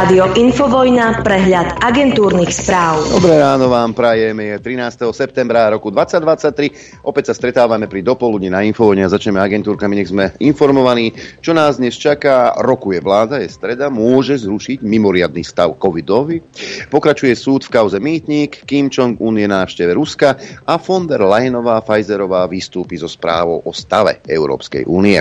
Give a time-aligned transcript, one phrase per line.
[0.00, 3.04] Rádio Infovojna, prehľad agentúrnych správ.
[3.20, 4.48] Dobré ráno vám prajeme.
[4.48, 5.12] Je 13.
[5.12, 7.04] septembra roku 2023.
[7.04, 11.12] Opäť sa stretávame pri dopoludni na Infovojne a začneme agentúrkami, nech sme informovaní,
[11.44, 12.56] čo nás dnes čaká.
[12.64, 16.40] Rokuje vláda, je streda, môže zrušiť mimoriadný stav covidový.
[16.88, 22.48] Pokračuje súd v kauze Mýtnik, Kim Jong-un je návšteve Ruska a von der Leyenová Pfizerová
[22.48, 25.20] vystúpi so správou o stave Európskej únie.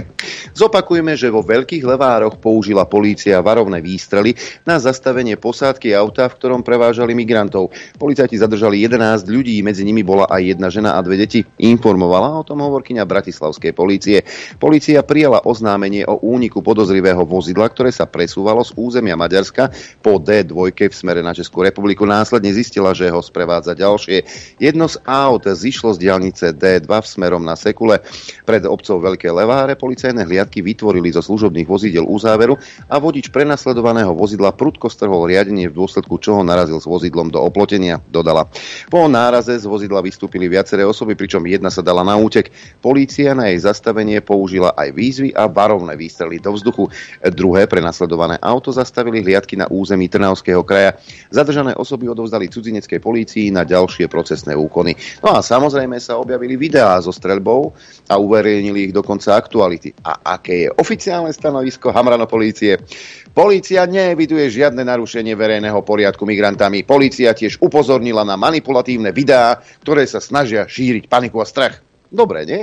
[0.56, 4.32] Zopakujeme, že vo Veľkých Levároch použila polícia varovné výstrely
[4.70, 7.74] na zastavenie posádky auta, v ktorom prevážali migrantov.
[7.98, 11.42] Policajti zadržali 11 ľudí, medzi nimi bola aj jedna žena a dve deti.
[11.58, 14.22] Informovala o tom hovorkyňa Bratislavskej polície.
[14.62, 19.74] Polícia prijala oznámenie o úniku podozrivého vozidla, ktoré sa presúvalo z územia Maďarska
[20.06, 22.06] po D2 v smere na Českú republiku.
[22.06, 24.22] Následne zistila, že ho sprevádza ďalšie.
[24.62, 28.06] Jedno z aut zišlo z diálnice D2 v smerom na Sekule.
[28.46, 32.54] Pred obcov Veľké Leváre policajné hliadky vytvorili zo služobných vozidel uzáveru
[32.86, 38.04] a vodič prenasledovaného vozidla prudko strhol riadenie, v dôsledku čoho narazil s vozidlom do oplotenia,
[38.12, 38.52] dodala.
[38.92, 42.52] Po náraze z vozidla vystúpili viaceré osoby, pričom jedna sa dala na útek.
[42.84, 46.92] Polícia na jej zastavenie použila aj výzvy a varovné výstrely do vzduchu.
[47.32, 51.00] Druhé prenasledované auto zastavili hliadky na území Trnavského kraja.
[51.32, 55.00] Zadržané osoby odovzdali cudzineckej polícii na ďalšie procesné úkony.
[55.24, 57.72] No a samozrejme sa objavili videá so streľbou
[58.10, 59.94] a uverejnili ich dokonca aktuality.
[60.04, 62.82] A aké je oficiálne stanovisko Hamrano polície?
[63.30, 66.82] Polícia neeviduje žiadne narušenie verejného poriadku migrantami.
[66.82, 71.80] Polícia tiež upozornila na manipulatívne videá, ktoré sa snažia šíriť paniku a strach.
[72.10, 72.62] Dobre, nie?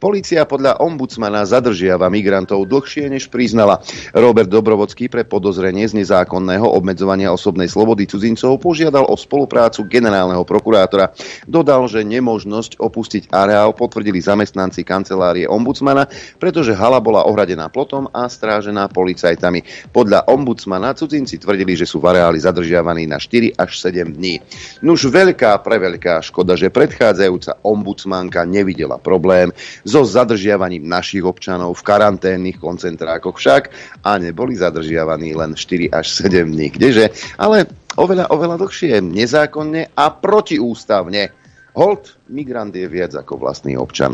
[0.00, 3.84] Polícia podľa ombudsmana zadržiava migrantov dlhšie, než priznala.
[4.16, 11.12] Robert Dobrovodský pre podozrenie z nezákonného obmedzovania osobnej slobody cudzincov požiadal o spoluprácu generálneho prokurátora.
[11.44, 16.08] Dodal, že nemožnosť opustiť areál potvrdili zamestnanci kancelárie ombudsmana,
[16.40, 19.92] pretože hala bola ohradená plotom a strážená policajtami.
[19.92, 24.40] Podľa ombudsmana cudzinci tvrdili, že sú v areáli zadržiavaní na 4 až 7 dní.
[24.80, 29.52] Nuž veľká preveľká škoda, že predchádzajúca ombudsmanka nevidela problém
[29.90, 33.62] so zadržiavaním našich občanov v karanténnych koncentrákoch však
[34.06, 36.70] a neboli zadržiavaní len 4 až 7 dní.
[36.70, 37.10] Kdeže?
[37.34, 37.66] Ale
[37.98, 41.34] oveľa, oveľa dlhšie, nezákonne a protiústavne.
[41.80, 44.12] Hold, migrant je viac ako vlastný občan.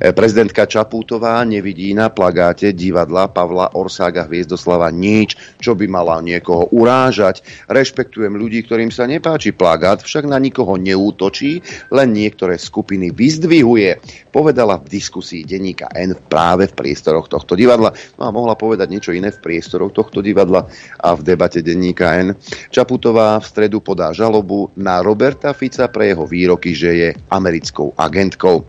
[0.00, 6.72] E, prezidentka Čapútová nevidí na plagáte divadla Pavla Orsága Hviezdoslava nič, čo by mala niekoho
[6.72, 7.44] urážať.
[7.68, 11.60] Rešpektujem ľudí, ktorým sa nepáči plagát, však na nikoho neútočí,
[11.92, 14.00] len niektoré skupiny vyzdvihuje.
[14.32, 17.92] Povedala v diskusii denníka N práve v priestoroch tohto divadla.
[18.16, 20.64] No a mohla povedať niečo iné v priestoroch tohto divadla
[21.04, 22.32] a v debate denníka N.
[22.72, 28.64] Čaputová v stredu podá žalobu na Roberta Fica pre jeho výroky, že je americkou agentkou.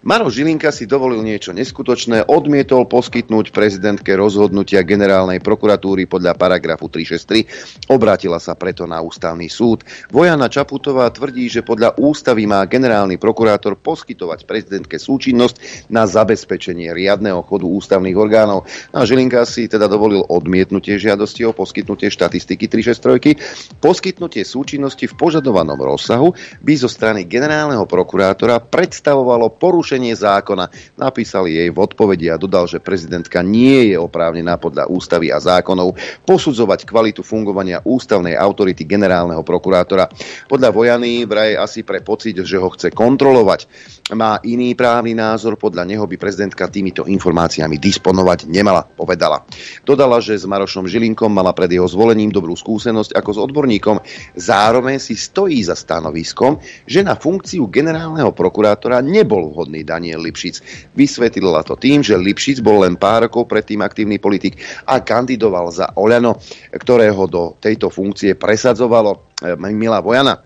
[0.00, 7.92] Maro Žilinka si dovolil niečo neskutočné, odmietol poskytnúť prezidentke rozhodnutia generálnej prokuratúry podľa paragrafu 363,
[7.92, 9.84] obrátila sa preto na ústavný súd.
[10.08, 17.44] Vojana Čaputová tvrdí, že podľa ústavy má generálny prokurátor poskytovať prezidentke súčinnosť na zabezpečenie riadneho
[17.44, 18.64] chodu ústavných orgánov.
[18.96, 23.76] A Žilinka si teda dovolil odmietnutie žiadosti o poskytnutie štatistiky 363.
[23.84, 26.32] Poskytnutie súčinnosti v požadovanom rozsahu
[26.64, 30.70] by zo strany generálneho prokurátora predstavovalo porušenie porušenie zákona.
[31.02, 35.98] Napísal jej v odpovedi a dodal, že prezidentka nie je oprávnená podľa ústavy a zákonov
[36.22, 40.06] posudzovať kvalitu fungovania ústavnej autority generálneho prokurátora.
[40.46, 43.66] Podľa Vojany vraj asi pre pocit, že ho chce kontrolovať.
[44.14, 49.42] Má iný právny názor, podľa neho by prezidentka týmito informáciami disponovať nemala, povedala.
[49.82, 53.96] Dodala, že s Marošom Žilinkom mala pred jeho zvolením dobrú skúsenosť ako s odborníkom.
[54.38, 60.60] Zároveň si stojí za stanoviskom, že na funkciu generálneho prokurátora nebol vhodný samotný Daniel Lipšic.
[60.94, 65.88] Vysvetlila to tým, že Lipšic bol len pár rokov predtým aktívny politik a kandidoval za
[65.96, 66.36] Oľano,
[66.76, 70.44] ktorého do tejto funkcie presadzovalo eh, Milá Vojana.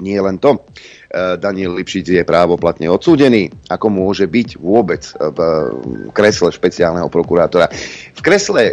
[0.00, 0.58] Nie len to.
[1.12, 3.52] Eh, Daniel Lipšic je právoplatne odsúdený.
[3.68, 5.38] Ako môže byť vôbec v
[6.16, 7.68] kresle špeciálneho prokurátora?
[8.16, 8.72] V kresle eh,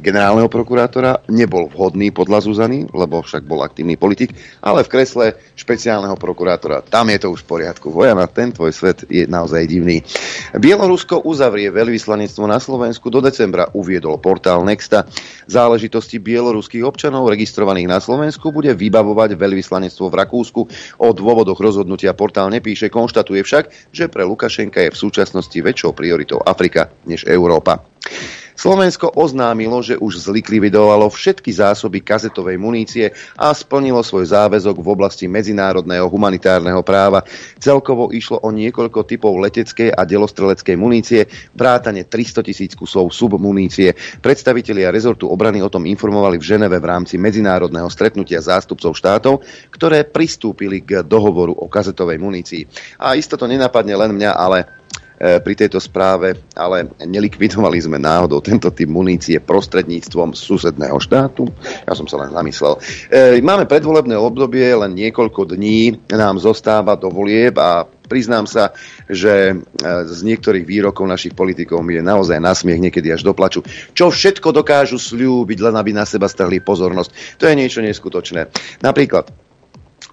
[0.00, 4.32] generálneho prokurátora nebol vhodný podľa Zuzany, lebo však bol aktívny politik,
[4.64, 7.92] ale v kresle špeciálneho prokurátora, tam je to už v poriadku.
[7.92, 10.00] Vojana, ten tvoj svet je naozaj divný.
[10.56, 15.04] Bielorusko uzavrie veľvyslanectvo na Slovensku do decembra, uviedol portál Nexta.
[15.44, 20.60] Záležitosti bieloruských občanov registrovaných na Slovensku bude vybavovať veľvyslanectvo v Rakúsku
[21.04, 26.38] o dôvodoch rozhodnutia portál nepíše, konštatuje však, že pre Lukašenka je v súčasnosti väčšou prioritou
[26.46, 27.82] Afrika než Európa.
[28.56, 35.28] Slovensko oznámilo, že už zlikvidovalo všetky zásoby kazetovej munície a splnilo svoj záväzok v oblasti
[35.28, 37.20] medzinárodného humanitárneho práva.
[37.60, 43.92] Celkovo išlo o niekoľko typov leteckej a delostreleckej munície, vrátane 300 tisíc kusov submunície.
[44.24, 50.08] Predstavitelia rezortu obrany o tom informovali v Ženeve v rámci medzinárodného stretnutia zástupcov štátov, ktoré
[50.08, 52.64] pristúpili k dohovoru o kazetovej munícii.
[53.04, 54.85] A isto to nenapadne len mňa, ale
[55.16, 61.48] pri tejto správe, ale nelikvidovali sme náhodou tento typ munície prostredníctvom susedného štátu.
[61.88, 62.76] Ja som sa len zamyslel.
[63.08, 68.76] E, máme predvolebné obdobie, len niekoľko dní nám zostáva do volieb a priznám sa,
[69.08, 69.54] že e,
[70.04, 73.64] z niektorých výrokov našich politikov mi je naozaj nasmiech niekedy až do plaču.
[73.96, 77.40] Čo všetko dokážu slúbiť, len aby na seba strhli pozornosť.
[77.40, 78.52] To je niečo neskutočné.
[78.84, 79.45] Napríklad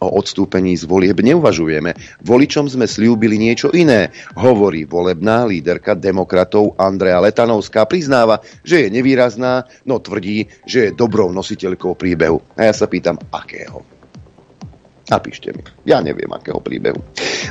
[0.04, 1.96] o odstúpení z volieb neuvažujeme.
[2.28, 7.88] Voličom sme slúbili niečo iné, hovorí volebná líderka demokratov Andrea Letanovská.
[7.88, 12.44] Priznáva, že je nevýrazná, no tvrdí, že je dobrou nositeľkou príbehu.
[12.60, 13.93] A ja sa pýtam, akého?
[15.04, 15.60] Napíšte mi.
[15.84, 16.96] Ja neviem, akého príbehu.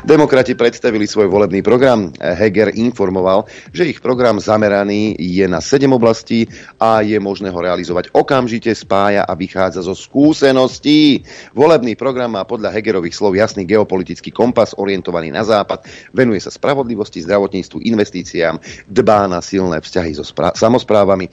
[0.09, 2.09] Demokrati predstavili svoj volebný program.
[2.17, 3.45] Heger informoval,
[3.77, 6.49] že ich program zameraný je na 7 oblastí
[6.81, 11.29] a je možné ho realizovať okamžite, spája a vychádza zo skúseností.
[11.53, 15.85] Volebný program má podľa Hegerových slov jasný geopolitický kompas orientovaný na západ,
[16.17, 18.57] venuje sa spravodlivosti, zdravotníctvu, investíciám,
[18.89, 21.29] dbá na silné vzťahy so spra- samozprávami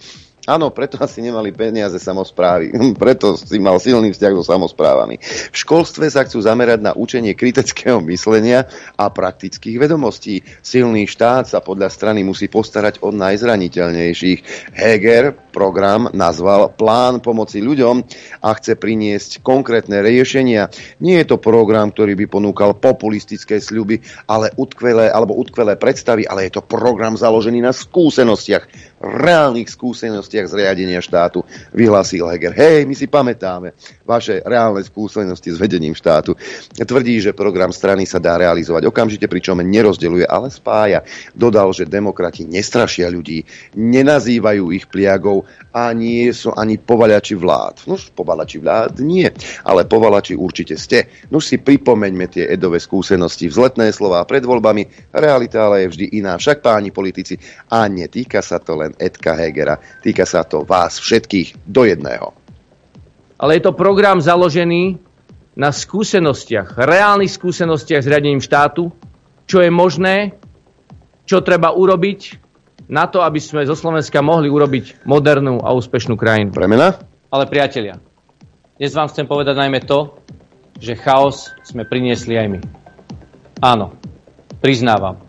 [0.47, 2.71] Áno, preto asi nemali peniaze samozprávy.
[3.01, 5.19] preto si mal silný vzťah so samozprávami.
[5.51, 10.41] V školstve sa chcú zamerať na učenie kritického myslenia a praktických vedomostí.
[10.63, 14.71] Silný štát sa podľa strany musí postarať o najzraniteľnejších.
[14.75, 18.05] Heger program nazval Plán pomoci ľuďom
[18.45, 20.69] a chce priniesť konkrétne riešenia.
[21.01, 23.99] Nie je to program, ktorý by ponúkal populistické sľuby,
[24.29, 28.63] ale utkvelé, alebo utkvelé predstavy, ale je to program založený na skúsenostiach
[28.99, 32.51] reálnych skúsenostiach z riadenia štátu, vyhlásil Heger.
[32.51, 33.71] Hej, my si pamätáme
[34.03, 36.35] vaše reálne skúsenosti s vedením štátu.
[36.75, 41.07] Tvrdí, že program strany sa dá realizovať okamžite, pričom nerozdeluje, ale spája.
[41.31, 43.47] Dodal, že demokrati nestrašia ľudí,
[43.79, 45.38] nenazývajú ich pliagov
[45.73, 47.85] a nie sú ani povalači vlád.
[47.89, 49.27] No, povalači vlád nie,
[49.65, 51.09] ale povalači určite ste.
[51.33, 56.37] No si pripomeňme tie edové skúsenosti, vzletné slova pred voľbami, realita ale je vždy iná.
[56.39, 57.37] Však páni politici,
[57.69, 59.77] a netýka sa to len Edka Hegera.
[60.01, 62.33] Týka sa to vás všetkých do jedného.
[63.39, 64.99] Ale je to program založený
[65.55, 68.91] na skúsenostiach, reálnych skúsenostiach s riadením štátu,
[69.43, 70.35] čo je možné,
[71.27, 72.48] čo treba urobiť
[72.89, 76.49] na to, aby sme zo Slovenska mohli urobiť modernú a úspešnú krajinu.
[76.49, 76.97] Premena?
[77.29, 78.01] Ale priatelia,
[78.81, 80.17] dnes vám chcem povedať najmä to,
[80.81, 82.59] že chaos sme priniesli aj my.
[83.61, 83.93] Áno,
[84.57, 85.21] priznávam.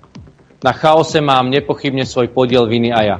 [0.61, 3.17] Na chaose mám nepochybne svoj podiel viny a ja.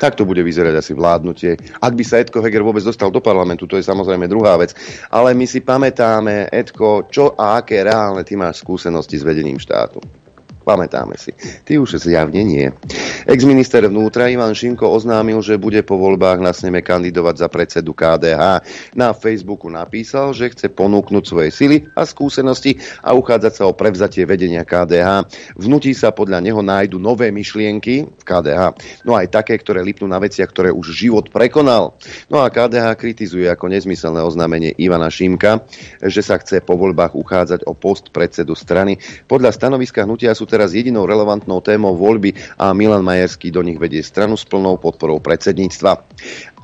[0.00, 1.60] Tak to bude vyzerať asi vládnutie.
[1.84, 4.72] Ak by sa Edko Heger vôbec dostal do parlamentu, to je samozrejme druhá vec.
[5.12, 10.00] Ale my si pamätáme, Edko, čo a aké reálne ty máš skúsenosti s vedením štátu.
[10.68, 11.32] Pamätáme si.
[11.64, 12.68] Ty už zjavne nie.
[13.24, 18.60] Ex-minister vnútra Ivan Šimko oznámil, že bude po voľbách na sneme kandidovať za predsedu KDH.
[18.92, 24.28] Na Facebooku napísal, že chce ponúknuť svoje sily a skúsenosti a uchádzať sa o prevzatie
[24.28, 25.24] vedenia KDH.
[25.56, 28.76] Vnutí sa podľa neho nájdu nové myšlienky v KDH.
[29.08, 31.96] No aj také, ktoré lipnú na veciach, ktoré už život prekonal.
[32.28, 35.64] No a KDH kritizuje ako nezmyselné oznámenie Ivana Šimka,
[36.04, 39.00] že sa chce po voľbách uchádzať o post predsedu strany.
[39.24, 43.78] Podľa stanoviska hnutia sú teda teraz jedinou relevantnou témou voľby a Milan Majerský do nich
[43.78, 46.02] vedie stranu s plnou podporou predsedníctva.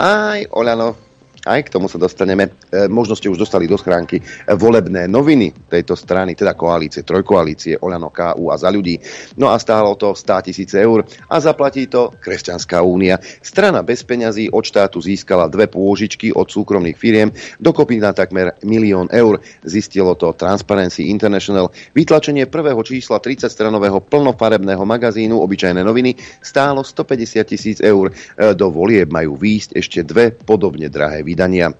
[0.03, 1.14] Aj Oľano
[1.45, 2.53] aj k tomu sa dostaneme.
[2.73, 8.09] E, možno ste už dostali do schránky volebné noviny tejto strany, teda koalície, trojkoalície, Oľano,
[8.09, 8.97] KU a za ľudí.
[9.37, 13.21] No a stálo to 100 tisíc eur a zaplatí to Kresťanská únia.
[13.45, 17.29] Strana bez peňazí od štátu získala dve pôžičky od súkromných firiem,
[17.61, 19.39] dokopy na takmer milión eur.
[19.63, 21.69] Zistilo to Transparency International.
[21.93, 28.11] Vytlačenie prvého čísla 30-stranového plnofarebného magazínu Obyčajné noviny stálo 150 tisíc eur.
[28.11, 31.75] E, do volieb majú výjsť ešte dve podobne drahé vydania.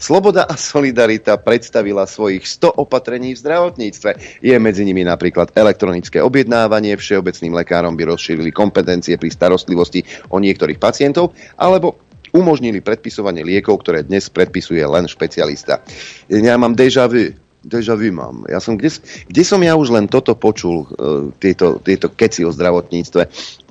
[0.00, 4.40] Sloboda a Solidarita predstavila svojich 100 opatrení v zdravotníctve.
[4.44, 10.00] Je medzi nimi napríklad elektronické objednávanie, všeobecným lekárom by rozšírili kompetencie pri starostlivosti
[10.32, 12.00] o niektorých pacientov, alebo
[12.32, 15.84] umožnili predpisovanie liekov, ktoré dnes predpisuje len špecialista.
[16.32, 18.48] Ja mám déjà vu deja vu mám.
[18.48, 18.88] Ja som, kde,
[19.28, 23.28] kde som ja už len toto počul, uh, tieto, tieto keci o zdravotníctve.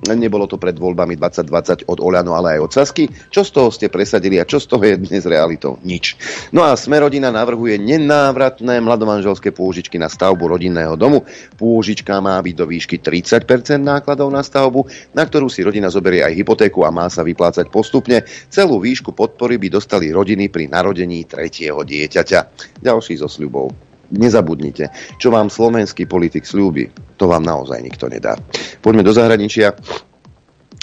[0.07, 3.03] Nebolo to pred voľbami 2020 od Oľano, ale aj od Sasky.
[3.27, 5.75] Čo z toho ste presadili a čo z toho je dnes realitou?
[5.83, 6.15] Nič.
[6.55, 11.27] No a Smerodina navrhuje nenávratné mladomanželské pôžičky na stavbu rodinného domu.
[11.59, 13.43] Pôžička má byť do výšky 30%
[13.83, 18.23] nákladov na stavbu, na ktorú si rodina zoberie aj hypotéku a má sa vyplácať postupne.
[18.47, 22.39] Celú výšku podpory by dostali rodiny pri narodení tretieho dieťaťa.
[22.79, 28.37] Ďalší zo sľubov nezabudnite, čo vám slovenský politik slúbi, to vám naozaj nikto nedá.
[28.81, 29.75] Poďme do zahraničia.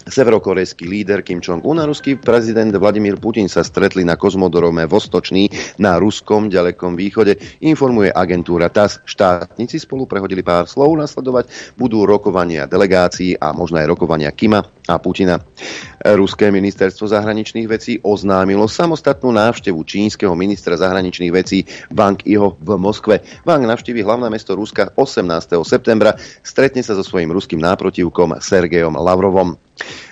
[0.06, 5.50] Severokorejský líder Kim Jong-un a ruský prezident Vladimír Putin sa stretli na kozmodrome Vostočný
[5.82, 9.02] na ruskom ďalekom východe, informuje agentúra TAS.
[9.02, 14.98] Štátnici spolu prehodili pár slov, nasledovať budú rokovania delegácií a možno aj rokovania Kima a
[15.02, 15.42] Putina.
[16.06, 23.22] Ruské ministerstvo zahraničných vecí oznámilo samostatnú návštevu čínskeho ministra zahraničných vecí Wang Iho v Moskve.
[23.42, 25.26] Wang navštívi hlavné mesto Ruska 18.
[25.66, 26.14] septembra,
[26.46, 29.58] stretne sa so svojím ruským náprotivkom Sergejom Lavrovom.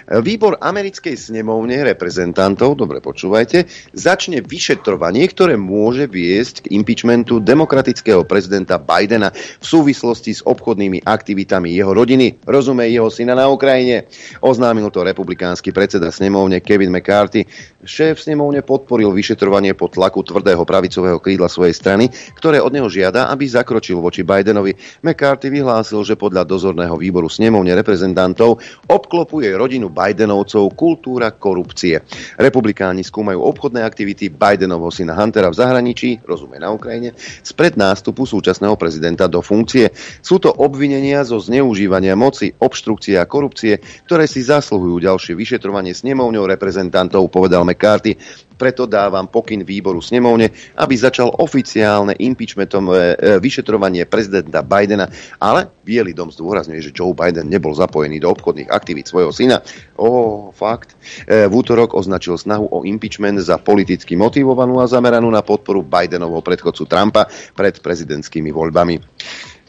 [0.04, 3.64] Výbor americkej snemovne reprezentantov, dobre počúvajte,
[3.96, 11.73] začne vyšetrovanie, ktoré môže viesť k impeachmentu demokratického prezidenta Bidena v súvislosti s obchodnými aktivitami
[11.73, 14.04] jeho rodiny, rozumej jeho syna na Ukrajine.
[14.44, 17.49] Oznámil to republikánsky predseda snemovne Kevin McCarthy.
[17.80, 23.32] Šéf snemovne podporil vyšetrovanie pod tlaku tvrdého pravicového krídla svojej strany, ktoré od neho žiada,
[23.32, 24.76] aby zakročil voči Bidenovi.
[25.00, 32.02] McCarthy vyhlásil, že podľa dozorného výboru snemovne reprezentantov obklopuje rodinu Bidenovcov kultúra korupcie.
[32.34, 37.14] Republikáni skúmajú obchodné aktivity Bidenovho syna Huntera v zahraničí, rozumie na Ukrajine,
[37.46, 39.94] spred nástupu súčasného prezidenta do funkcie.
[40.18, 43.78] Sú to obvinenia zo zneužívania moci, obštrukcie a korupcie,
[44.10, 48.18] ktoré si zasluhujú ďalšie vyšetrovanie snemovňou reprezentantov, povedal McCarthy.
[48.54, 55.11] Preto dávam pokyn výboru snemovne, aby začal oficiálne impeachmentové e, vyšetrovanie prezidenta Bidena,
[55.42, 59.61] ale Bielý dom zdôrazňuje, že Joe Biden nebol zapojený do obchodných aktivít svojho syna.
[60.00, 60.96] Ó, fakt.
[61.28, 66.40] E, v útorok označil snahu o impeachment za politicky motivovanú a zameranú na podporu Bidenovho
[66.40, 68.96] predchodcu Trumpa pred prezidentskými voľbami.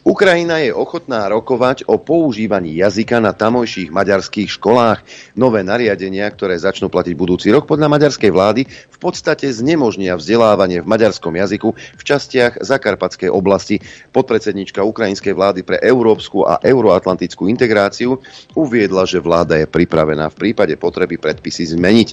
[0.06, 5.02] Ukrajina je ochotná rokovať o používaní jazyka na tamojších maďarských školách.
[5.34, 10.90] Nové nariadenia, ktoré začnú platiť budúci rok podľa maďarskej vlády, v podstate znemožnia vzdelávanie v
[10.94, 13.82] maďarskom jazyku v častiach zakarpatskej oblasti.
[14.14, 18.22] Podpredsednička ukrajinskej vlády pre európsku a euroatlantickú integráciu
[18.54, 22.08] uviedla, že vláda je pripravená v prípade potreby predpisy zmeniť.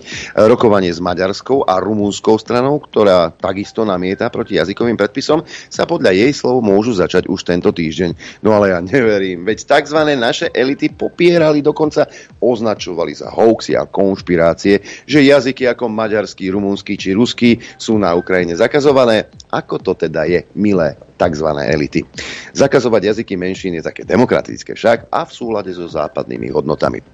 [0.48, 6.32] Rokovanie s maďarskou a rumúnskou stranou, ktorá takisto namieta proti jazykovým predpisom, sa podľa jej
[6.32, 8.10] slov môžu začať už tento týždeň týždeň.
[8.46, 9.98] No ale ja neverím, veď tzv.
[10.14, 12.06] naše elity popierali, dokonca
[12.38, 18.54] označovali za hoaxy a konšpirácie, že jazyky ako maďarský, rumúnsky či ruský sú na Ukrajine
[18.54, 19.26] zakazované.
[19.52, 21.48] Ako to teda je, milé tzv.
[21.52, 22.00] elity.
[22.56, 27.04] Zakazovať jazyky menšín je také demokratické však a v súlade so západnými hodnotami.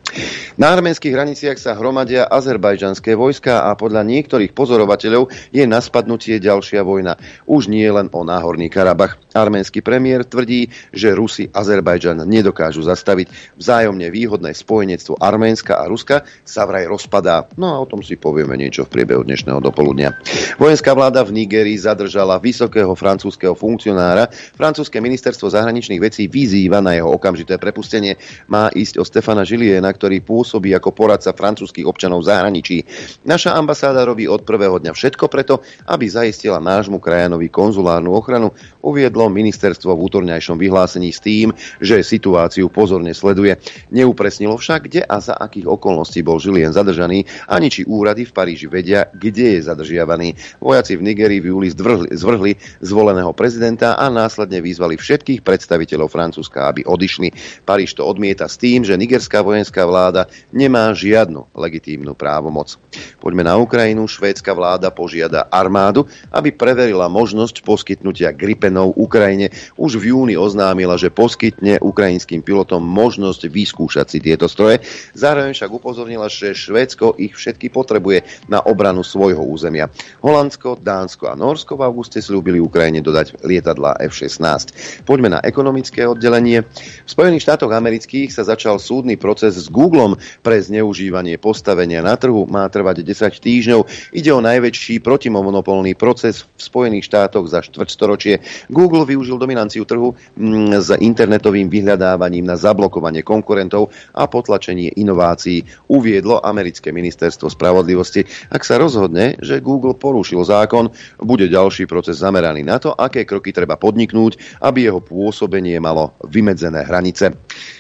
[0.57, 6.83] Na arménskych hraniciach sa hromadia azerbajdžanské vojska a podľa niektorých pozorovateľov je na spadnutie ďalšia
[6.83, 7.21] vojna.
[7.47, 9.21] Už nie len o Náhorný Karabach.
[9.37, 13.55] Arménsky premiér tvrdí, že Rusi Azerbajdžan nedokážu zastaviť.
[13.61, 17.47] Vzájomne výhodné spojenectvo Arménska a Ruska sa vraj rozpadá.
[17.55, 20.19] No a o tom si povieme niečo v priebehu dnešného dopoludnia.
[20.59, 24.29] Vojenská vláda v Nigerii zadržala vysokého francúzského funkcionára.
[24.53, 28.21] Francúzske ministerstvo zahraničných vecí vyzýva na jeho okamžité prepustenie.
[28.53, 32.77] Má ísť o Stefana Žiliena, ktorý pôsobí ako poradca francúzskych občanov v zahraničí.
[33.25, 38.53] Naša ambasáda robí od prvého dňa všetko preto, aby zaistila nášmu krajanovi konzulárnu ochranu,
[38.85, 43.55] uviedlo ministerstvo v útorňajšom vyhlásení s tým, že situáciu pozorne sleduje.
[43.95, 48.67] Neupresnilo však, kde a za akých okolností bol Žilien zadržaný, ani či úrady v Paríži
[48.67, 50.35] vedia, kde je zadržiavaný.
[50.59, 56.67] Vojaci v Nigerii v júli zvrhli, zvrhli zvoleného prezidenta a následne vyzvali všetkých predstaviteľov Francúzska,
[56.67, 57.31] aby odišli.
[57.63, 62.75] Paríž to odmieta s tým, že nigerská vojenská vláda nemá žiadnu legitímnu právomoc.
[63.23, 64.09] Poďme na Ukrajinu.
[64.09, 69.53] Švédska vláda požiada armádu, aby preverila možnosť poskytnutia Gripenov Ukrajine.
[69.77, 74.81] Už v júni oznámila, že poskytne ukrajinským pilotom možnosť vyskúšať si tieto stroje.
[75.13, 79.93] Zároveň však upozornila, že Švédsko ich všetky potrebuje na obranu svojho územia.
[80.25, 85.03] Holandsko, Dánsko a Norsko v auguste slúbili Ukrajine dodať lietadla lietadla F-16.
[85.05, 86.65] Poďme na ekonomické oddelenie.
[87.05, 92.49] V Spojených štátoch amerických sa začal súdny proces s Googlom pre zneužívanie postavenia na trhu.
[92.49, 93.81] Má trvať 10 týždňov.
[94.17, 98.67] Ide o najväčší protimonopolný proces v Spojených štátoch za štvrťstoročie.
[98.73, 106.41] Google využil dominanciu trhu mm, s internetovým vyhľadávaním na zablokovanie konkurentov a potlačenie inovácií, uviedlo
[106.41, 108.25] americké ministerstvo spravodlivosti.
[108.49, 110.89] Ak sa rozhodne, že Google porušil zákon,
[111.21, 116.87] bude ďalší proces zameraný na to, aké kroky treba podniknúť, aby jeho pôsobenie malo vymedzené
[116.87, 117.35] hranice.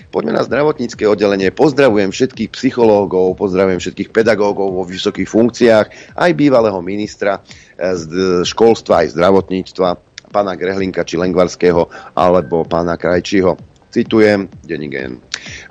[0.09, 1.53] Poďme na zdravotnícke oddelenie.
[1.53, 7.45] Pozdravujem všetkých psychológov, pozdravujem všetkých pedagógov vo vysokých funkciách, aj bývalého ministra
[7.79, 9.89] z školstva aj zdravotníctva,
[10.33, 13.78] pána Grehlinka či Lengvarského alebo pána Krajčího.
[13.99, 15.19] Citujem, Denigen.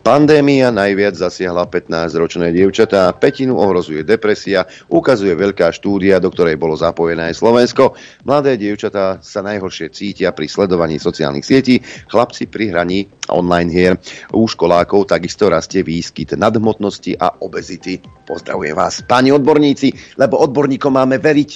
[0.03, 7.31] Pandémia najviac zasiahla 15-ročné dievčatá, petinu ohrozuje depresia, ukazuje veľká štúdia, do ktorej bolo zapojené
[7.31, 7.95] aj Slovensko.
[8.27, 11.79] Mladé dievčatá sa najhoršie cítia pri sledovaní sociálnych sietí,
[12.11, 13.95] chlapci pri hraní online hier.
[14.35, 18.03] U školákov takisto rastie výskyt nadhmotnosti a obezity.
[18.27, 21.51] Pozdravujem vás, páni odborníci, lebo odborníkom máme veriť.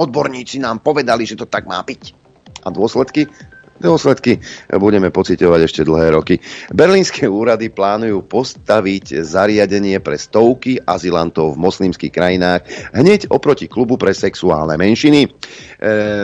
[0.00, 2.16] Odborníci nám povedali, že to tak má byť.
[2.64, 3.28] A dôsledky?
[3.78, 4.42] Dôsledky
[4.74, 6.42] budeme pocitovať ešte dlhé roky.
[6.74, 14.10] Berlínske úrady plánujú postaviť zariadenie pre stovky azylantov v moslimských krajinách hneď oproti klubu pre
[14.10, 15.20] sexuálne menšiny.
[15.22, 15.28] E,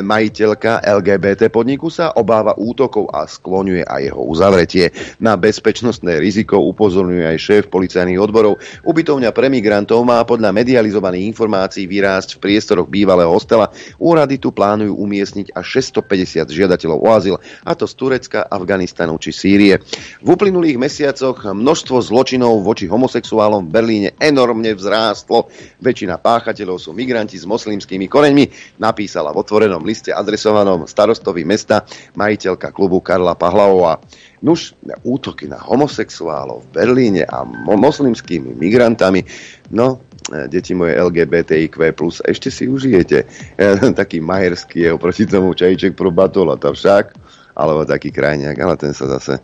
[0.03, 4.91] majiteľka LGBT podniku sa obáva útokov a skloňuje aj jeho uzavretie.
[5.23, 8.59] Na bezpečnostné riziko upozorňuje aj šéf policajných odborov.
[8.83, 13.71] Ubytovňa pre migrantov má podľa medializovaných informácií vyrásť v priestoroch bývalého hostela.
[14.03, 19.31] Úrady tu plánujú umiestniť až 650 žiadateľov o azyl a to z Turecka, Afganistanu či
[19.33, 19.81] Sýrie.
[20.25, 25.49] V uplynulých mesiacoch množstvo zločinov voči homosexuálom v Berlíne enormne vzrástlo.
[25.81, 31.85] Väčšina páchateľov sú migranti s moslimskými koreňmi, napísala v otvorenom liste adresovanom starostovi mesta
[32.17, 34.01] majiteľka klubu Karla Pahlavová.
[34.45, 39.25] Nuž, útoky na homosexuálov v Berlíne a moslimskými migrantami,
[39.73, 41.81] no, e, deti moje LGBTIQ+,
[42.29, 43.25] ešte si užijete.
[44.01, 47.24] Taký majerský je oproti tomu čajíček pro batola, to však
[47.55, 49.39] alebo taký krajniak, ale ten sa zase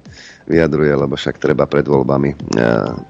[0.47, 2.37] vyjadruje, lebo však treba pred voľbami e,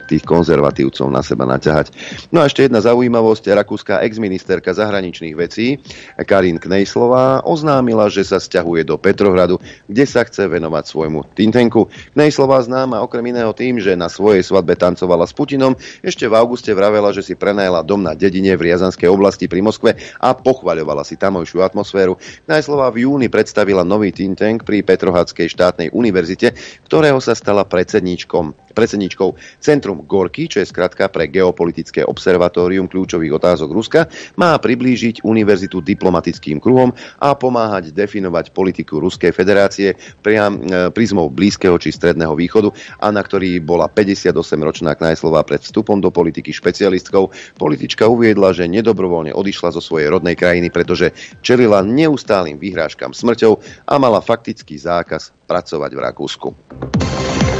[0.06, 1.92] tých konzervatívcov na seba naťahať.
[2.34, 3.52] No a ešte jedna zaujímavosť.
[3.52, 5.82] Rakúska exministerka zahraničných vecí
[6.16, 11.90] Karin Knejslová oznámila, že sa stiahuje do Petrohradu, kde sa chce venovať svojmu tintenku.
[12.14, 15.74] Knejslová známa okrem iného tým, že na svojej svadbe tancovala s Putinom.
[16.00, 19.98] Ešte v auguste vravela, že si prenajala dom na dedine v Riazanskej oblasti pri Moskve
[20.18, 22.16] a pochvaľovala si tamojšiu atmosféru.
[22.46, 26.54] Knejslová v júni predstavila nový think pri Petrohradskej štátnej univerzite,
[26.86, 33.70] ktorého sa stala predsedníčkom predsedničkou Centrum Gorky, čo je skratka pre geopolitické observatórium kľúčových otázok
[33.70, 34.00] Ruska,
[34.38, 41.76] má priblížiť univerzitu diplomatickým kruhom a pomáhať definovať politiku Ruskej federácie priam e, prízmou Blízkeho
[41.78, 42.70] či Stredného východu
[43.02, 47.30] a na ktorý bola 58-ročná Knajslová pred vstupom do politiky špecialistkou.
[47.56, 53.52] Politička uviedla, že nedobrovoľne odišla zo svojej rodnej krajiny, pretože čelila neustálým vyhrážkam smrťou
[53.86, 56.48] a mala faktický zákaz pracovať v Rakúsku.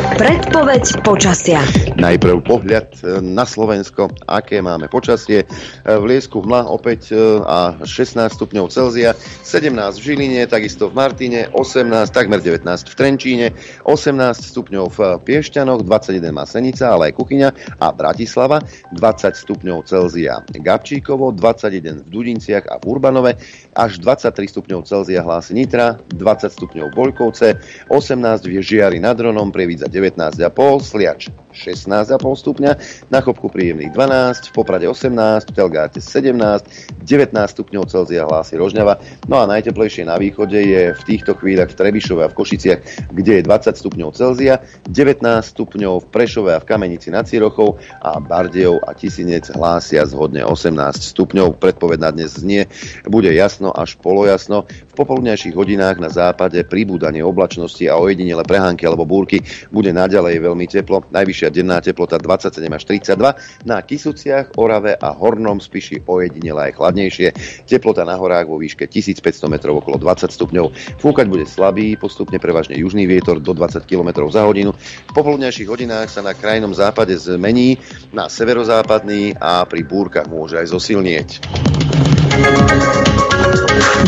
[0.01, 1.61] Predpoveď počasia.
[2.01, 5.45] Najprv pohľad e, na Slovensko, aké máme počasie.
[5.45, 5.47] E,
[5.85, 9.13] v Liesku hmla opäť e, a 16 stupňov Celzia,
[9.45, 13.47] 17 v Žiline, takisto v Martine, 18, takmer 19 v Trenčíne,
[13.85, 17.49] 18 stupňov v Piešťanoch, 21 má Senica, ale aj Kuchyňa
[17.85, 18.65] a Bratislava,
[18.97, 23.37] 20 stupňov Celzia Gabčíkovo, 21 v Dudinciach a v Urbanove,
[23.77, 27.61] až 23 stupňov Celzia hlási Nitra, 20 stupňov Boľkovce,
[27.93, 32.73] 18 v Žiari nad Ronom, Prievidza 19,5, Sliač 16,5 stupňa,
[33.11, 39.03] na Chopku príjemných 12, v Poprade 18, v Telgáte 17, 19 stupňov Celzia hlási Rožňava.
[39.27, 43.33] No a najteplejšie na východe je v týchto chvíľach v Trebišove a v Košiciach, kde
[43.41, 48.87] je 20 stupňov Celzia, 19 stupňov v Prešove a v Kamenici nad Cirochou a Bardejov
[48.87, 50.71] a Tisinec hlásia zhodne 18
[51.15, 51.59] stupňov.
[51.59, 52.71] Predpoved na dnes znie,
[53.07, 54.65] bude jasno až polojasno.
[54.67, 60.67] V popoludnejších hodinách na západe pribúdanie oblačnosti a ojedinele prehánky alebo búrky bude naďalej veľmi
[60.71, 61.03] teplo.
[61.41, 67.29] Najvyššia denná teplota 27 až 32, na Kisuciach, Orave a Hornom Spiši ojedinele aj chladnejšie.
[67.65, 71.01] Teplota na horách vo výške 1500 metrov okolo 20 stupňov.
[71.01, 74.77] Fúkať bude slabý, postupne prevažne južný vietor do 20 km za hodinu.
[74.77, 77.81] V popoludnejších hodinách sa na krajnom západe zmení
[78.13, 81.29] na severozápadný a pri búrkach môže aj zosilnieť.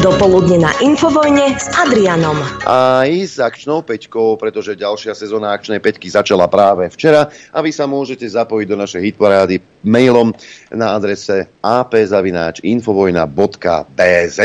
[0.02, 2.35] Dopoludne na Infovojne s Adrianom.
[2.66, 7.70] A i s akčnou peťkou, pretože ďalšia sezóna akčnej peťky začala práve včera a vy
[7.70, 10.35] sa môžete zapojiť do našej hitparády mailom
[10.74, 14.38] na adrese apzavináčinfovojna.bz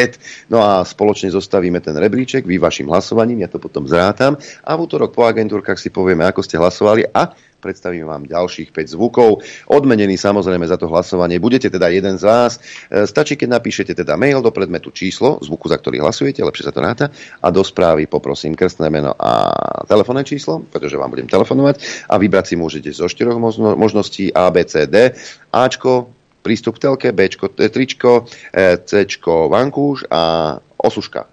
[0.53, 4.81] No a spoločne zostavíme ten rebríček, vy vašim hlasovaním, ja to potom zrátam a v
[4.85, 7.33] útorok po agentúrkach si povieme, ako ste hlasovali a
[7.67, 9.43] predstavím vám ďalších 5 zvukov.
[9.67, 12.55] Odmenený samozrejme za to hlasovanie budete teda jeden z vás.
[12.87, 16.71] E, stačí, keď napíšete teda mail do predmetu číslo zvuku, za ktorý hlasujete, lepšie sa
[16.71, 17.05] to ráta,
[17.43, 19.51] a do správy poprosím krstné meno a
[19.83, 23.35] telefónne číslo, pretože vám budem telefonovať a vybrať si môžete zo štyroch
[23.75, 25.11] možností A, B, C, D.
[25.51, 26.07] Ačko,
[26.39, 31.27] prístup k telke, Bčko, tričko, e, Cčko, vankúš a Osuška.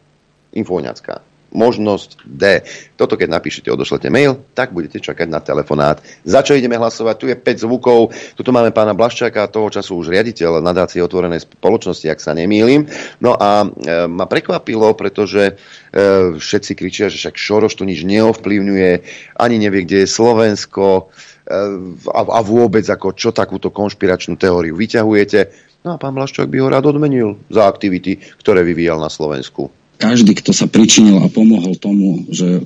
[0.58, 2.66] Infovňacká možnosť D.
[2.98, 6.02] Toto keď napíšete, odošlete mail, tak budete čakať na telefonát.
[6.26, 7.14] Za čo ideme hlasovať?
[7.16, 8.10] Tu je 5 zvukov.
[8.34, 12.90] Tuto máme pána Blaščáka, toho času už riaditeľ nadácie otvorenej spoločnosti, ak sa nemýlim.
[13.22, 13.66] No a e,
[14.10, 18.90] ma prekvapilo, pretože e, všetci kričia, že však Šoroš to nič neovplyvňuje,
[19.38, 21.02] ani nevie, kde je Slovensko e,
[22.10, 25.70] a, a vôbec ako čo takúto konšpiračnú teóriu vyťahujete.
[25.86, 30.34] No a pán Blaščák by ho rád odmenil za aktivity, ktoré vyvíjal na Slovensku každý,
[30.36, 32.62] kto sa pričinil a pomohol tomu, že uh,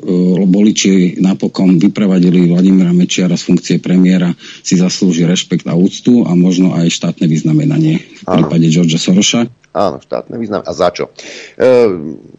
[0.48, 4.32] voliči napokon vyprevadili Vladimíra Mečiara z funkcie premiéra,
[4.64, 9.46] si zaslúži rešpekt a úctu a možno aj štátne vyznamenanie v prípade George Soroša.
[9.76, 10.64] Áno, štátne význam.
[10.64, 11.12] A za čo?
[11.54, 11.64] E,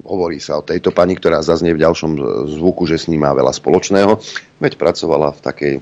[0.04, 2.20] hovorí sa o tejto pani, ktorá zaznie v ďalšom
[2.58, 4.18] zvuku, že s ním má veľa spoločného.
[4.60, 5.74] Veď pracovala v takej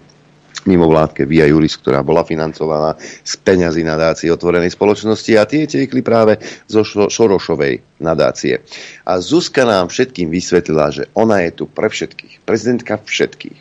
[0.65, 6.41] mimovládke Via Juris, ktorá bola financovaná z peňazí nadácie otvorenej spoločnosti a tie tiekli práve
[6.65, 8.63] zo Šorošovej nadácie.
[9.05, 13.59] A Zuzka nám všetkým vysvetlila, že ona je tu pre všetkých, prezidentka všetkých.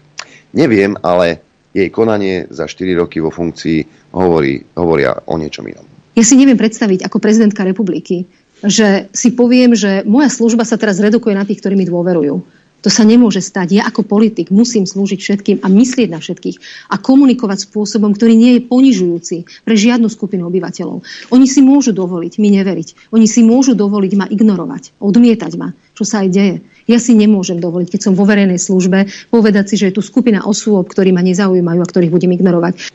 [0.57, 1.45] Neviem, ale
[1.77, 5.85] jej konanie za 4 roky vo funkcii hovorí, hovoria o niečom inom.
[6.17, 8.25] Ja si neviem predstaviť ako prezidentka republiky,
[8.65, 12.41] že si poviem, že moja služba sa teraz redukuje na tých, ktorí mi dôverujú
[12.85, 13.81] to sa nemôže stať.
[13.81, 16.57] Ja ako politik musím slúžiť všetkým a myslieť na všetkých
[16.93, 19.37] a komunikovať spôsobom, ktorý nie je ponižujúci
[19.67, 21.03] pre žiadnu skupinu obyvateľov.
[21.35, 23.11] Oni si môžu dovoliť mi neveriť.
[23.11, 26.57] Oni si môžu dovoliť ma ignorovať, odmietať ma, čo sa aj deje.
[26.87, 30.47] Ja si nemôžem dovoliť, keď som vo verejnej službe, povedať si, že je tu skupina
[30.47, 32.95] osôb, ktorí ma nezaujímajú a ktorých budem ignorovať.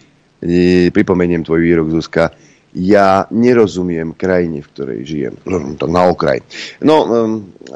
[0.96, 2.32] Pripomeniem tvoj výrok, Zuzka
[2.72, 5.36] ja nerozumiem krajine, v ktorej žijem.
[5.82, 6.40] Tak na okraj.
[6.84, 7.04] No,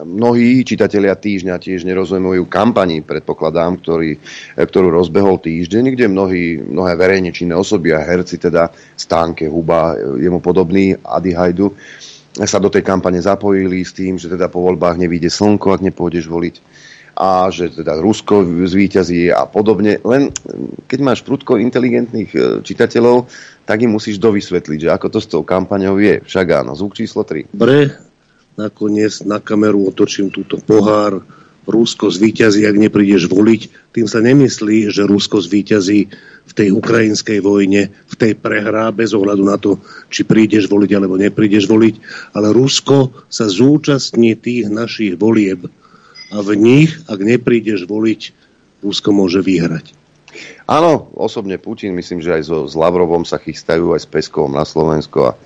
[0.04, 4.20] mnohí čitatelia týždňa tiež nerozumujú kampani, predpokladám, ktorý,
[4.60, 10.44] ktorú rozbehol týždeň, kde mnohí, mnohé verejne činné osoby a herci, teda Stánke, Huba, jemu
[10.44, 11.72] podobný, Adi Hajdu,
[12.36, 16.28] sa do tej kampane zapojili s tým, že teda po voľbách nevíde slnko, ak nepôjdeš
[16.28, 16.56] voliť
[17.16, 20.04] a že teda Rusko zvíťazí a podobne.
[20.04, 20.36] Len
[20.84, 23.32] keď máš prudko inteligentných e, čitateľov,
[23.64, 26.20] tak im musíš dovysvetliť, že ako to s tou kampaňou je.
[26.28, 27.56] Však áno, zvuk číslo 3.
[27.56, 28.05] Dobre,
[28.56, 31.24] nakoniec na kameru otočím túto pohár.
[31.66, 33.62] Rusko zvíťazí, ak neprídeš voliť.
[33.90, 36.00] Tým sa nemyslí, že Rusko zvíťazí
[36.46, 39.82] v tej ukrajinskej vojne, v tej prehrá, bez ohľadu na to,
[40.14, 41.96] či prídeš voliť alebo neprídeš voliť.
[42.38, 45.66] Ale Rusko sa zúčastní tých našich volieb.
[46.30, 48.22] A v nich, ak neprídeš voliť,
[48.86, 49.98] Rusko môže vyhrať.
[50.70, 54.66] Áno, osobne Putin, myslím, že aj so, s Lavrovom sa chystajú, aj s Peskovom na
[54.68, 55.38] Slovensko a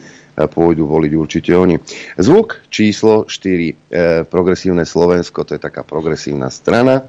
[0.47, 1.75] pôjdu voliť určite oni.
[2.15, 3.73] Zvuk číslo 4, e,
[4.23, 7.03] Progresívne Slovensko, to je taká progresívna strana.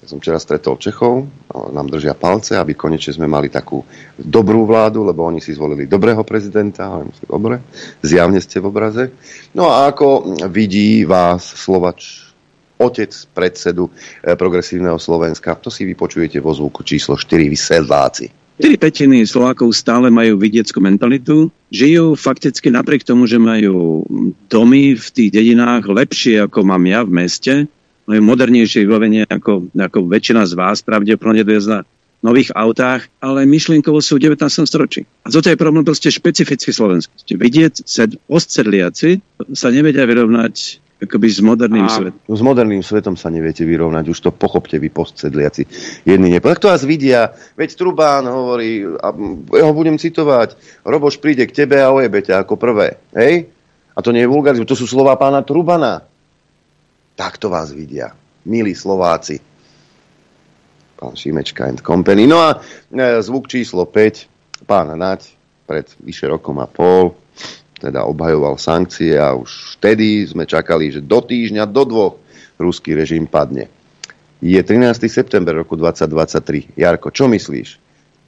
[0.00, 3.84] Ja som včera stretol Čechov, nám držia palce, aby konečne sme mali takú
[4.16, 7.60] dobrú vládu, lebo oni si zvolili dobrého prezidenta, dobre,
[8.00, 9.04] zjavne ste v obraze.
[9.52, 12.32] No a ako vidí vás Slovač
[12.80, 15.60] otec predsedu eh, Progresívneho Slovenska.
[15.60, 18.39] To si vypočujete vo zvuku číslo 4 vysedláci.
[18.60, 21.48] 4 petiny Slovákov stále majú vidieckú mentalitu.
[21.72, 24.04] Žijú fakticky napriek tomu, že majú
[24.52, 27.54] domy v tých dedinách lepšie ako mám ja v meste.
[28.04, 31.80] Majú modernejšie vybavenie ako, ako väčšina z vás pravdepodobne do na
[32.20, 34.44] nových autách, ale myšlienkovo sú v 19.
[34.68, 35.08] storočí.
[35.24, 37.40] A toto je problém proste špecificky slovenský.
[37.40, 37.80] Vidieť,
[38.28, 39.24] ostsedliaci
[39.56, 42.20] sa nevedia vyrovnať akoby s moderným a svetom.
[42.28, 45.64] S moderným svetom sa neviete vyrovnať, už to pochopte vy postsedliaci.
[46.04, 46.52] Jedni nepo...
[46.52, 49.08] Tak to vás vidia, veď Trubán hovorí, a
[49.56, 53.00] ja ho budem citovať, Roboš príde k tebe a ojebe ťa ako prvé.
[53.16, 53.48] Hej?
[53.96, 56.04] A to nie je vulgarizmus, to sú slova pána Trubana.
[57.16, 58.12] Tak to vás vidia,
[58.44, 59.40] milí Slováci.
[61.00, 62.28] Pán Šimečka and Company.
[62.28, 62.60] No a
[62.92, 65.32] e, zvuk číslo 5, pán Nať,
[65.64, 67.16] pred vyše rokom a pol,
[67.80, 72.14] teda obhajoval sankcie a už vtedy sme čakali, že do týždňa, do dvoch
[72.60, 73.72] ruský režim padne.
[74.44, 75.00] Je 13.
[75.08, 76.76] september roku 2023.
[76.76, 77.80] Jarko, čo myslíš?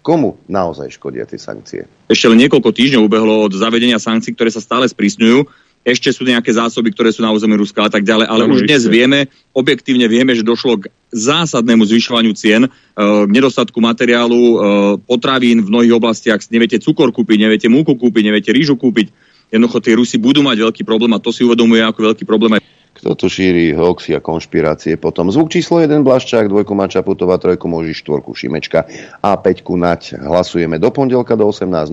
[0.02, 1.86] Komu naozaj škodia tie sankcie?
[2.10, 5.46] Ešte len niekoľko týždňov ubehlo od zavedenia sankcií, ktoré sa stále sprísňujú.
[5.82, 8.70] Ešte sú nejaké zásoby, ktoré sú na území Ruska a tak ďalej, ale no, už
[8.70, 12.70] dnes vieme, objektívne vieme, že došlo k zásadnému zvyšovaniu cien, e,
[13.02, 14.56] k nedostatku materiálu, e,
[15.02, 16.38] potravín v mnohých oblastiach.
[16.54, 19.10] Neviete cukor kúpiť, neviete múku kúpiť, neviete rýžu kúpiť
[19.52, 22.64] jednoducho tí Rusi budú mať veľký problém a to si uvedomuje ako veľký problém aj
[22.92, 25.00] kto tu šíri hoaxy a konšpirácie.
[25.00, 28.84] Potom zvuk číslo 1 Blaščák, dvojku má Čaputová, trojku môži štvorku Šimečka
[29.24, 30.20] a peťku Nať.
[30.20, 31.88] Hlasujeme do pondelka do 18.00.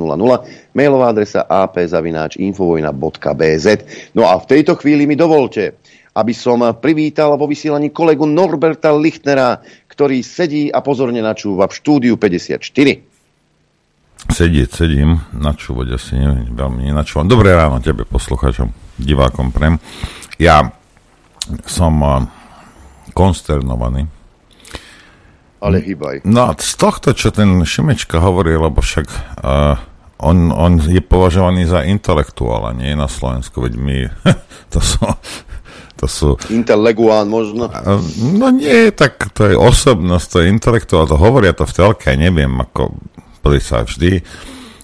[0.76, 3.68] Mailová adresa apzavináč.infovojna.bz
[4.14, 5.80] No a v tejto chvíli mi dovolte,
[6.14, 12.20] aby som privítal vo vysielaní kolegu Norberta Lichtnera, ktorý sedí a pozorne načúva v štúdiu
[12.22, 13.09] 54
[14.28, 17.32] sedieť sedím, načúvať asi neviem, veľmi nenačúvam.
[17.32, 19.80] Dobré ráno tebe, poslucháčom, divákom prem.
[20.36, 20.76] Ja
[21.64, 22.28] som uh,
[23.16, 24.12] konsternovaný.
[25.60, 26.24] Ale hýbaj.
[26.24, 29.08] No z tohto, čo ten Šimečka hovorí, lebo však
[29.44, 29.76] uh,
[30.20, 33.98] on, on je považovaný za intelektuála, nie na Slovensku, veď my,
[34.74, 35.04] to sú,
[36.00, 36.28] to sú...
[36.52, 37.68] Inteleguán možno?
[38.36, 42.52] No nie, tak to je osobnosť, to je intelektuál, to hovoria to v telke, neviem,
[42.56, 42.96] ako
[43.60, 44.22] sa vždy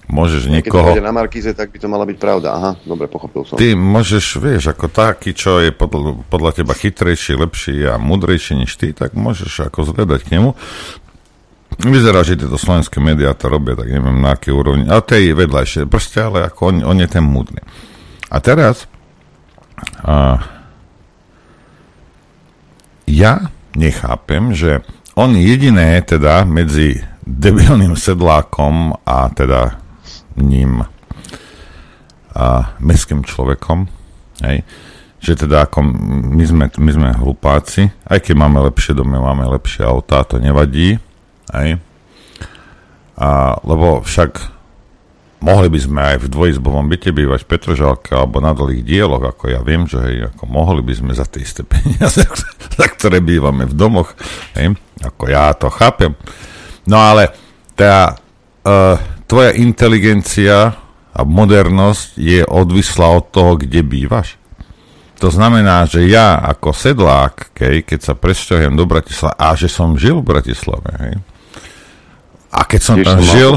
[0.06, 0.94] môžeš niekoho...
[0.94, 2.48] Keď na Markíze, tak by to mala byť pravda.
[2.54, 3.58] Aha, dobre, pochopil som.
[3.58, 8.70] Ty môžeš, vieš, ako taký, čo je podľa, podľa teba chytrejší, lepší a mudrejší než
[8.78, 10.54] ty, tak môžeš ako zvedať k nemu.
[11.76, 14.86] Vyzerá, že tieto slovenské médiá to robia, tak neviem na aké úrovni.
[14.86, 15.90] Ale to je vedľajšie.
[15.90, 17.60] Proste, ale ako on, on je ten múdry.
[18.30, 18.86] A teraz
[20.00, 20.40] a,
[23.04, 24.80] ja nechápem, že
[25.18, 29.82] on jediné teda medzi debilným sedlákom a teda
[30.38, 30.86] ním
[32.36, 33.88] a mestským človekom,
[34.44, 34.62] hej,
[35.18, 35.82] že teda ako
[36.36, 41.00] my sme, my sme hlupáci, aj keď máme lepšie domy, máme lepšie autá, to nevadí,
[41.56, 41.80] hej.
[43.16, 44.52] A, lebo však
[45.40, 49.56] mohli by sme aj v dvojizbovom byte bývať v Petržalke alebo na dlhých dieloch, ako
[49.56, 52.22] ja viem, že hej, ako mohli by sme za tie isté peniaze,
[52.76, 54.12] za ktoré bývame v domoch,
[54.60, 56.12] hej, ako ja to chápem.
[56.86, 57.34] No ale
[57.74, 58.96] teda uh,
[59.26, 60.74] tvoja inteligencia
[61.16, 64.36] a modernosť je odvislá od toho, kde bývaš.
[65.16, 69.96] To znamená, že ja ako sedlák, kej, keď sa presťahujem do Bratislava, a že som
[69.96, 71.14] žil v Bratislave, hej,
[72.56, 73.50] a keď som Tiež tam som žil,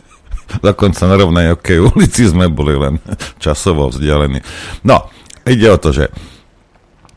[0.66, 3.02] dokonca na rovnej okay, ulici sme boli len
[3.44, 4.38] časovo vzdialení.
[4.86, 5.10] No,
[5.46, 6.06] ide o to, že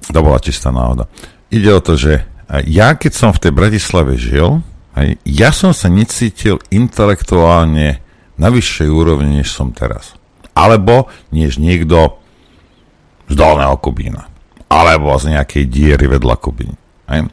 [0.09, 1.05] to bola čistá náhoda.
[1.53, 2.25] Ide o to, že
[2.69, 5.17] ja keď som v tej Bratislave žil, Hej.
[5.25, 8.01] Ja som sa necítil intelektuálne
[8.37, 10.13] na vyššej úrovni, než som teraz.
[10.53, 12.21] Alebo než niekto
[13.29, 14.29] z dolného Kubína.
[14.69, 16.77] Alebo z nejakej diery vedľa Kubín.
[17.09, 17.29] Hej.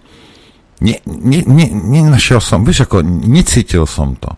[0.81, 4.33] Ne, ne, ne, nenašiel som, vieš, ako necítil som to.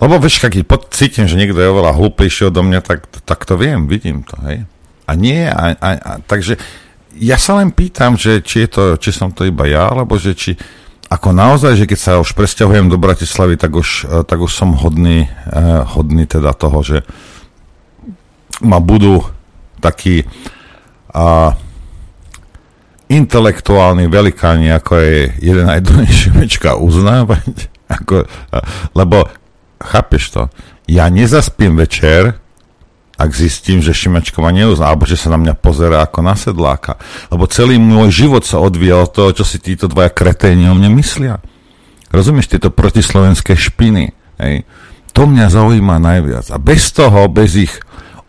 [0.00, 3.84] Lebo vieš, keď cítim, že niekto je oveľa hlúplejší odo mňa, tak, tak to viem,
[3.84, 4.64] vidím to, hej.
[5.04, 6.56] A nie, a, a, a, takže
[7.20, 10.32] ja sa len pýtam, že či, je to, či som to iba ja, alebo že
[10.32, 10.56] či,
[11.12, 14.72] ako naozaj, že keď sa už presťahujem do Bratislavy, tak už, eh, tak už som
[14.72, 17.04] hodný, eh, hodný teda toho, že
[18.64, 19.26] ma budú
[19.82, 20.24] takí
[21.12, 21.52] a,
[23.10, 27.68] intelektuálni velikáni, ako je jeden aj druhý Šimečka, uznávať.
[27.90, 28.24] Ako,
[28.96, 29.28] lebo,
[29.76, 30.42] chápeš to,
[30.88, 32.40] ja nezaspím večer,
[33.22, 36.98] ak zistím, že Šimačko ma neuzná, alebo že sa na mňa pozera ako na sedláka.
[37.30, 40.90] Lebo celý môj život sa odvíja od toho, čo si títo dvaja kreténi o mne
[40.98, 41.38] myslia.
[42.10, 44.10] Rozumieš, tieto protislovenské špiny.
[44.42, 44.66] Hej?
[45.14, 46.50] To mňa zaujíma najviac.
[46.50, 47.72] A bez toho, bez ich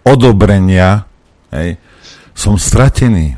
[0.05, 1.09] odobrenia,
[1.49, 1.81] hej,
[2.37, 3.33] som stratený.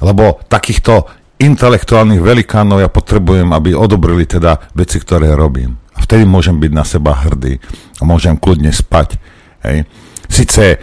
[0.00, 5.76] Lebo takýchto intelektuálnych velikánov ja potrebujem, aby odobrili teda veci, ktoré robím.
[5.92, 7.60] A vtedy môžem byť na seba hrdý
[8.00, 9.20] a môžem kľudne spať.
[9.60, 9.84] Hej
[10.30, 10.78] síce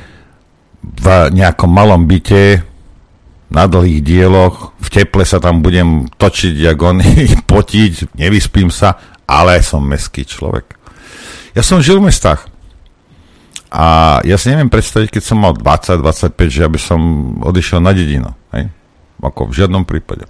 [0.83, 2.61] v nejakom malom byte
[3.47, 9.63] na dlhých dieloch, v teple sa tam budem točiť, jak oni, potiť, nevyspím sa, ale
[9.63, 10.75] som meský človek.
[11.55, 12.45] Ja som žil v mestách.
[13.67, 16.99] A ja si neviem predstaviť, keď som mal 20-25, že aby som
[17.43, 18.31] odišiel na dedinu.
[18.55, 18.71] Hej?
[19.19, 20.23] Ako v žiadnom prípade.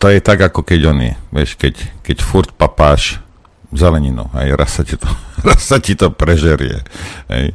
[0.00, 3.20] To je tak, ako keď oni, vieš, keď, keď furt papáš
[3.70, 5.06] zeleninu, hej, raz sa ti to,
[5.48, 6.82] raz sa ti to prežerie,
[7.30, 7.54] hej.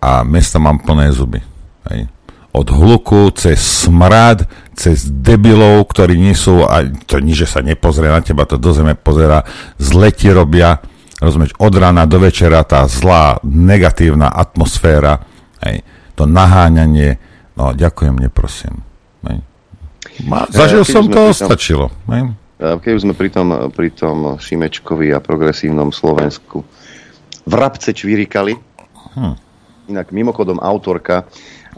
[0.00, 1.42] A mesta mám plné zuby,
[1.90, 2.08] hej.
[2.50, 4.42] Od hluku, cez smrad,
[4.74, 8.74] cez debilov, ktorí nie sú, a to nič, že sa nepozrie na teba, to do
[8.74, 9.46] zeme pozera,
[9.78, 10.82] zle ti robia,
[11.22, 15.22] rozumieš, od rána do večera tá zlá, negatívna atmosféra,
[15.62, 15.86] hej,
[16.18, 17.22] to naháňanie,
[17.54, 18.82] no ďakujem, neprosím.
[19.30, 19.38] Hej.
[20.26, 21.92] Ma, zažil ja, som to, stačilo.
[22.10, 22.34] Hej.
[22.60, 26.60] Keď už sme pri tom, pri tom Šimečkovi a progresívnom Slovensku
[27.48, 28.52] vrabce čvirikali.
[29.16, 29.34] Hm.
[29.88, 31.24] Inak mimochodom autorka,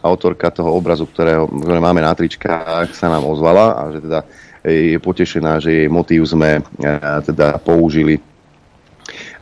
[0.02, 4.20] autorka toho obrazu, ktorého, ktoré máme na tričkách, sa nám ozvala a že teda
[4.62, 6.62] je potešená, že jej motív sme
[7.26, 8.31] teda použili E,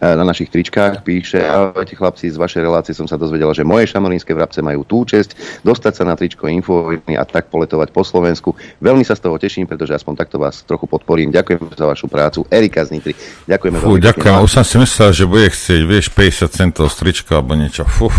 [0.01, 4.33] na našich tričkách píše, ahojte chlapci, z vašej relácie som sa dozvedela, že moje šamonínske
[4.33, 8.57] vrabce majú tú čest dostať sa na tričko Infovojny a tak poletovať po Slovensku.
[8.81, 11.31] Veľmi sa z toho teším, pretože aspoň takto vás trochu podporím.
[11.31, 12.49] Ďakujem za vašu prácu.
[12.49, 13.15] Erika z Nitry.
[13.47, 14.35] Ďakujeme Fú, ďakujem.
[14.41, 17.87] Už som si myslel, že bude chcieť, vieš, 50 centov strička alebo niečo.
[17.87, 18.11] Fú.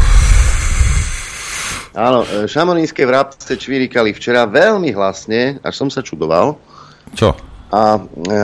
[1.92, 6.56] Áno, e, šamonínske vrabce čvirikali včera veľmi hlasne, až som sa čudoval.
[7.12, 7.36] Čo?
[7.68, 8.38] A e,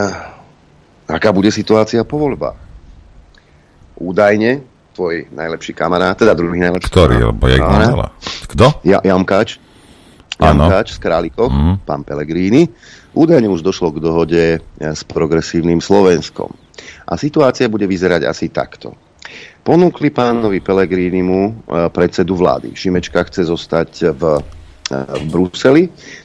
[1.08, 2.67] aká bude situácia po voľbách?
[3.98, 4.62] Údajne
[4.94, 7.22] tvoj najlepší kamarát, teda druhý najlepší Ktorý,
[7.54, 7.94] kamarát.
[7.94, 8.06] lebo.
[8.50, 8.66] Kto?
[8.82, 9.62] Ja, Jamkáč.
[10.38, 10.66] Áno.
[10.66, 11.72] Jamkáč z Králikoch, Mhm.
[11.82, 12.66] pán Pelegrini.
[13.10, 16.50] Údajne už došlo k dohode e, s progresívnym Slovenskom.
[17.04, 18.94] A situácia bude vyzerať asi takto.
[19.60, 21.52] Ponúkli pánovi Pelegrínimu e,
[21.90, 22.72] predsedu vlády.
[22.72, 24.22] Šimečka chce zostať v,
[24.92, 25.82] v Bruseli,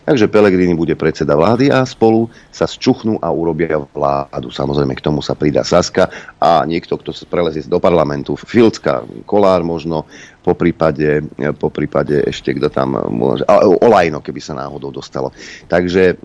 [0.08, 4.50] takže Pelegrini bude predseda vlády a spolu sa zčuchnú a urobia vládu.
[4.50, 6.08] Samozrejme, k tomu sa pridá Saska
[6.40, 10.08] a niekto, kto sa prelezie do parlamentu, Filcka, Kolár možno,
[10.44, 11.24] po prípade,
[11.56, 13.48] po prípade ešte kto tam môže,
[13.80, 15.32] Olajno, keby sa náhodou dostalo.
[15.72, 16.16] Takže e,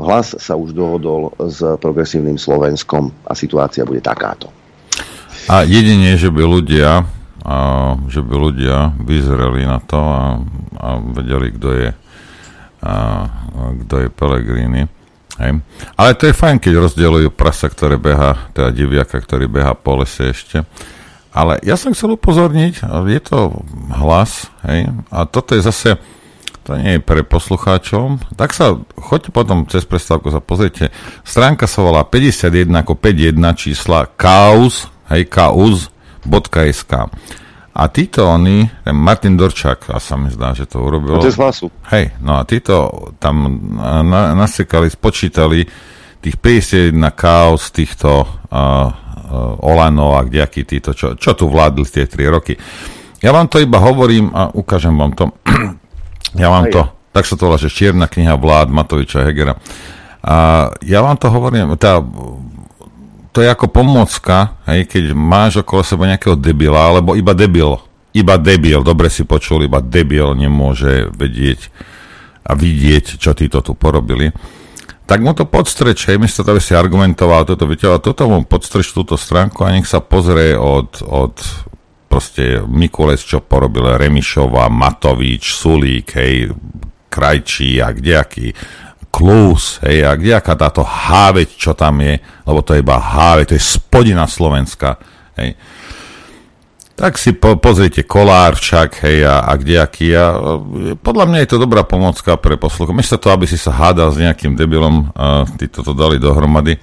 [0.00, 4.48] hlas sa už dohodol s progresívnym Slovenskom a situácia bude takáto.
[5.44, 7.04] A jedine, že by ľudia,
[7.44, 7.56] a,
[8.08, 10.40] že by ľudia vyzreli na to a,
[10.80, 11.88] a vedeli, kto je,
[12.80, 12.94] a,
[13.84, 14.82] kto je Pellegrini.
[15.36, 15.60] Hej.
[15.98, 20.30] Ale to je fajn, keď rozdielujú prasa, ktoré beha, teda diviaka, ktorý beha po lese
[20.30, 20.62] ešte.
[21.34, 23.58] Ale ja som chcel upozorniť, je to
[23.90, 25.98] hlas, hej, a toto je zase,
[26.62, 30.94] to nie je pre poslucháčov, tak sa, choďte potom cez prestávku sa pozrite,
[31.26, 35.26] stránka sa volá 51 ako 51 čísla kaus, hej,
[36.24, 36.92] kauz.sk.
[37.74, 41.18] A títo oni, ten Martin Dorčák, a sa mi zdá, že to urobil.
[41.18, 41.66] To je z hlasu.
[41.90, 43.50] Hej, no a títo tam
[44.06, 45.66] na, nasekali, spočítali
[46.22, 52.06] tých 51 kaos týchto uh, uh, Olanov a kdejakí títo, čo, čo tu vládli tie
[52.06, 52.54] 3 roky.
[53.18, 55.34] Ja vám to iba hovorím a ukážem vám to.
[56.42, 59.58] ja vám to, tak sa to volá, že Čierna kniha vlád Matoviča Hegera.
[60.24, 61.98] A ja vám to hovorím, tá,
[63.34, 67.82] to je ako pomocka, hej, keď máš okolo seba nejakého debila, alebo iba debil,
[68.14, 71.74] iba debil, dobre si počul, iba debil nemôže vedieť
[72.46, 74.30] a vidieť, čo títo tu porobili,
[75.04, 78.94] tak mu to podstreč, hej, miesto toho, aby si argumentoval, toto vyťahoval, toto mu podstreč
[78.94, 81.34] túto stránku a nech sa pozrie od, od
[82.06, 86.54] proste Mikules, čo porobil Remišova, Matovič, Sulík, hej,
[87.10, 88.54] Krajčí a kdejaký
[89.14, 93.54] Klus, hej, a kdejaká táto háveť, čo tam je, lebo to je iba háveť, to
[93.54, 94.98] je spodina Slovenska,
[95.38, 95.54] hej.
[96.94, 100.14] Tak si po, pozrite Kolár však, hej, a, a kdejaký.
[100.14, 100.26] A,
[100.98, 102.94] podľa mňa je to dobrá pomocka pre posluchu.
[102.94, 106.78] Miesto to, aby si sa hádal s nejakým debilom, a tí toto dali dohromady.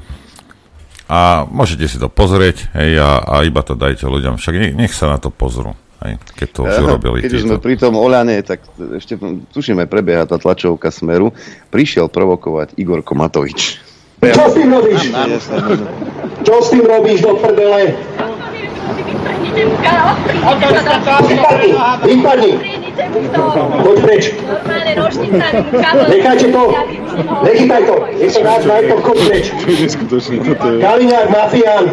[1.08, 4.36] A môžete si to pozrieť, hej, a, a iba to dajte ľuďom.
[4.36, 7.58] Však nech, nech sa na to pozrú, hej, keď to už urobili Keď už sme
[7.62, 8.66] pri tom Oľane, tak
[8.98, 9.18] ešte
[9.54, 11.34] tušíme, prebieha tá tlačovka Smeru.
[11.70, 13.78] Prišiel provokovať Igorko Matovič.
[14.22, 15.10] Čo s tým robíš?
[16.46, 17.98] Čo s tým robíš do prdele?
[22.06, 22.54] Vypadni.
[23.82, 24.24] Poď preč.
[26.10, 26.64] Nechajte to.
[27.44, 27.96] Nechytaj to.
[28.22, 29.46] Nech sa dáš, daj to, chod preč.
[30.82, 31.86] Kaliňák, mafián.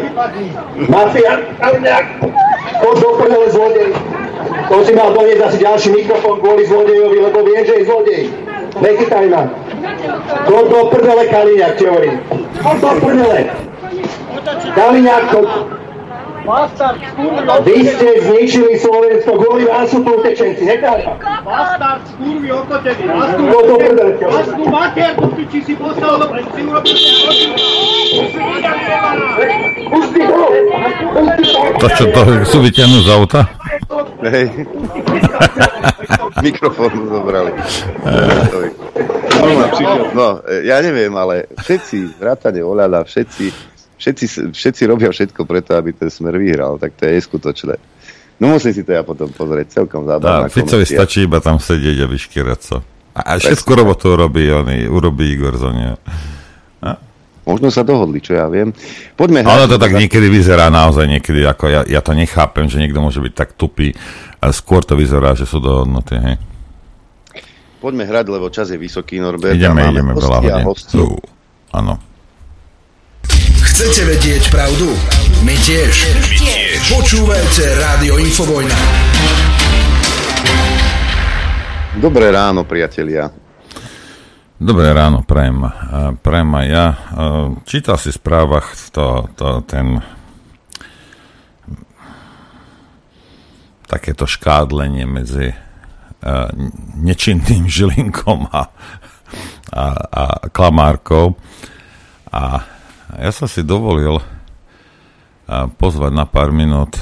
[0.85, 2.05] Mafián, Kaliňák.
[2.79, 3.91] Do prdele zlodej.
[4.69, 8.23] To si mal doniesť asi ďalší mikrofón kvôli zlodejovi, lebo viem, že je zlodej.
[8.79, 9.43] Nechytaj ma.
[10.47, 12.15] Chod do prdele, Kaliňák, ti hovorím.
[12.63, 13.39] Chod do prdele.
[14.75, 15.23] Kaliňák,
[16.49, 16.95] chod.
[17.65, 20.97] Vy ste zničili Slovensko, kvôli vás sú tu utečenci, ma.
[21.45, 23.03] Bastard, skurvy okotený.
[23.05, 24.57] Chod do prdele, ti Máš hovorím.
[24.57, 26.95] tu mater, tu piči si poslal, si urobil
[29.89, 30.43] Pusti to!
[31.09, 31.21] To!
[31.79, 33.41] To čo, to chcú vyťahnuť z auta?
[34.25, 34.47] Hej.
[36.43, 37.51] Mikrofón mu zobrali.
[39.39, 45.75] No, no, e, ja neviem, ale všetci, vrátane Oľana, všetci, všetci, všetci robia všetko preto,
[45.75, 47.75] aby ten smer vyhral, tak to je neskutočné.
[48.39, 51.97] No musím si to ja potom pozrieť, celkom zábavná Tá, Ficovi stačí iba tam sedieť
[52.01, 52.77] a vyškierať sa.
[53.11, 55.99] A, a všetku robotu urobí, oni, urobí Igor ne.
[57.49, 58.69] Možno sa dohodli, čo ja viem.
[59.17, 62.77] Poďme Ono hrať- to tak niekedy vyzerá naozaj niekedy, ako ja, ja to nechápem, že
[62.77, 63.97] niekto môže byť tak tupý,
[64.37, 66.37] ale skôr to vyzerá, že sú dohodnutí, hej.
[67.81, 69.57] Poďme hrať, lebo čas je vysoký, Norbert.
[69.57, 70.65] Ideme, ideme, veľa hodín.
[71.73, 71.97] Áno.
[73.79, 74.91] Chcete vedieť pravdu?
[75.47, 76.11] My tiež.
[76.11, 76.99] My tiež.
[76.99, 78.75] Počúvajte Rádio Infovojna.
[81.95, 83.31] Dobré ráno, priatelia.
[84.59, 85.63] Dobré ráno, prajem.
[85.63, 86.87] A Prajem aj ja.
[86.91, 86.95] A,
[87.63, 90.03] Čítal si v správach to, to, ten
[93.87, 96.51] takéto škádlenie medzi a,
[96.99, 98.75] nečinným Žilinkom a,
[99.71, 101.39] a, a Klamárkou.
[102.35, 102.75] A
[103.17, 104.21] ja som si dovolil
[105.81, 106.93] pozvať na pár minút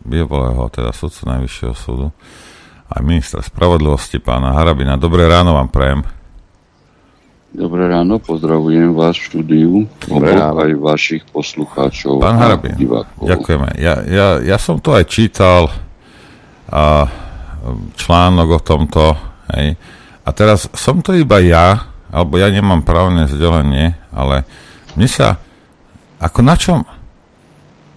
[0.00, 2.08] bývalého teda sudcu Najvyššieho súdu
[2.90, 4.98] aj ministra spravodlivosti pána Harabina.
[4.98, 6.02] Dobré ráno vám prajem.
[7.50, 9.72] Dobré ráno, pozdravujem vás v štúdiu,
[10.06, 13.26] aj vašich poslucháčov Pán Harabin, divákov.
[13.26, 13.74] ďakujeme.
[13.82, 15.66] Ja, ja, ja som to aj čítal
[16.70, 17.10] a
[17.98, 19.18] článok o tomto,
[19.50, 19.74] hej.
[20.22, 24.42] A teraz som to iba ja, alebo ja nemám právne vzdelanie, ale
[24.98, 25.38] mne sa,
[26.18, 26.82] ako na čom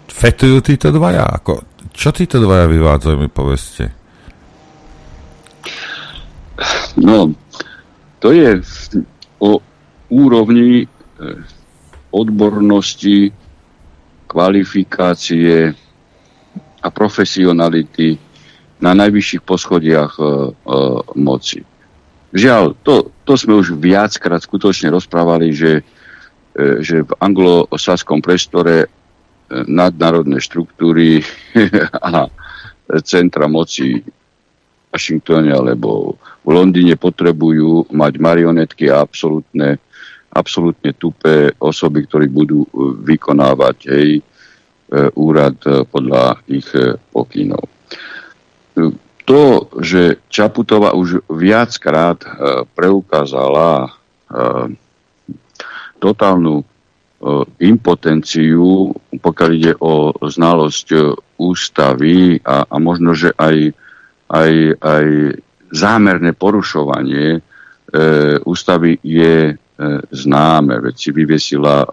[0.05, 1.25] fetujú títo dvaja?
[1.41, 3.89] Ako, čo títo dvaja vyvádzajú, mi povedzte?
[7.01, 7.33] No,
[8.21, 8.61] to je
[9.41, 9.57] o
[10.13, 10.87] úrovni e,
[12.13, 13.33] odbornosti,
[14.29, 15.73] kvalifikácie
[16.81, 18.17] a profesionality
[18.77, 20.29] na najvyšších poschodiach e, e,
[21.17, 21.72] moci.
[22.33, 25.85] Žiaľ, to, to sme už viackrát skutočne rozprávali, že,
[26.57, 28.87] e, že v anglosaskom priestore e,
[29.69, 31.21] nadnárodné štruktúry
[32.09, 32.25] a
[33.05, 34.01] centra moci
[34.89, 39.77] Washingtone alebo v Londýne potrebujú mať marionetky a absolútne
[40.33, 42.69] absolútne tupé osoby, ktorí budú e,
[43.13, 44.09] vykonávať hej,
[45.17, 45.57] úrad
[45.89, 46.69] podľa ich
[47.09, 47.65] pokynov.
[49.23, 52.19] To, že Čaputová už viackrát
[52.75, 53.95] preukázala
[55.95, 56.67] totálnu
[57.63, 60.87] impotenciu, pokiaľ ide o znalosť
[61.39, 63.71] ústavy a, a možno, že aj,
[64.27, 64.53] aj,
[64.83, 65.07] aj
[65.71, 67.41] zámerné porušovanie e,
[68.43, 71.87] ústavy je E, známe, veď si vyviesila e,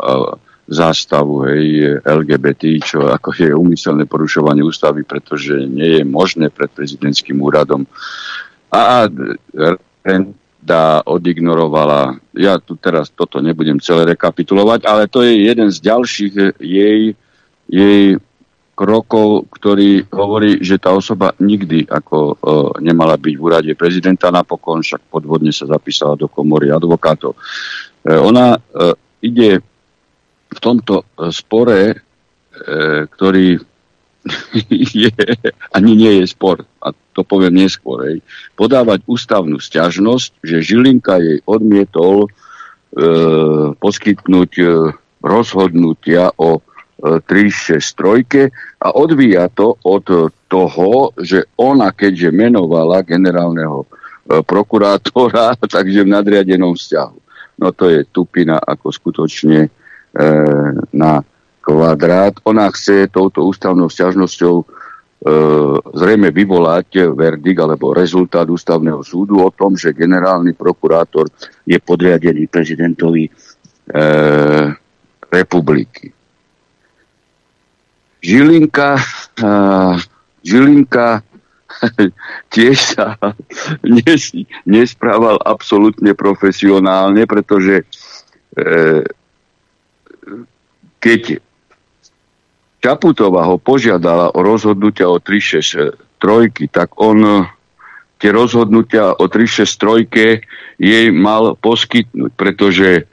[0.71, 7.43] zástavu hej, LGBT, čo ako je umyselné porušovanie ústavy, pretože nie je možné pred prezidentským
[7.43, 7.83] úradom.
[8.71, 9.11] A
[10.01, 16.35] Renda odignorovala, ja tu teraz toto nebudem celé rekapitulovať, ale to je jeden z ďalších
[16.63, 17.19] jej,
[17.67, 18.05] jej
[18.81, 22.35] krokov, ktorý hovorí, že tá osoba nikdy ako e,
[22.81, 27.37] nemala byť v úrade prezidenta, napokon však podvodne sa zapísala do komory advokátov.
[27.37, 27.39] E,
[28.17, 28.59] ona e,
[29.21, 29.61] ide
[30.51, 31.97] v tomto e, spore, e,
[33.07, 33.59] ktorý
[35.05, 35.13] je,
[35.73, 38.21] ani nie je spor, a to poviem neskôr,
[38.55, 42.29] podávať ústavnú stiažnosť, že Žilinka jej odmietol e,
[43.79, 44.65] poskytnúť e,
[45.21, 46.61] rozhodnutia o
[47.01, 48.53] 363
[48.85, 50.05] a odvíja to od
[50.49, 53.87] toho, že ona, keďže menovala generálneho e,
[54.45, 57.19] prokurátora, takže v nadriadenom vzťahu.
[57.61, 59.71] No to je tupina ako skutočne e,
[60.91, 61.23] na
[61.63, 62.35] kvadrát.
[62.43, 64.65] Ona chce touto ústavnou vzťažnosťou e,
[65.95, 71.31] zrejme vyvolať verdikt alebo rezultát ústavného súdu o tom, že generálny prokurátor
[71.63, 73.31] je podriadený prezidentovi e,
[75.31, 76.11] republiky.
[78.21, 79.01] Žilinka,
[79.41, 79.97] uh,
[80.45, 81.25] Žilinka
[82.55, 83.17] tiež sa
[83.87, 84.35] nes,
[84.69, 87.85] nesprával absolútne profesionálne, pretože e,
[91.01, 91.41] keď
[92.81, 95.93] Čaputová ho požiadala o rozhodnutia o 363,
[96.73, 97.45] tak on
[98.21, 103.09] tie rozhodnutia o 363 jej mal poskytnúť, pretože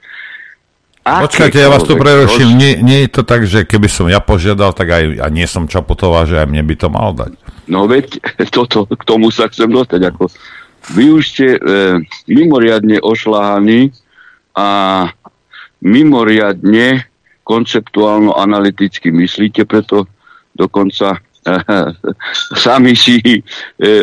[1.08, 2.60] Počkajte, ja vás tu preruším.
[2.60, 5.64] Nie, nie je to tak, že keby som ja požiadal, tak aj a nie som
[5.64, 7.32] Čaputová, že aj mne by to mal dať.
[7.64, 8.20] No veď,
[8.56, 10.12] toto, k tomu sa chcem dostať.
[10.12, 10.28] Ako,
[10.92, 11.60] vy už ste e,
[12.28, 13.88] mimoriadne ošláhaní
[14.52, 14.68] a
[15.80, 17.07] mimoriadne
[17.48, 20.04] konceptuálno-analyticky myslíte, preto
[20.52, 21.52] dokonca e,
[22.64, 23.40] sami si e,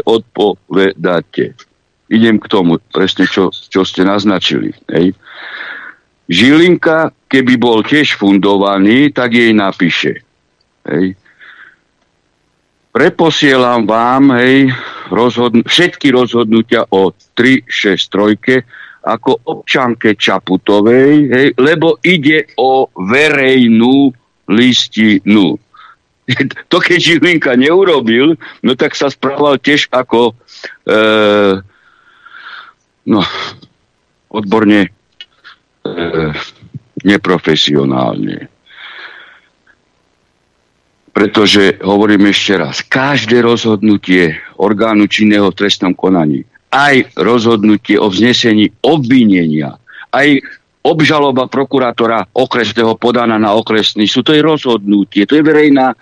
[0.01, 1.53] odpovedáte.
[2.09, 4.73] Idem k tomu, presne čo, čo ste naznačili.
[4.89, 5.13] Hej.
[6.25, 10.25] Žilinka, keby bol tiež fundovaný, tak jej napíše.
[10.89, 11.13] Hej.
[12.89, 14.71] Preposielam vám hej,
[15.11, 18.63] rozhodn- všetky rozhodnutia o 363
[19.05, 24.09] ako občanke Čaputovej, hej, lebo ide o verejnú
[24.49, 25.55] listinu.
[26.73, 28.33] To keď Žilinka neurobil,
[28.65, 30.33] no tak sa správal tiež ako
[30.89, 30.97] e,
[33.05, 33.21] no,
[34.33, 34.89] odborne
[35.85, 36.33] E,
[37.05, 38.49] neprofesionálne.
[41.13, 46.41] Pretože, hovorím ešte raz, každé rozhodnutie orgánu činného v trestnom konaní,
[46.75, 49.79] aj rozhodnutie o vznesení obvinenia,
[50.11, 50.43] aj
[50.85, 55.95] obžaloba prokurátora okresného podaná na okresný súd, to je rozhodnutie, to je verejná e,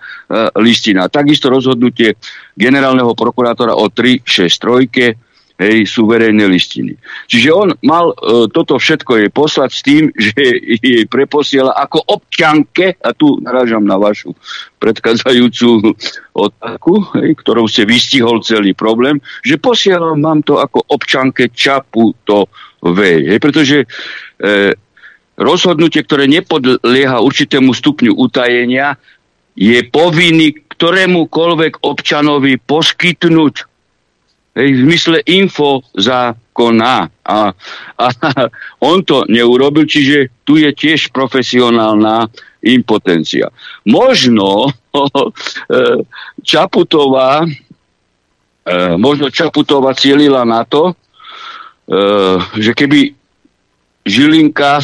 [0.60, 1.08] listina.
[1.08, 2.20] Takisto rozhodnutie
[2.52, 5.23] generálneho prokurátora o 363
[5.58, 6.98] hej, sú listiny.
[7.30, 10.42] Čiže on mal e, toto všetko jej poslať s tým, že
[10.82, 14.34] jej preposiela ako občanke, a tu narážam na vašu
[14.82, 15.94] predchádzajúcu
[16.34, 16.92] otázku,
[17.22, 23.30] hej, ktorou ste vystihol celý problém, že posielam vám to ako občanke Čaputovej.
[23.30, 23.86] Hej, pretože e,
[25.38, 28.98] rozhodnutie, ktoré nepodlieha určitému stupňu utajenia,
[29.54, 33.73] je povinný ktorémukoľvek občanovi poskytnúť
[34.54, 37.10] hej, v zmysle info zákona.
[37.26, 37.38] A,
[37.98, 38.06] a
[38.90, 42.26] on to neurobil, čiže tu je tiež profesionálna
[42.64, 43.52] impotencia.
[43.84, 44.72] Možno
[46.54, 47.44] Čaputová
[48.96, 50.96] možno Čaputová cielila na to,
[52.56, 53.12] že keby
[54.04, 54.80] Žilinka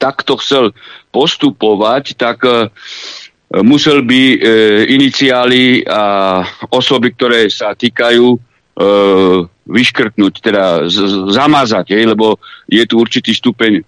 [0.00, 0.72] takto chcel
[1.12, 2.40] postupovať, tak
[3.60, 4.20] musel by
[4.88, 6.40] iniciály a
[6.72, 8.40] osoby, ktoré sa týkajú
[9.62, 10.90] vyškrtnúť, teda
[11.30, 13.82] zamazať, lebo je tu určitý stupeň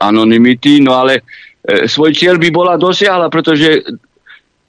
[0.00, 1.20] anonymity, no ale
[1.60, 3.84] E, svoj cieľ by bola dosiahla, pretože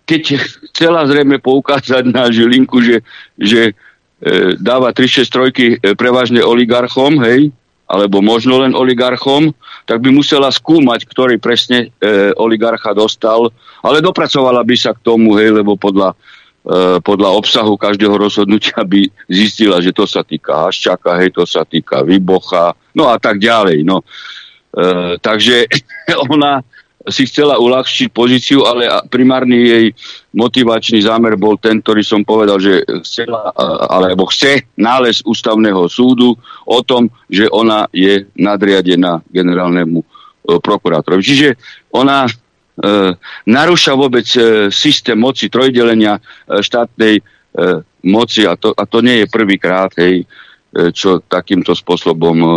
[0.04, 3.00] keď chcela zrejme poukázať na Žilinku, že,
[3.40, 3.74] že e,
[4.60, 7.48] dáva 3-6 trojky e, prevažne oligarchom, hej,
[7.88, 9.56] alebo možno len oligarchom,
[9.88, 15.40] tak by musela skúmať, ktorý presne e, oligarcha dostal, ale dopracovala by sa k tomu,
[15.40, 16.16] hej, lebo podľa, e,
[17.02, 22.06] podľa obsahu každého rozhodnutia by zistila, že to sa týka Haščaka, hej, to sa týka
[22.06, 23.82] Vybocha, no a tak ďalej.
[23.82, 24.06] No.
[24.70, 25.66] E, takže
[26.34, 26.62] ona
[27.10, 29.86] si chcela uľahčiť pozíciu, ale primárny jej
[30.38, 33.50] motivačný zámer bol ten, ktorý som povedal, že chcela,
[33.90, 36.38] alebo chce nález ústavného súdu
[36.70, 40.06] o tom, že ona je nadriadená generálnemu e,
[40.62, 41.26] prokurátorovi.
[41.26, 41.50] Čiže
[41.90, 42.32] ona e,
[43.46, 46.22] narúša vôbec e, systém moci trojdelenia e,
[46.64, 47.24] štátnej e,
[48.08, 50.26] moci a to, a to nie je prvýkrát, hej, e,
[50.96, 52.50] čo takýmto spôsobom e,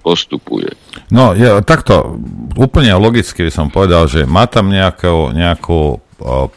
[0.00, 0.72] postupuje.
[1.12, 2.20] No, ja, takto,
[2.56, 6.00] úplne logicky by som povedal, že má tam nejakú, nejakú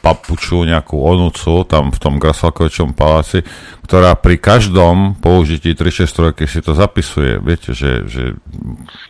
[0.04, 3.42] papuču, nejakú onúcu tam v tom Grasalkovičom paláci,
[3.88, 7.40] ktorá pri každom použití 363 si to zapisuje.
[7.40, 8.36] Viete, že, že,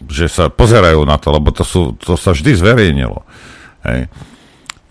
[0.05, 3.25] že sa pozerajú na to, lebo to, sú, to sa vždy zverejnilo.
[3.83, 4.07] Hej.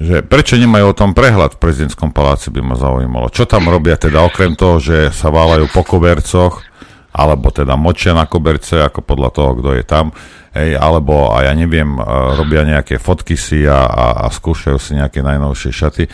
[0.02, 3.30] Že prečo nemajú o tom prehľad v prezidentskom paláci, by ma zaujímalo.
[3.30, 6.66] Čo tam robia teda, okrem toho, že sa válajú po kobercoch,
[7.12, 10.10] alebo teda močia na koberce, ako podľa toho, kto je tam,
[10.54, 14.96] hej, alebo a ja neviem, uh, robia nejaké fotky si a, a, a skúšajú si
[14.96, 16.04] nejaké najnovšie šaty.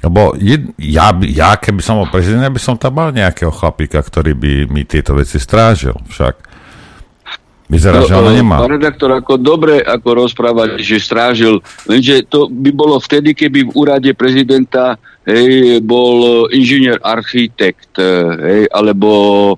[0.00, 4.00] Lebo je, ja, ja, keby som bol prezident, ja by som tam mal nejakého chlapíka,
[4.00, 6.48] ktorý by mi tieto veci strážil však.
[7.70, 8.58] Vyzerá, no, že ona nemá.
[8.58, 13.74] Pán redaktor, ako dobre ako rozprávať, že strážil, lenže to by bolo vtedy, keby v
[13.78, 19.54] úrade prezidenta hej, bol inžinier architekt, hej, alebo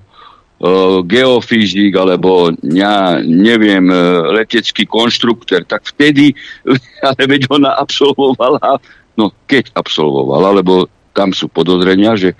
[1.03, 3.99] geofyzik alebo ja neviem, e,
[4.39, 6.31] letecký konštruktor, tak vtedy,
[7.07, 8.79] ale veď ona absolvovala,
[9.19, 12.33] no keď absolvovala, lebo tam sú podozrenia, že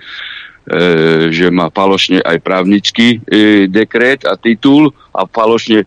[0.64, 5.86] E, že má falošne aj právnický e, dekret a titul a falošne e,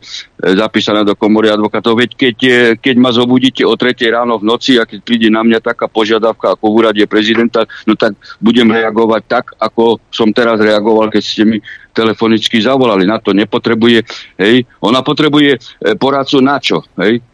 [0.53, 1.97] zapísané do komory advokátov.
[1.97, 2.37] Veď keď,
[2.77, 6.53] keď ma zobudíte o 3 ráno v noci a keď príde na mňa taká požiadavka
[6.53, 11.49] ako v úrade prezidenta, no tak budem reagovať tak, ako som teraz reagoval, keď ste
[11.49, 11.59] mi
[11.97, 13.09] telefonicky zavolali.
[13.09, 14.05] Na to nepotrebuje,
[14.37, 14.69] hej.
[14.85, 15.57] Ona potrebuje
[15.97, 17.25] poradcu na čo, hej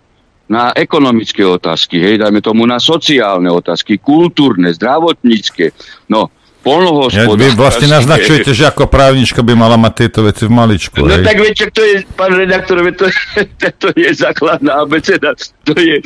[0.52, 5.72] na ekonomické otázky, hej, dajme tomu na sociálne otázky, kultúrne, zdravotnícke.
[6.12, 6.28] No,
[6.60, 7.32] polnohospodárske.
[7.32, 11.00] Ja, vy vlastne naznačujete, že ako právnička by mala mať tieto veci v maličku.
[11.00, 11.24] No hej?
[11.24, 13.08] tak viete, to je, pán redaktor, to,
[13.82, 15.32] to je základná abeceda,
[15.64, 16.04] to je e,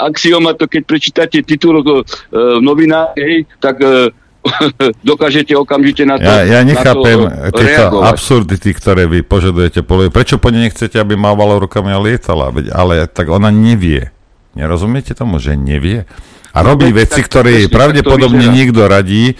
[0.00, 2.02] axioma, to keď prečítate titul e,
[2.32, 4.10] v novinách, hej, tak e,
[5.10, 9.82] dokážete okamžite na to Ja, ja nechápem to tieto absurdity, ktoré vy požadujete.
[9.84, 12.54] Prečo po nej nechcete, aby mávala rukami a lietala?
[12.72, 14.14] Ale tak ona nevie.
[14.54, 16.06] Nerozumiete tomu, že nevie?
[16.54, 19.36] A no, robí veci, ktoré pravdepodobne niekto radí,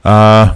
[0.00, 0.48] a,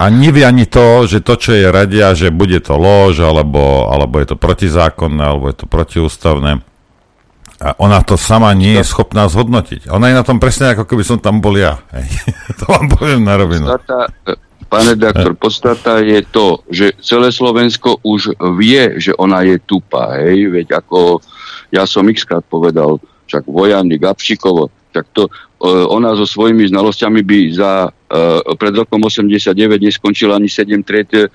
[0.00, 4.16] a nevie ani to, že to, čo je radia, že bude to lož, alebo, alebo
[4.16, 6.64] je to protizákonné, alebo je to protiústavné.
[7.62, 9.86] A ona to sama nie je schopná zhodnotiť.
[9.86, 11.78] Ona je na tom presne ako keby som tam bol ja.
[12.58, 13.70] to vám poviem na rovinu.
[13.70, 14.10] Podstata,
[14.66, 20.18] pán redaktor, podstata je to, že celé Slovensko už vie, že ona je tupá.
[20.18, 20.50] Hej?
[20.50, 21.22] Veď ako
[21.70, 22.98] ja som x povedal,
[23.30, 25.30] však Vojany, Gabšikovo, tak to
[25.88, 31.30] ona so svojimi znalosťami by za uh, pred rokom 89 neskončila ani 7 tried uh,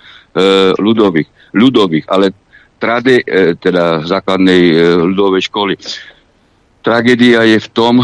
[0.76, 2.36] ľudových, ľudových, ale
[2.76, 5.74] trade, uh, teda základnej ľudovej školy.
[6.88, 8.00] Tragédia je v tom,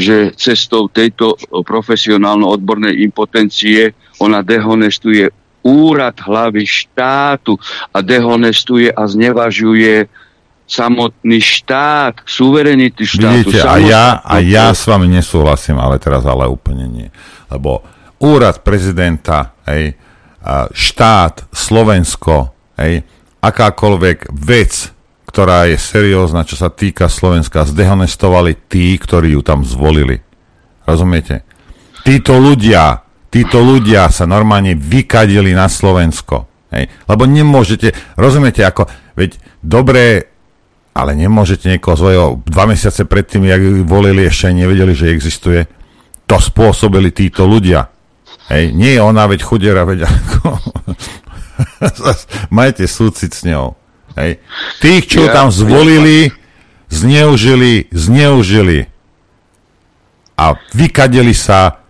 [0.00, 5.28] že cestou tejto profesionálno-odbornej impotencie ona dehonestuje
[5.60, 7.60] úrad hlavy štátu
[7.92, 10.08] a dehonestuje a znevažuje
[10.64, 13.52] samotný štát, suverenity štátu.
[13.52, 17.08] Vidíte, a ja, a ja s vami nesúhlasím, ale teraz ale úplne nie.
[17.52, 17.84] Lebo
[18.24, 20.00] úrad prezidenta, hej,
[20.72, 23.04] štát, Slovensko, hej,
[23.44, 24.93] akákoľvek vec,
[25.34, 30.22] ktorá je seriózna, čo sa týka Slovenska, zdehonestovali tí, ktorí ju tam zvolili.
[30.86, 31.42] Rozumiete?
[32.06, 33.02] Títo ľudia,
[33.34, 36.70] títo ľudia sa normálne vykadili na Slovensko.
[36.70, 36.86] Hej?
[37.10, 38.86] Lebo nemôžete, rozumiete, ako,
[39.18, 40.30] veď dobré,
[40.94, 45.66] ale nemôžete niekoho svojho dva mesiace predtým, jak volili, ešte nevedeli, že existuje.
[46.30, 47.90] To spôsobili títo ľudia.
[48.54, 50.62] Hej, nie je ona, veď chudera, veď ako...
[52.54, 53.74] Majte súcit s ňou.
[54.14, 54.38] Hej.
[54.78, 56.30] Tých, čo ja, tam zvolili,
[56.86, 58.86] zneužili, zneužili
[60.38, 61.82] a vykadeli sa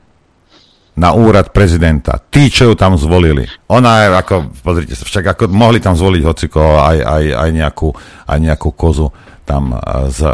[0.95, 2.22] na úrad prezidenta.
[2.31, 3.45] Tí, čo ju tam zvolili.
[3.66, 7.89] Ona je ako, pozrite sa, však ako mohli tam zvoliť hociko aj, aj, aj, nejakú,
[8.31, 9.11] aj nejakú kozu
[9.45, 9.77] tam
[10.09, 10.25] z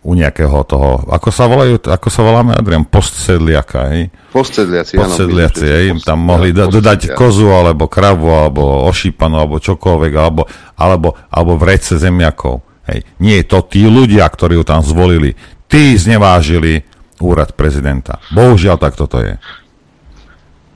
[0.00, 4.08] u nejakého toho, ako sa volajú, ako sa voláme, Adrian, postsedliaka, hej?
[4.32, 10.12] Postsedliaci, Postsedliaci, hej, post, tam mohli ja, dodať kozu, alebo kravu, alebo ošípanu, alebo čokoľvek,
[10.16, 10.48] alebo,
[10.80, 13.04] alebo, alebo vrece zemiakov, hej.
[13.20, 15.36] Nie to tí ľudia, ktorí ju tam zvolili.
[15.68, 16.80] Tí znevážili
[17.20, 18.16] úrad prezidenta.
[18.32, 19.36] Bohužiaľ, tak toto je.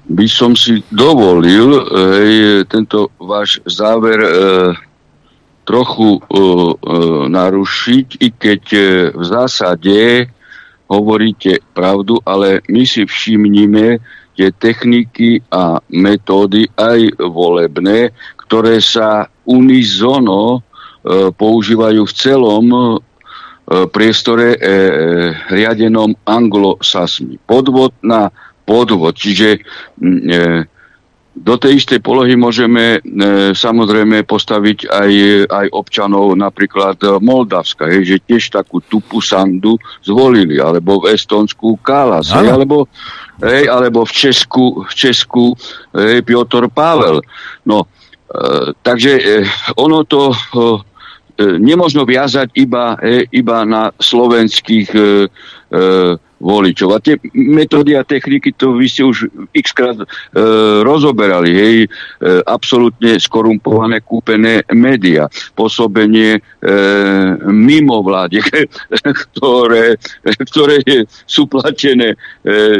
[0.04, 4.30] By som si dovolil hej, tento váš záver e,
[5.64, 6.20] trochu e,
[7.28, 8.80] narušiť, i keď e,
[9.16, 10.28] v zásade
[10.88, 13.98] hovoríte pravdu, ale my si všimnime
[14.36, 18.12] tie techniky a metódy aj volebné,
[18.44, 22.80] ktoré sa unizono e, používajú v celom e,
[23.88, 24.68] priestore e, e,
[25.48, 27.40] riadenom anglosasmi.
[27.48, 28.28] Podvod na
[28.68, 29.16] podvod.
[29.16, 29.60] Čiže e,
[31.34, 35.10] do tej istej polohy môžeme e, samozrejme postaviť aj,
[35.50, 39.74] aj občanov napríklad Moldavska, je, že tiež takú tupú sandu
[40.06, 42.86] zvolili, alebo v Estonsku Kalas, hej, alebo,
[43.42, 45.58] hej, alebo v Česku, v Česku
[45.98, 47.18] hej, Piotr Pavel.
[47.66, 47.90] No,
[48.30, 49.42] e, takže e,
[49.74, 50.38] ono to e,
[51.58, 55.82] nemožno viazať iba, e, iba na slovenských e, e,
[56.44, 56.92] voličov.
[56.92, 60.04] A tie metódy a techniky, to vy ste už x e,
[60.84, 61.88] rozoberali, hej, e,
[62.44, 66.40] absolútne skorumpované kúpené média, pôsobenie e,
[67.48, 68.44] mimo vláde,
[69.32, 69.96] ktoré,
[70.52, 70.84] ktoré
[71.24, 72.16] sú platené e,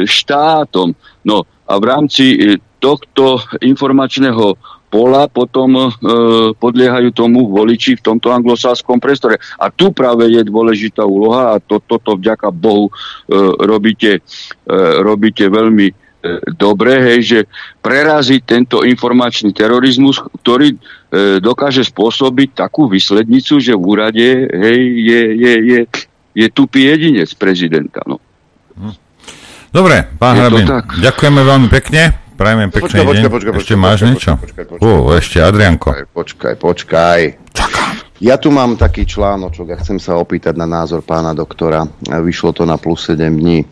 [0.05, 0.93] štátom.
[1.25, 5.83] No a v rámci e, tohto informačného pola potom e,
[6.55, 9.41] podliehajú tomu voliči v tomto anglosáskom priestore.
[9.59, 12.91] A tu práve je dôležitá úloha a to, toto vďaka Bohu e,
[13.65, 15.93] robíte, e, robíte veľmi e,
[16.55, 17.39] dobre, hej, že
[17.83, 20.77] preraziť tento informačný terorizmus, ktorý e,
[21.43, 25.79] dokáže spôsobiť takú výslednicu, že v úrade hej, je, je, je,
[26.33, 27.99] je tupý jedinec prezidenta.
[28.07, 28.23] No.
[29.75, 30.67] Dobre, pán Hrabin,
[31.03, 32.24] ďakujeme veľmi pekne.
[32.35, 33.07] Prajme pekný počkaj, deň.
[33.07, 34.31] Počkaj, počkaj, ešte počkaj, máš počkaj, niečo?
[34.35, 35.89] Počkaj, počkaj, počkaj, uh, ešte Adrianko.
[36.11, 37.23] Počkaj, počkaj.
[37.55, 37.84] počkaj.
[38.23, 41.83] Ja tu mám taký článočok a chcem sa opýtať na názor pána doktora.
[42.07, 43.67] Vyšlo to na plus 7 dní.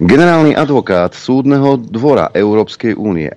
[0.00, 3.36] Generálny advokát súdneho dvora Európskej únie eh,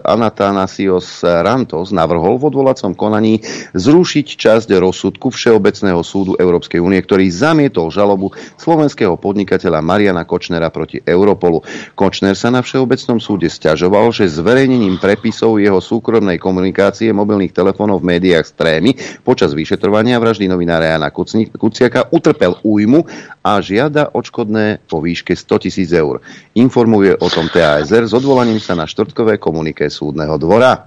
[0.00, 3.44] Anatanasios Rantos navrhol v odvolacom konaní
[3.76, 11.04] zrušiť časť rozsudku Všeobecného súdu Európskej únie, ktorý zamietol žalobu slovenského podnikateľa Mariana Kočnera proti
[11.04, 11.60] Europolu.
[11.92, 18.16] Kočner sa na Všeobecnom súde stiažoval, že zverejnením prepisov jeho súkromnej komunikácie mobilných telefónov v
[18.16, 21.10] médiách Strémy počas vyšetrovania vraždy novinára Jana
[21.58, 23.02] Kuciaka utrpel újmu
[23.42, 26.22] a žiada odškodné po výške 100 tisíc eur.
[26.54, 30.86] Informuje o tom TASR s odvolaním sa na štvrtkové komuniké súdneho dvora.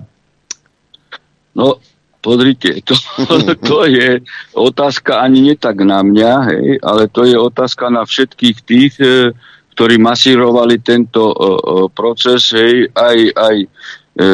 [1.52, 1.76] No,
[2.24, 2.96] Podrite, to,
[3.68, 4.24] to je
[4.56, 9.32] otázka ani nie tak na mňa, hej, ale to je otázka na všetkých tých, e,
[9.76, 11.48] ktorí masírovali tento e, e,
[11.96, 13.58] proces, hej, aj, aj,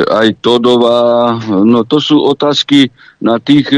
[0.10, 1.38] aj Todová.
[1.46, 2.89] No to sú otázky
[3.22, 3.70] na tých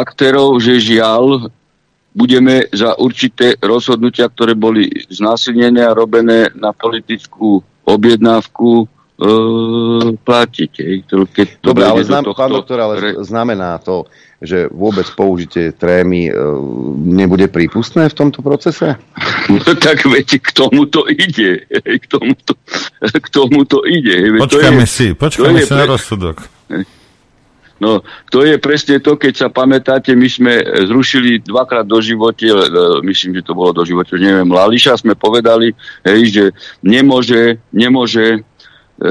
[0.00, 1.50] aktérov, že žiaľ
[2.14, 8.86] budeme za určité rozhodnutia, ktoré boli znásilnené a robené na politickú objednávku e,
[10.22, 10.72] platiť.
[11.26, 13.10] Keď to Dobre, ale znam, tohto, pán doktor, ale re...
[13.18, 14.06] znamená to,
[14.38, 16.32] že vôbec použitie trémy e,
[17.02, 18.94] nebude prípustné v tomto procese?
[19.44, 21.68] No, tak viete, k tomu to ide.
[21.68, 22.56] K tomu to,
[23.04, 24.40] k tomu to ide.
[24.40, 25.84] Počkáme to je, si, počkáme si pre...
[25.84, 26.36] na rozsudok.
[27.82, 32.54] No, to je presne to, keď sa pamätáte, my sme zrušili dvakrát do živote, e,
[33.02, 35.74] myslím, že to bolo do živote, neviem, Lališa, sme povedali,
[36.06, 36.44] hej, že
[36.86, 39.10] nemôže, nemôže e,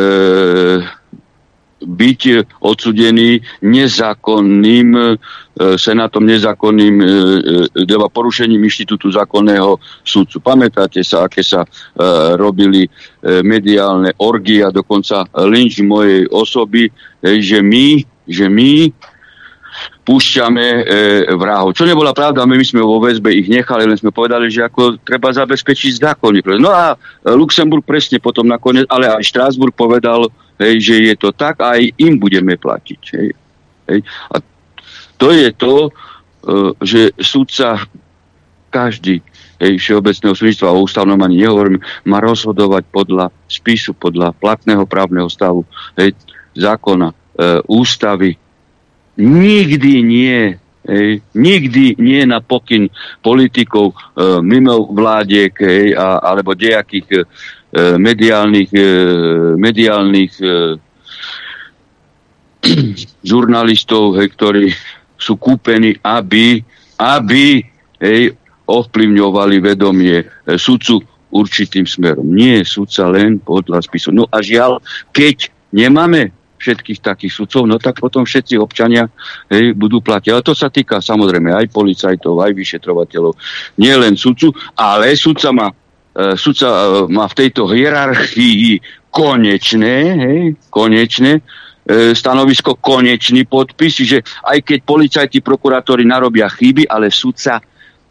[1.83, 2.21] byť
[2.63, 5.03] odsudený nezákonným e,
[5.75, 7.05] senátom, nezákonným e,
[7.83, 9.75] e, porušením inštitútu zákonného
[10.07, 10.39] súdcu.
[10.39, 11.69] Pamätáte sa, aké sa e,
[12.39, 12.89] robili e,
[13.43, 16.91] mediálne orgie a dokonca lynč mojej osoby, e,
[17.43, 18.91] že my že my
[20.03, 20.81] púšťame e,
[21.33, 21.73] vrahov.
[21.73, 25.33] Čo nebola pravda, my, sme vo väzbe ich nechali, len sme povedali, že ako treba
[25.33, 26.93] zabezpečiť zákonný No a
[27.25, 31.89] Luxemburg presne potom nakoniec, ale aj Štrásburg povedal, hej, že je to tak a aj
[31.97, 33.01] im budeme platiť.
[33.17, 33.27] Hej.
[33.89, 33.99] Hej.
[34.29, 34.35] A
[35.17, 35.91] to je to, e,
[36.83, 37.79] že súdca
[38.69, 39.23] každý
[39.63, 45.63] hej, všeobecného súdnictva o ústavnom ani nehovorím, má rozhodovať podľa spisu, podľa platného právneho stavu,
[45.95, 46.11] hej,
[46.59, 47.15] zákona, e,
[47.65, 48.37] ústavy.
[49.17, 52.91] Nikdy nie Hej, nikdy nie na pokyn
[53.23, 57.19] politikov e, mimo vládiek hej, a, alebo nejakých e,
[57.95, 58.87] mediálnych, e,
[59.55, 60.51] mediálnych e,
[63.31, 64.75] žurnalistov, hej, ktorí
[65.15, 66.59] sú kúpení, aby,
[66.99, 67.63] aby
[68.03, 68.35] hej,
[68.67, 70.25] ovplyvňovali vedomie e,
[70.59, 70.99] sudcu
[71.31, 72.27] určitým smerom.
[72.27, 74.11] Nie sudca len podľa spisu.
[74.11, 74.83] No a žiaľ,
[75.15, 79.11] keď nemáme všetkých takých sudcov, no tak potom všetci občania
[79.51, 80.31] hej, budú platiť.
[80.31, 83.35] Ale to sa týka samozrejme aj policajtov, aj vyšetrovateľov.
[83.83, 85.67] Nie len sudcu, ale sudca má,
[86.15, 88.79] e, sudca e, má v tejto hierarchii
[89.11, 90.39] konečné, hej,
[90.71, 91.41] konečné e,
[92.15, 97.59] stanovisko, konečný podpis, že aj keď policajti, prokurátori narobia chyby, ale sudca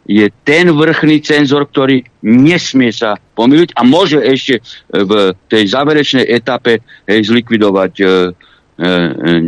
[0.03, 4.59] je ten vrchný cenzor, ktorý nesmie sa pomýliť a môže ešte
[4.91, 8.09] v tej záverečnej etape hej, zlikvidovať e, e,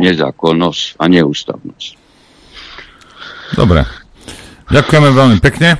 [0.00, 1.90] nezákonnosť a neústavnosť.
[3.52, 3.84] Dobre.
[4.66, 5.78] Ďakujeme veľmi pekne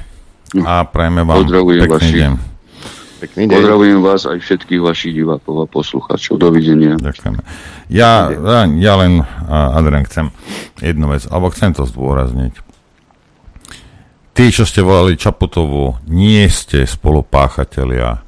[0.63, 2.33] a prajeme vám Pozdravujem pekný vaši, deň.
[3.17, 3.55] Pekný deň.
[3.59, 6.39] Pozdravujem vás aj všetkých vašich divákov a poslucháčov.
[6.39, 6.95] Dovidenia.
[7.01, 7.41] Ďakujeme.
[7.91, 8.31] Ja,
[8.77, 10.31] ja, len, Adrian, chcem
[10.79, 12.66] jednu vec, alebo chcem to zdôrazniť.
[14.37, 18.21] Tí, čo ste volali Čaputovú, nie ste spolupáchatelia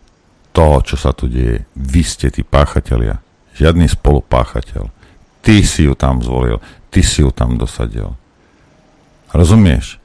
[0.57, 1.69] toho, čo sa tu deje.
[1.77, 3.21] Vy ste tí páchatelia.
[3.53, 4.89] Žiadny spolupáchateľ.
[5.45, 6.65] Ty si ju tam zvolil.
[6.89, 8.17] Ty si ju tam dosadil.
[9.37, 10.01] Rozumieš?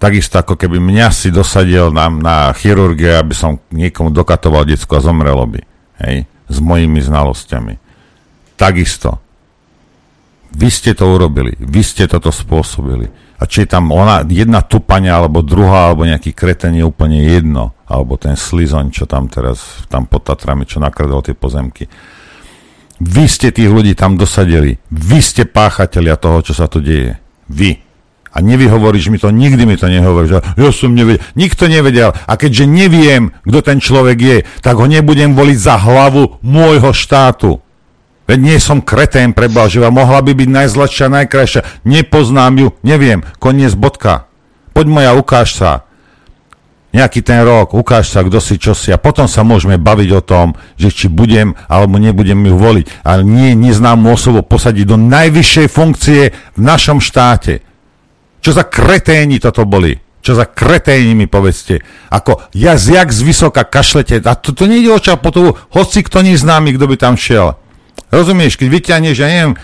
[0.00, 5.04] Takisto ako keby mňa si dosadil na, na chirurgie, aby som niekomu dokatoval detsko a
[5.04, 5.60] zomrelo by.
[6.08, 6.24] Hej?
[6.48, 7.76] S mojimi znalosťami.
[8.56, 9.20] Takisto.
[10.56, 11.52] Vy ste to urobili.
[11.60, 16.32] Vy ste toto spôsobili a či je tam ona, jedna tupania, alebo druhá, alebo nejaký
[16.32, 21.20] kreten je úplne jedno, alebo ten slizoň, čo tam teraz, tam pod Tatrami, čo nakradol
[21.20, 21.84] tie pozemky.
[22.96, 24.80] Vy ste tých ľudí tam dosadili.
[24.88, 27.20] Vy ste páchatelia toho, čo sa tu deje.
[27.52, 27.84] Vy.
[28.32, 30.40] A nevyhovoríš mi to, nikdy mi to nehovoríš.
[30.56, 31.20] Ja som nevedel.
[31.36, 32.16] Nikto nevedel.
[32.24, 37.60] A keďže neviem, kto ten človek je, tak ho nebudem voliť za hlavu môjho štátu.
[38.26, 41.62] Veď nie som kretén, preblaživá, mohla by byť najzladšia, najkrajšia.
[41.86, 44.26] Nepoznám ju, neviem, koniec bodka.
[44.74, 45.86] Poď moja, ukáž sa.
[46.90, 48.90] Nejaký ten rok, ukáž sa, kto si, čo si.
[48.90, 53.06] A potom sa môžeme baviť o tom, že či budem alebo nebudem ju voliť.
[53.06, 57.62] Ale nie neznámu osobu posadiť do najvyššej funkcie v našom štáte.
[58.42, 59.94] Čo za kreténi toto boli?
[60.24, 61.84] Čo za kreténi mi povedzte?
[62.10, 64.18] Ako ja jak z vysoka kašlete.
[64.26, 67.54] A to, to nejde o čapotovu, hoci kto neznámy, kto by tam šiel.
[68.10, 69.54] Rozumieš, keď vyťahneš, ja neviem,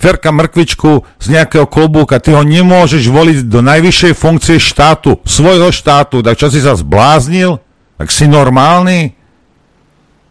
[0.00, 6.24] Ferka mrkvičku z nejakého klobúka, ty ho nemôžeš voliť do najvyššej funkcie štátu, svojho štátu,
[6.24, 7.60] tak čo si sa zbláznil?
[8.00, 9.12] Tak si normálny?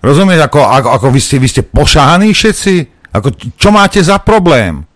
[0.02, 2.74] Rozumieš, ako, ako, ako vy, ste, vy ste pošahaní všetci?
[3.14, 4.90] Ako, čo máte za problém?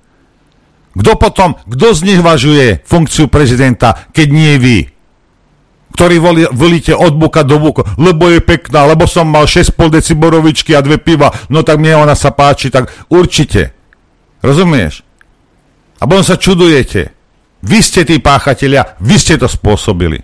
[0.97, 4.78] Kto potom, kto znevažuje funkciu prezidenta, keď nie vy?
[5.93, 10.13] Ktorý volí, volíte od buka do buka, lebo je pekná, lebo som mal 6,5 deci
[10.73, 13.71] a dve piva, no tak mne ona sa páči, tak určite.
[14.41, 15.05] Rozumieš?
[16.01, 17.13] A potom sa čudujete.
[17.63, 20.19] Vy ste tí páchatelia, vy ste to spôsobili.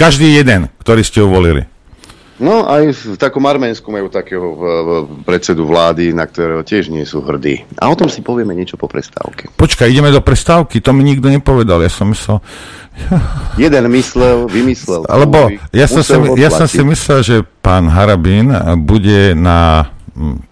[0.00, 1.73] Každý jeden, ktorý ste uvolili.
[2.42, 4.46] No aj v takom Arménsku majú takého
[5.22, 7.62] predsedu vlády, na ktorého tiež nie sú hrdí.
[7.78, 9.54] A o tom si povieme niečo po prestávke.
[9.54, 12.42] Počkaj, ideme do prestávky, to mi nikto nepovedal, ja som myslel...
[13.62, 15.06] Jeden myslel, vymyslel.
[15.06, 18.50] Lebo ja som, si, ja som si myslel, že pán Harabín
[18.82, 19.90] bude na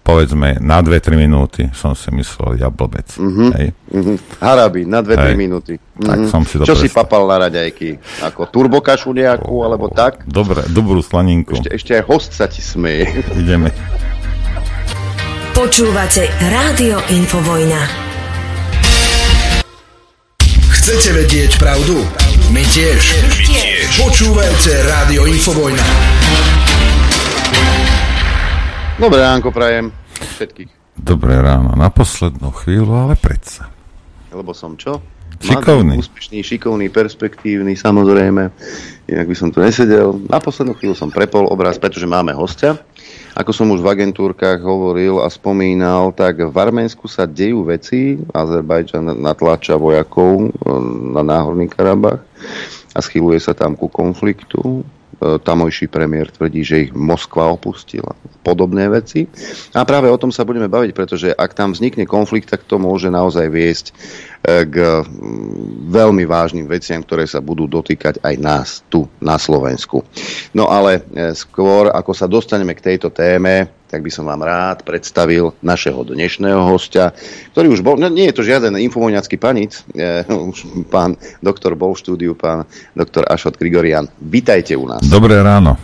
[0.03, 3.15] povedzme, na 2-3 minúty som si myslel, ja blbec.
[3.15, 3.49] Uh-huh.
[3.55, 3.71] Hej.
[3.89, 4.17] Uh-huh.
[4.43, 5.79] Harabín, na 2-3 minúty.
[5.79, 6.03] Uh-huh.
[6.03, 6.83] Tak som si to Čo prestal.
[6.83, 7.89] si papal na raďajky?
[8.27, 10.27] Ako turbokašu nejakú, oh, alebo tak?
[10.27, 11.55] Dobre, dobrú slaninku.
[11.55, 13.07] Ešte, ešte aj host sa ti smeje.
[13.41, 13.71] Ideme.
[15.55, 17.81] Počúvate Rádio Infovojna.
[20.83, 22.03] Chcete vedieť pravdu?
[22.51, 22.99] My tiež.
[23.23, 23.87] My tiež.
[24.03, 25.85] Počúvajte Rádio Infovojna.
[29.03, 30.95] Dobré ránko prajem všetkých.
[30.95, 33.67] Dobré ráno, na poslednú chvíľu, ale predsa.
[34.31, 35.03] Lebo som čo?
[35.43, 35.99] Šikovný.
[35.99, 38.47] Mladý, úspešný, šikovný, perspektívny, samozrejme.
[39.11, 40.23] Inak by som tu nesedel.
[40.31, 42.79] Na poslednú chvíľu som prepol obraz, pretože máme hostia.
[43.35, 48.15] Ako som už v agentúrkach hovoril a spomínal, tak v Arménsku sa dejú veci.
[48.31, 50.49] Azerbajdžan natláča vojakov e,
[51.11, 52.23] na Náhorný Karabach
[52.95, 54.87] a schyluje sa tam ku konfliktu.
[55.23, 58.11] E, tamojší premiér tvrdí, že ich Moskva opustila.
[58.43, 59.23] Podobné veci.
[59.71, 63.07] A práve o tom sa budeme baviť, pretože ak tam vznikne konflikt, tak to môže
[63.07, 63.93] naozaj viesť e,
[64.67, 64.75] k
[65.87, 70.03] veľmi vážnym veciam, ktoré sa budú dotýkať aj nás tu na Slovensku.
[70.51, 74.81] No ale e, skôr, ako sa dostaneme k tejto téme, tak by som vám rád
[74.81, 77.13] predstavil našeho dnešného hostia,
[77.53, 81.13] ktorý už bol, no, nie je to žiaden infovojňacký panic, e, už pán
[81.45, 82.65] doktor bol v štúdiu, pán
[82.97, 84.09] doktor Ašot Grigorian.
[84.17, 85.05] Vítajte u nás.
[85.05, 85.77] Dobré ráno.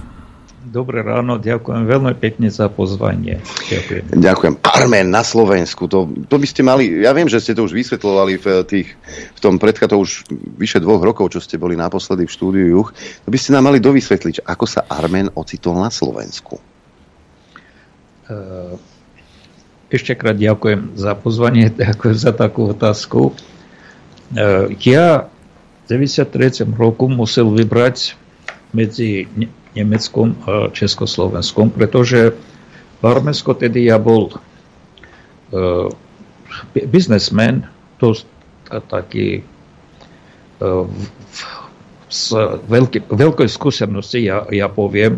[0.70, 3.42] Dobré ráno, ďakujem veľmi pekne za pozvanie.
[3.74, 4.22] Ďakujem.
[4.22, 4.54] Ďakujem.
[4.62, 8.38] Armen na Slovensku, to, to by ste mali, ja viem, že ste to už vysvetlovali
[8.38, 8.94] v, tých,
[9.34, 10.30] v tom predka, to už
[10.62, 12.94] vyše dvoch rokov, čo ste boli naposledy v štúdiu Juch,
[13.26, 16.69] to by ste nám mali dovysvetliť, ako sa Armen ocitol na Slovensku.
[18.30, 18.78] Eh,
[19.90, 23.34] ešte krát ďakujem za pozvanie, ďakujem za takú otázku.
[24.38, 25.26] Eh, ja
[25.90, 26.70] v 93.
[26.78, 28.14] roku musel vybrať
[28.70, 29.26] medzi
[29.74, 32.38] Nemeckom a Československom, pretože
[33.02, 35.90] v Arménsko tedy ja bol uh,
[36.70, 37.66] biznesmen,
[37.98, 38.14] to
[38.70, 39.42] taký
[42.10, 42.22] z
[42.70, 45.18] veľkej, veľkej skúsenosti, ja, ja poviem,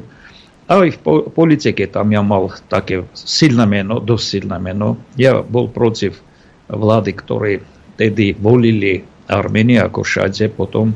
[0.80, 0.97] v
[1.36, 4.95] politike tam ja mal také silné meno, dosť silné meno.
[5.19, 6.24] Ja bol protiv
[6.72, 7.51] vlády, ktoré
[7.99, 10.91] tedy volili Armenie ako všade potom.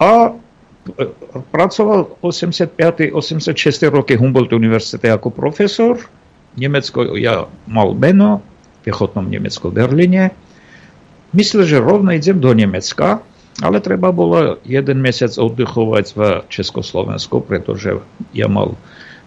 [0.00, 1.04] A e,
[1.52, 3.12] pracoval 85.
[3.12, 3.56] 86.
[3.88, 6.00] roky Humboldt univerzite ako profesor.
[6.56, 8.40] Nemecko, ja mal meno
[8.80, 10.32] v piechotnom Nemecku v Berlíne.
[11.36, 13.20] Myslel, že rovno idem do Nemecka,
[13.64, 16.20] ale treba bolo jeden mesiac oddychovať v
[16.52, 17.96] Československu, pretože
[18.36, 18.76] ja mal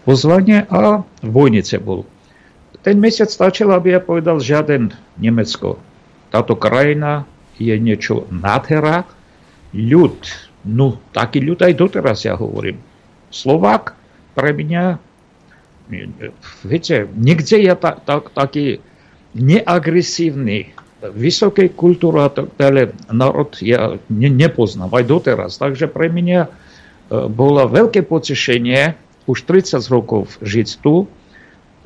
[0.05, 2.05] pozvanie a v Vojnice bol.
[2.85, 5.81] Ten mesiac stačil, aby ja povedal žiaden Nemecko.
[6.29, 7.25] Táto krajina
[7.57, 9.03] je niečo nádhera,
[9.75, 10.17] ľud,
[10.65, 12.81] no taký ľud aj doteraz ja hovorím.
[13.29, 13.93] Slovák
[14.33, 14.97] pre mňa,
[16.65, 18.81] viete, nikde je ta, ta, taký
[19.37, 25.51] neagresívny vysokej kultúry a tak ďalej národ ja ne, nepoznám aj doteraz.
[25.55, 26.49] Takže pre mňa e,
[27.31, 31.07] bolo veľké potešenie už 30 rokov žiť tu.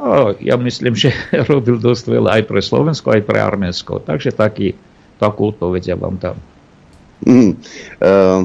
[0.01, 1.14] A ja myslím, že
[1.45, 4.01] robil dosť veľa aj pre Slovensko, aj pre Arménsko.
[4.01, 4.74] Takže taký,
[5.22, 6.38] takú odpoveď ja vám dám.
[7.24, 7.55] Mm,
[8.03, 8.43] uh,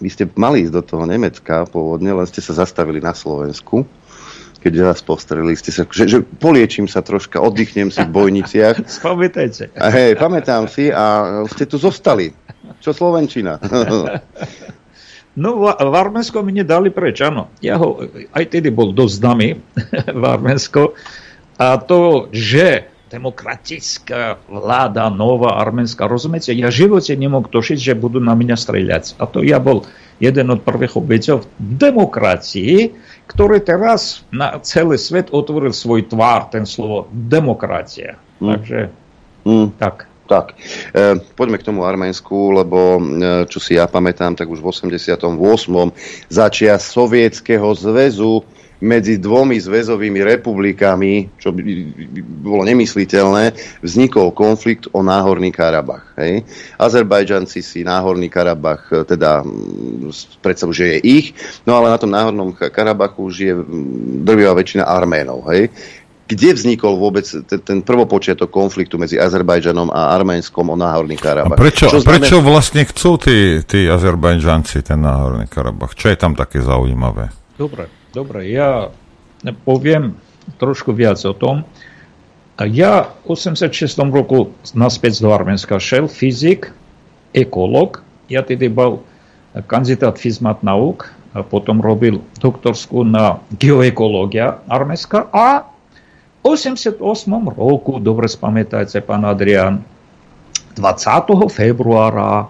[0.00, 3.84] vy ste mali ísť do toho Nemecka pôvodne, len ste sa zastavili na Slovensku
[4.60, 8.84] keď vás postrelili, ste sa, že, že poliečím sa troška, oddychnem si v bojniciach.
[9.00, 9.72] Spamätajte.
[9.74, 12.30] A hej, pamätám si a ste tu zostali.
[12.84, 13.56] Čo Slovenčina?
[15.40, 17.54] No, v Arménsko mi nedali preč, áno.
[17.62, 18.02] Ja ho,
[18.34, 19.48] aj tedy bol dosť známy
[20.20, 20.98] v Arménsko.
[21.54, 28.22] A to, že demokratická vláda, nová arménska, rozumiete, ja v živote nemôžem tošiť, že budú
[28.22, 29.04] na mňa streľať.
[29.18, 29.82] A to ja bol
[30.22, 32.94] jeden od prvých obeťov demokracii,
[33.30, 38.18] ktorý teraz na celý svet otvoril svoj tvár, ten slovo demokracia.
[38.42, 38.48] Mm.
[38.50, 38.78] Takže
[39.46, 39.68] mm.
[39.78, 40.10] tak.
[40.30, 40.54] Tak,
[40.94, 45.26] e, poďme k tomu Arménsku, lebo e, čo si ja pamätám, tak už v 88.
[46.30, 48.46] začia Sovietskeho zväzu
[48.80, 51.60] medzi dvomi zväzovými republikami, čo by
[52.40, 53.52] bolo nemysliteľné,
[53.84, 56.16] vznikol konflikt o Náhorný Karabach.
[56.16, 56.48] Hej.
[56.80, 59.44] Azerbajdžanci si Náhorný Karabach e, teda
[60.40, 61.26] predstavu, že je ich,
[61.68, 63.52] no ale na tom Náhornom Karabachu žije
[64.24, 65.44] drvivá väčšina Arménov.
[65.52, 65.68] Hej
[66.30, 71.58] kde vznikol vôbec ten, ten prvopočiatok konfliktu medzi Azerbajdžanom a Arménskom o Náhorný Karabach.
[71.58, 72.22] A prečo, Čo znamená...
[72.22, 75.98] prečo vlastne chcú tí, tí Azerbajdžanci ten Náhorný Karabach?
[75.98, 77.34] Čo je tam také zaujímavé?
[77.58, 77.99] Dobre.
[78.10, 78.90] Dobre, ja
[79.62, 80.18] poviem
[80.58, 81.62] trošku viac o tom.
[82.60, 83.72] Ja v 86.
[84.12, 86.74] roku naspäť do Arménska šel fyzik,
[87.32, 88.02] ekolog.
[88.28, 89.06] Ja tedy bol
[89.70, 95.70] kandidát fizmat nauk a potom robil doktorskú na geoekológia Arménska a
[96.40, 96.98] v 88.
[97.52, 99.84] roku, dobre spamätajte, pán Adrian,
[100.74, 101.52] 20.
[101.52, 102.48] februára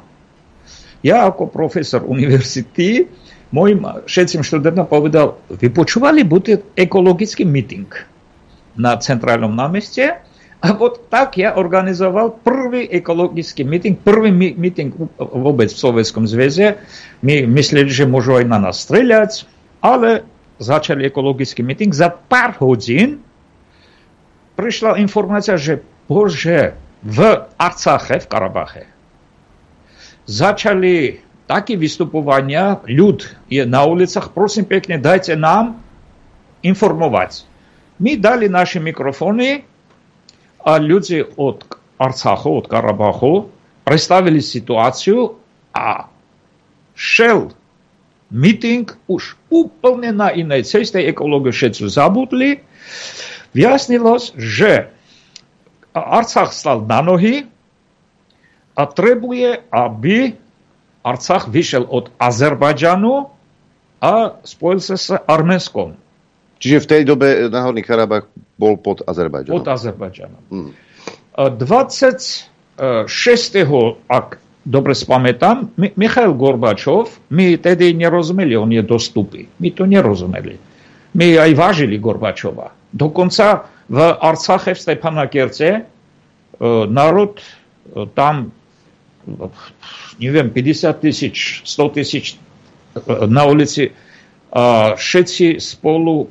[1.00, 3.08] ja ako profesor univerzity
[3.53, 7.87] mojim všetkým študentom povedal, vy počúvali, bude ekologický meeting
[8.75, 10.19] na centrálnom námeste
[10.65, 16.79] a вот tak ja organizoval prvý ekologický meeting, prvý meeting vôbec v Sovietskom zväze.
[17.21, 19.45] My mysleli, že môžu aj na nás streľať,
[19.85, 20.25] ale
[20.57, 21.93] začali ekologický meeting.
[21.93, 23.21] Za pár hodín
[24.57, 26.73] prišla informácia, že bože,
[27.05, 27.19] v
[27.61, 28.85] Arcache, v Karabache,
[30.25, 35.81] začali také vystupovania, ľud je na ulicách, prosím pekne, dajte nám
[36.65, 37.45] информовать.
[37.99, 39.63] Мы дали наши микрофоны,
[40.59, 41.63] а люди от
[41.97, 43.47] Арцаха, от Карабаха
[43.85, 45.37] представили ситуацию,
[45.71, 46.09] а
[46.95, 47.53] шел
[48.31, 52.65] митинг уж úplne na inej ceste, ekológovia všetci zabudli.
[53.55, 54.91] Vyjasnilo, že
[55.95, 57.47] Arcach stal na nohy
[58.75, 60.35] a trebuje, aby
[61.00, 63.32] Arcach vyšiel od Azerbajdžanu
[64.00, 64.12] a
[64.44, 65.96] spojil sa s Arménskom.
[66.60, 68.28] Čiže v tej dobe Náhorný Karabach
[68.60, 69.56] bol pod Azerbajdžanom.
[69.56, 70.42] Pod Azerbajdžanom.
[70.52, 70.72] Hmm.
[71.40, 72.76] 26.
[74.08, 74.26] ak
[74.60, 79.48] dobre spamätám, Michail Gorbačov, my tedy nerozumeli, on je dostupný.
[79.56, 80.60] My to nerozumeli.
[81.16, 82.76] My aj vážili Gorbačova.
[82.92, 85.68] Dokonca v Arcache, v Stepanakerce,
[86.92, 87.40] národ
[88.12, 88.52] tam,
[90.18, 92.38] neviem, 50 tisíc, 100 tisíc
[93.26, 93.90] na ulici,
[94.96, 96.26] všetci spolu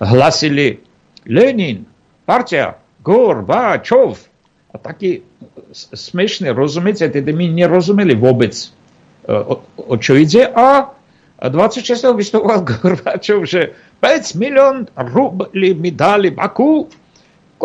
[0.00, 0.78] hlasili
[1.26, 1.86] Lenin,
[2.24, 4.18] partia, Gorbačov.
[4.74, 5.22] A taký
[5.94, 8.54] smiešný, rozumiete, tedy my nerozumeli vôbec,
[9.30, 10.50] o, o čo ide.
[10.50, 10.90] A
[11.38, 12.14] 26.
[12.14, 16.90] vystupoval Gorbačov, že 5 milión rubli mi dali Baku,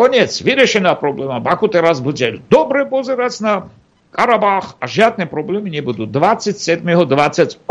[0.00, 1.44] Konec, vyriešená probléma.
[1.44, 3.68] Baku teraz bude dobre pozerať na
[4.08, 6.08] Karabach a žiadne problémy nebudú.
[6.08, 6.80] 27.
[6.80, 7.68] 28.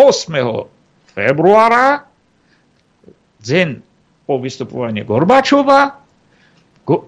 [1.10, 2.06] februára,
[3.42, 3.82] deň
[4.30, 5.98] po vystupovaní Gorbačova,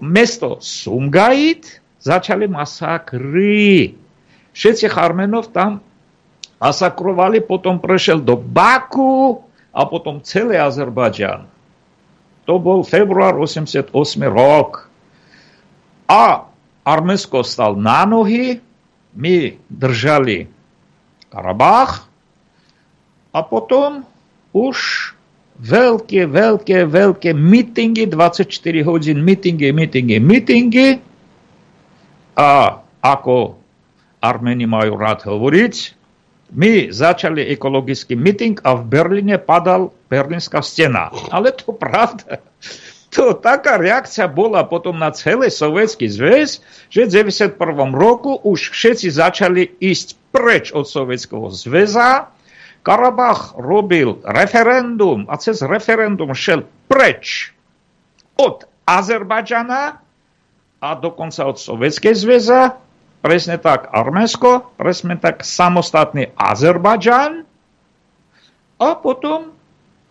[0.02, 1.70] mesto Sumgait
[2.02, 3.94] začali masakry.
[4.58, 5.86] Všetci Armenov tam
[6.58, 9.38] masakrovali, potom prešiel do Baku
[9.70, 11.46] a potom celý Azerbajdžan.
[12.50, 13.94] To bol február 88
[14.26, 14.91] rok.
[16.12, 16.44] A
[16.84, 18.60] Arménsko stal na nohy,
[19.16, 20.52] my držali
[21.32, 22.04] Karabach
[23.32, 24.04] a potom
[24.52, 24.76] už
[25.56, 28.44] veľké, veľké, veľké mítingy, 24
[28.84, 31.00] hodín mítingy, mítingy, mítingy.
[32.36, 33.56] A ako
[34.20, 35.76] Armeni majú rád hovoriť,
[36.52, 41.08] my začali ekologický míting a v Berlíne padal berlínska stena.
[41.32, 42.44] Ale to pravda.
[43.12, 47.60] To taká reakcia bola potom na celý sovietský zväz, že v 91.
[47.92, 52.32] roku už všetci začali ísť preč od sovietského zväza
[52.82, 57.54] Karabach robil referendum a cez referendum šel preč
[58.42, 60.02] od Azerbajdžana
[60.82, 62.82] a dokonca od Sovietskej zväza,
[63.22, 67.46] presne tak Arménsko, presne tak samostatný Azerbajdžan
[68.82, 69.54] a potom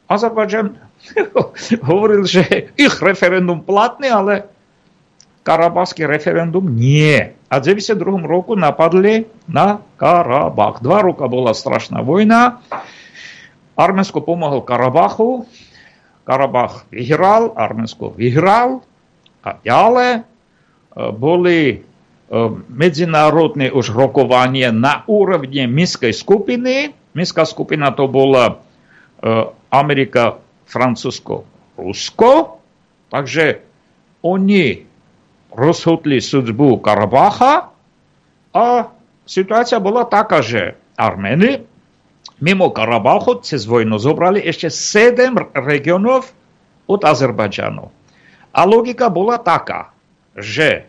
[0.07, 0.79] Azerbajdžan
[1.91, 4.35] hovoril, že ich referendum platné, ale
[5.43, 7.35] karabachský referendum nie.
[7.51, 10.79] A v 92 roku napadli na Karabach.
[10.85, 12.63] Dva roka bola strašná vojna.
[13.75, 15.51] Arménsko pomohlo Karabachu.
[16.23, 18.87] Karabach vyhral, Arménsko vyhral.
[19.43, 20.23] A ďalej
[21.17, 21.83] boli
[22.71, 26.95] medzinárodné už rokovanie na úrovni Minskej skupiny.
[27.17, 28.63] Minská skupina to bola
[29.75, 30.39] Amerika,
[30.71, 31.43] Francúzsko,
[31.75, 32.63] Rusko.
[33.11, 33.59] Takže
[34.23, 34.87] oni
[35.51, 37.75] rozhodli sudbu Karabacha
[38.55, 38.67] a
[39.27, 41.67] situácia bola taká, že Armény
[42.39, 46.31] mimo Karabachu cez vojnu zobrali ešte 7 regionov
[46.87, 47.91] od Azerbajdžanu.
[48.51, 49.91] A logika bola taká,
[50.39, 50.87] že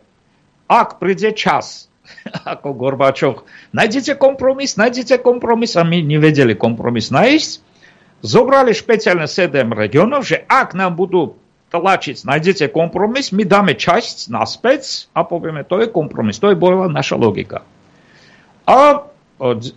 [0.69, 1.89] ak príde čas,
[2.53, 7.70] ako Gorbačov, nájdete kompromis, nájdete kompromis a my nevedeli kompromis nájsť,
[8.21, 11.37] zobrali špeciálne 7 regionov, že ak nám budú
[11.71, 16.91] tlačiť, nájdete kompromis, my dáme časť naspäť a povieme, to je kompromis, to je bola
[16.91, 17.63] naša logika.
[18.67, 19.07] A
[19.41, 19.73] v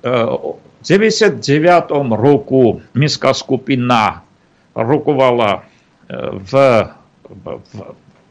[0.84, 1.40] 99.
[2.12, 4.20] roku Minská skupina
[4.76, 5.64] rokovala
[6.44, 6.52] v,
[7.24, 7.72] v, v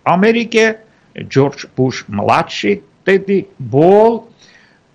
[0.06, 0.78] Amerike,
[1.26, 4.30] George Bush mladší tedy bol,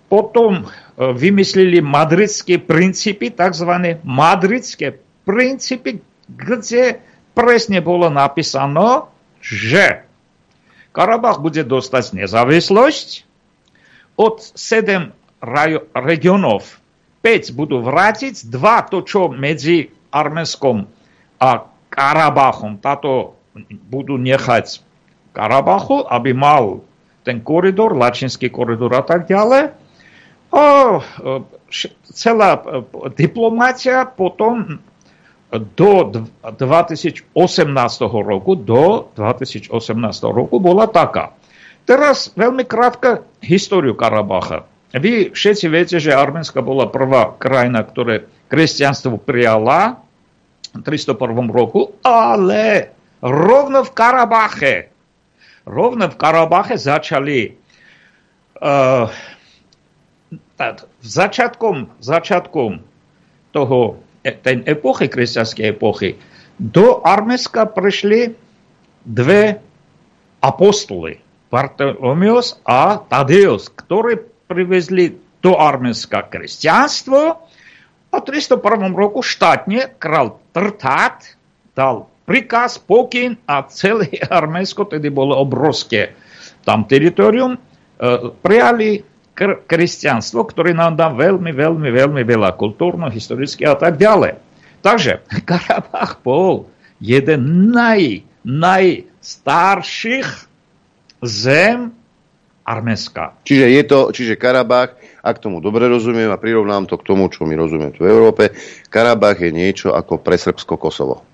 [0.07, 0.67] potom
[0.99, 3.99] vymysleli madridské princípy, tzv.
[4.03, 4.99] madridské
[5.29, 6.97] princípy, kde
[7.37, 9.05] presne bolo napísané,
[9.37, 10.01] že
[10.89, 13.29] Karabach bude dostať nezávislosť,
[14.17, 15.13] od 7
[15.93, 16.65] regionov
[17.21, 20.89] 5 budú vrátiť, 2 to, čo medzi Arménskom
[21.37, 23.37] a Karabachom, táto
[23.87, 24.81] budú nechať
[25.31, 26.81] Karabachu, aby mal
[27.21, 29.71] ten koridor, Lačinský koridor a tak ďalej.
[30.49, 30.63] A
[32.09, 32.59] celá
[33.13, 34.81] diplomácia potom
[35.49, 35.91] do
[36.45, 37.25] 2018
[38.05, 39.73] roku, do 2018
[40.29, 41.33] roku bola taká.
[41.89, 44.69] Teraz veľmi krátka históriu Karabacha.
[44.93, 50.01] Vy všetci viete, že Arménska bola prvá krajina, ktoré kresťanstvo prijala
[50.77, 51.17] 301
[51.49, 54.75] roku, ale rovno v Karabache,
[55.65, 57.53] rovno v Karabache začali
[58.61, 59.09] uh,
[61.01, 62.71] začiatkom, začiatkom
[63.53, 66.19] toho, tej epochy, kresťanskej epochy,
[66.59, 68.35] do Arménska prišli
[69.07, 69.63] dve
[70.43, 77.21] apostoly, Bartolomeus a Tadeus, ktorí privezli do Arménska kresťanstvo
[78.11, 81.23] a v 301 roku štátne král Trtát
[81.71, 86.13] dal prikaz, pokyn a celé Arménsko, tedy bolo obrovské
[86.67, 87.55] tam teritorium,
[89.39, 94.35] prijali kresťanstvo, ktoré nám dá veľmi, veľmi, veľmi veľa kultúrno, historicky a tak ďalej.
[94.83, 96.67] Takže Karabach bol
[96.99, 100.27] jeden naj, najstarších
[101.23, 101.95] zem
[102.67, 103.33] Arménska.
[103.47, 104.93] Čiže, je to, čiže Karabach,
[105.25, 108.53] ak tomu dobre rozumiem a prirovnám to k tomu, čo my rozumieme tu v Európe,
[108.93, 111.25] Karabach je niečo ako pre Srbsko Kosovo.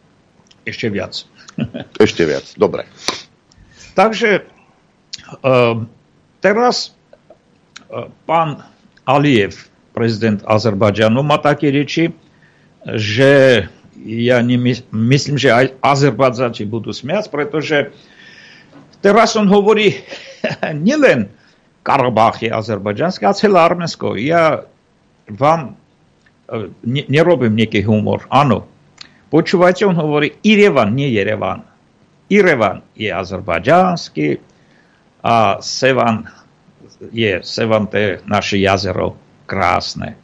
[0.63, 1.27] Ešte viac.
[1.99, 2.87] Ešte viac, dobre.
[3.99, 4.47] Takže
[5.43, 5.83] uh,
[6.39, 6.94] teraz
[8.25, 8.63] пан
[9.05, 12.13] Алиев, президент Азербайджану, մտակի речи,
[12.85, 14.57] же я не
[14.91, 15.49] мыслим, же
[15.81, 17.91] азербайджанцы будут смеяться, потому что
[19.03, 20.03] раз он говорит
[20.73, 21.29] не лен
[21.83, 24.23] Карабахи азербайджанский, а целый армянский.
[24.23, 24.65] Я
[25.27, 25.77] вам
[26.83, 28.25] не, не робим некий гумор.
[28.29, 28.67] Ану,
[29.29, 31.63] почуваете, он говорит, Иреван, не Ереван.
[32.29, 34.41] Иреван и азербайджанский,
[35.21, 36.29] а Севан
[36.99, 39.15] je, Sevan to je naše jazero,
[39.45, 40.17] krásne.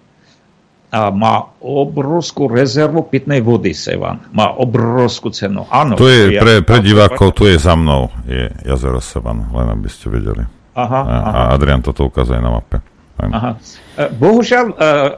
[0.91, 4.27] A má obrovskú rezervu pitnej vody Sevan.
[4.35, 5.63] Má obrovskú cenu.
[5.71, 5.95] Áno.
[5.95, 10.11] Tu je, pre, pre divákov, tu je za mnou, je jazero Sevan, len aby ste
[10.11, 10.43] vedeli.
[10.75, 11.31] Aha, a, aha.
[11.31, 12.83] a Adrian toto ukazuje na mape.
[13.21, 13.59] Aha.
[13.95, 14.75] E, Bohužiaľ, uh,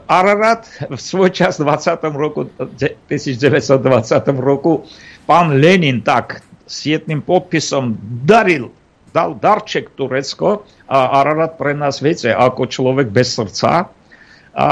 [0.10, 2.04] Ararat v svoj čas v 20.
[2.12, 2.52] roku,
[3.08, 3.80] 1920
[4.44, 4.84] roku,
[5.24, 7.96] pán Lenin tak s jedným podpisom
[8.28, 8.74] daril,
[9.14, 13.94] dal darček Turecko a Ararat pre nás, viete, ako človek bez srdca
[14.54, 14.70] a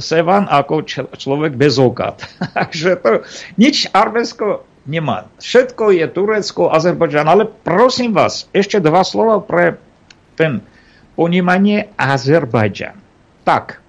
[0.00, 0.84] Sevan ako
[1.16, 2.16] človek bez oka.
[2.58, 3.10] Takže to
[3.60, 5.28] nič Arménsko nemá.
[5.40, 9.80] Všetko je Turecko, Azerbajdžan, ale prosím vás, ešte dva slova pre
[10.36, 10.60] ten
[11.16, 12.96] ponímanie Azerbajdžan.
[13.44, 13.80] Tak,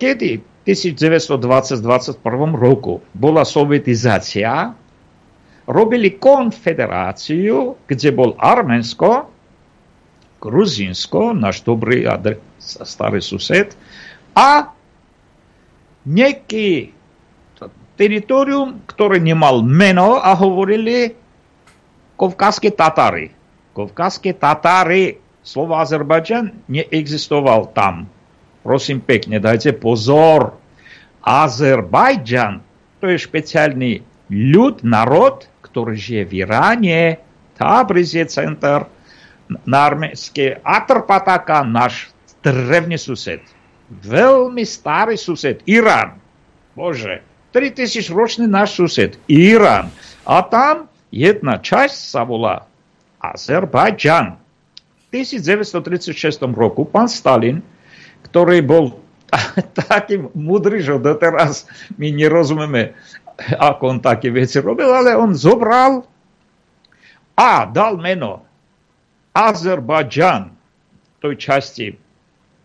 [0.00, 2.20] kedy v 1920-21
[2.56, 4.76] roku bola sovietizácia,
[5.68, 9.28] robili konfederáciu, kde bol Arménsko,
[10.40, 12.16] Gruzínsko, náš dobrý a
[12.62, 13.76] starý sused,
[14.32, 14.72] a
[16.08, 16.94] nejaký
[17.98, 21.10] teritorium, ktoré nemal meno a hovorili
[22.14, 23.34] Kovkazské Tatári.
[23.74, 28.06] Kovkazské Tatári, slovo Azerbajdžan neexistoval tam.
[28.62, 30.54] Prosím pekne, dajte pozor.
[31.26, 32.62] Azerbajdžan
[33.02, 33.92] to je špeciálny
[34.30, 37.00] ľud, národ, ktorý žije v Iráne.
[37.58, 38.86] Tabriz je center
[39.64, 40.60] na arménske.
[40.62, 42.12] Atrpataka, náš
[42.44, 43.42] drevný sused.
[43.88, 45.64] Veľmi starý sused.
[45.64, 46.20] Irán.
[46.76, 47.24] Bože,
[47.56, 49.16] 3000 ročný náš sused.
[49.26, 49.88] Irán.
[50.28, 52.68] A tam jedna časť sa volá
[53.18, 54.36] Azerbajdžan.
[55.08, 56.12] V 1936
[56.52, 57.64] roku pán Stalin,
[58.28, 59.00] ktorý bol
[59.88, 61.64] taký mudrý, že doteraz
[61.96, 62.92] my nerozumieme,
[63.70, 66.02] ako on také veci robil, ale on zobral
[67.38, 68.42] a dal meno
[69.30, 70.50] Azerbajdžan
[71.22, 71.86] tej časti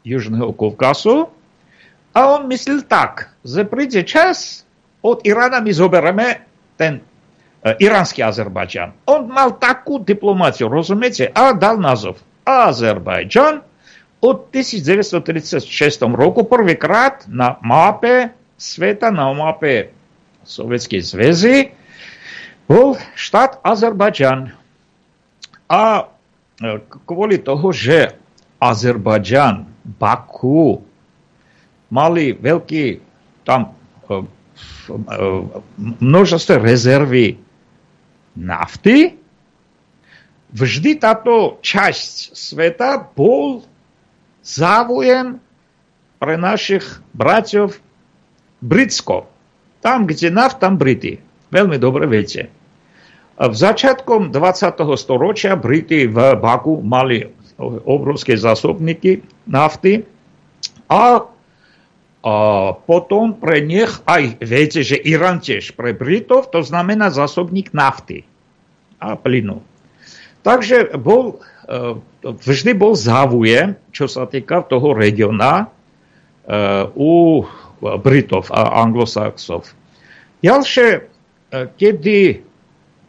[0.01, 1.29] Južného Kavkazu
[2.13, 4.65] a on myslel tak, že príde čas,
[5.03, 6.27] od Irána my zoberieme
[6.79, 7.03] ten
[7.63, 9.07] iránsky Azerbajdžan.
[9.07, 11.31] On mal takú diplomáciu, rozumiete?
[11.31, 13.63] A dal názov Azerbajdžan
[14.23, 15.67] od 1936
[16.15, 19.91] roku prvýkrát na mape sveta, na mape
[20.43, 21.55] Sovietskej zväzy
[22.67, 24.55] bol štát Azerbajdžan.
[25.67, 26.07] A
[27.07, 28.15] kvôli toho, že
[28.61, 29.67] Azerbajdžan,
[29.99, 30.79] Baku
[31.91, 33.03] mali veľký
[33.43, 33.75] tam
[35.99, 37.35] množstvo rezervy
[38.39, 39.19] nafty,
[40.55, 43.67] vždy táto časť sveta bol
[44.45, 45.43] záujem
[46.23, 47.75] pre našich bratov
[48.63, 49.32] Britsko.
[49.83, 51.19] Tam, kde naft, tam Brity.
[51.51, 52.47] Veľmi dobre viete.
[53.35, 54.79] V začiatkom 20.
[54.95, 57.27] storočia Brity v Baku mali
[57.83, 60.07] obrovské zásobníky nafty
[60.87, 61.27] a
[62.23, 68.23] a potom pre nich aj, viete, že Irán tiež pre Britov, to znamená zásobník nafty
[68.95, 69.59] a plynu.
[70.39, 71.43] Takže bol,
[72.23, 75.67] vždy bol záujem, čo sa týka toho regiona
[76.95, 77.43] u
[77.99, 79.67] Britov a anglosaxov.
[80.39, 81.07] Ďalšie,
[81.51, 82.41] kedy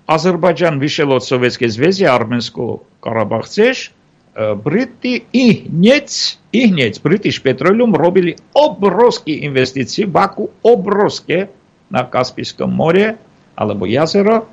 [0.05, 3.95] Azerbajdžan vyšiel od Sovietskej zväzy, Arménsko, Karabach tiež,
[4.35, 6.11] Briti i hneď,
[6.51, 11.47] i hneď British Petroleum robili obrovské investície Baku, obrovské
[11.87, 13.15] na Kaspijskom more
[13.55, 14.51] alebo jazero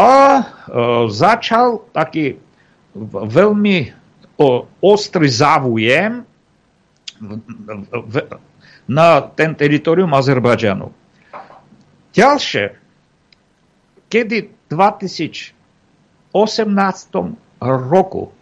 [0.00, 0.42] a e,
[1.12, 2.40] začal taký
[2.96, 3.92] veľmi
[4.40, 6.24] o, ostrý záujem
[8.86, 10.90] na ten teritorium Azerbajdžanu.
[12.14, 12.64] Ďalšie,
[14.08, 15.52] kedy v 2018
[17.62, 18.32] roku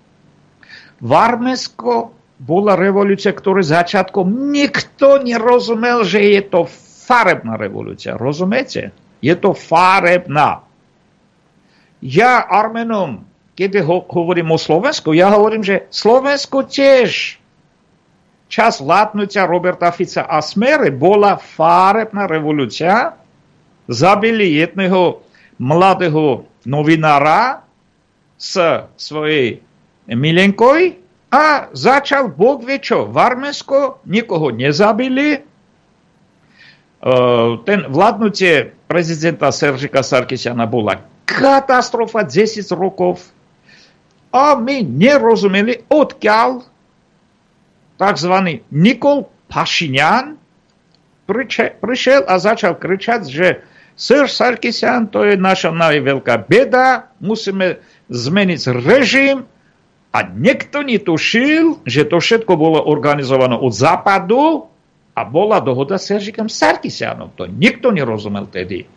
[1.04, 6.68] v Arménsko bola revolúcia, ktorá začiatkom nikto nerozumel, že je to
[7.04, 8.16] farebná revolúcia.
[8.16, 8.92] Rozumiete?
[9.20, 10.64] Je to farebná.
[12.04, 13.24] Ja Armenom,
[13.56, 17.40] keď ho, hovorím o Slovensku, ja hovorím, že Slovensko tiež
[18.54, 23.18] čas vládnutia Roberta Fica a Smere bola farebná revolúcia,
[23.90, 25.26] zabili jedného
[25.58, 27.66] mladého novinára
[28.38, 28.54] s
[28.94, 29.58] svojej
[30.06, 30.94] milenkoj
[31.34, 33.10] a začal Bog vie čo.
[33.10, 35.34] V Arménsko nikoho nezabili.
[35.34, 35.38] E,
[37.66, 43.18] ten vládnutie prezidenta Seržika Sarkisiana bola katastrofa 10 rokov
[44.30, 46.73] a my nerozumeli, odkiaľ
[47.98, 48.34] tzv.
[48.74, 50.36] Nikol Pašinian
[51.80, 53.64] prišiel a začal kričať, že
[53.94, 57.78] Serž Sarkisian to je naša najveľká beda, musíme
[58.10, 59.46] zmeniť režim
[60.10, 64.66] a niekto netušil, že to všetko bolo organizované od západu
[65.14, 67.30] a bola dohoda s Seržikom Sarkisianom.
[67.38, 68.90] To nikto nerozumel tedy.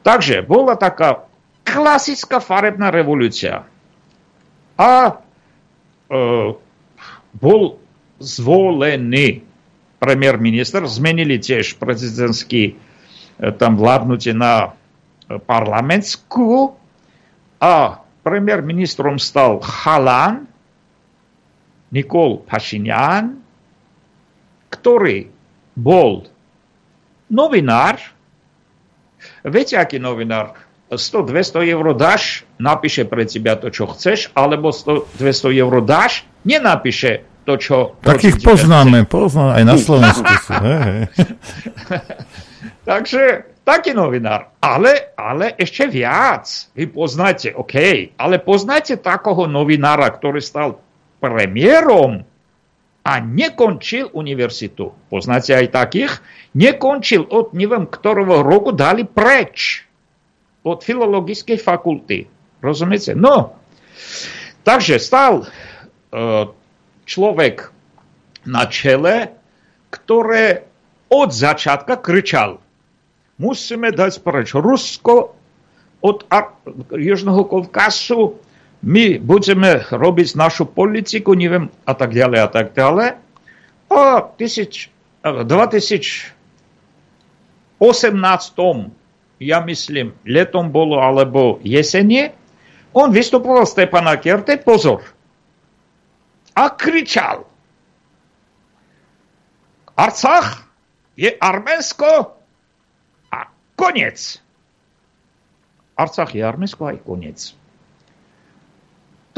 [0.00, 1.28] Takže bola taká
[1.68, 3.68] klasická farebná revolúcia.
[4.80, 5.20] A
[6.08, 6.16] e,
[7.36, 7.76] bol
[8.18, 9.42] zvolený
[9.98, 12.78] premiér-minister, zmenili tiež prezidentský
[13.58, 14.74] tam vládnutie na
[15.26, 16.74] parlamentsku
[17.62, 20.46] a premiér-ministrom stal Chalan
[21.88, 23.40] Nikol Pašinian,
[24.68, 25.32] ktorý
[25.72, 26.28] bol
[27.32, 27.96] novinár.
[29.46, 30.58] Viete, aký novinár?
[30.88, 37.56] 100-200 eur dáš, napíše pre teba to, čo chceš, alebo 100-200 eur dáš, nenapíše to,
[37.56, 37.76] čo...
[38.04, 40.52] Takých poznáme, poznáme, aj na Slovensku sú.
[42.88, 44.52] Takže taký novinár.
[44.60, 46.44] Ale, ale ešte viac.
[46.76, 47.76] Vy poznáte, OK,
[48.20, 50.76] ale poznáte takého novinára, ktorý stal
[51.24, 52.20] premiérom
[53.00, 54.92] a nekončil univerzitu.
[55.08, 56.12] Poznáte aj takých?
[56.52, 59.88] Nekončil od neviem ktorého roku, dali preč
[60.68, 62.28] od filologickej fakulty.
[62.60, 63.16] Rozumiete?
[63.16, 63.56] No,
[64.68, 66.57] takže stal uh,
[67.08, 67.72] človek
[68.44, 69.32] na čele,
[69.88, 70.68] ktoré
[71.08, 72.60] od začiatka kričal
[73.40, 75.32] musíme dať preč Rusko
[76.04, 76.28] od
[76.92, 78.36] Južného Kavkazu,
[78.78, 83.18] my budeme robiť našu politiku, neviem, a tak ďalej, a tak ďalej.
[83.90, 86.30] A 2018,
[89.42, 92.30] ja myslím, letom bolo, alebo jesenie,
[92.94, 95.02] on vystupoval Stepana Kerte, pozor,
[96.58, 97.46] a kričal,
[99.94, 100.66] Arcach
[101.14, 102.34] je Arménsko,
[103.78, 104.42] Koniec.
[105.94, 107.54] Arcach je Arménsko aj koniec.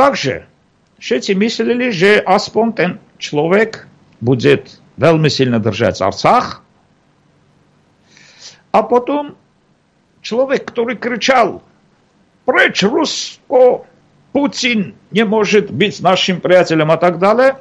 [0.01, 0.49] Takže
[0.97, 2.91] všetci mysleli, že aspoň ten
[3.21, 3.85] človek
[4.25, 4.65] bude
[4.97, 6.65] veľmi silno držať Arcach.
[8.73, 9.37] A potom
[10.25, 11.61] človek, ktorý kričal,
[12.49, 13.85] preč Rusko,
[14.31, 17.59] Putin nemôže byť našim priateľom a tak ďalej,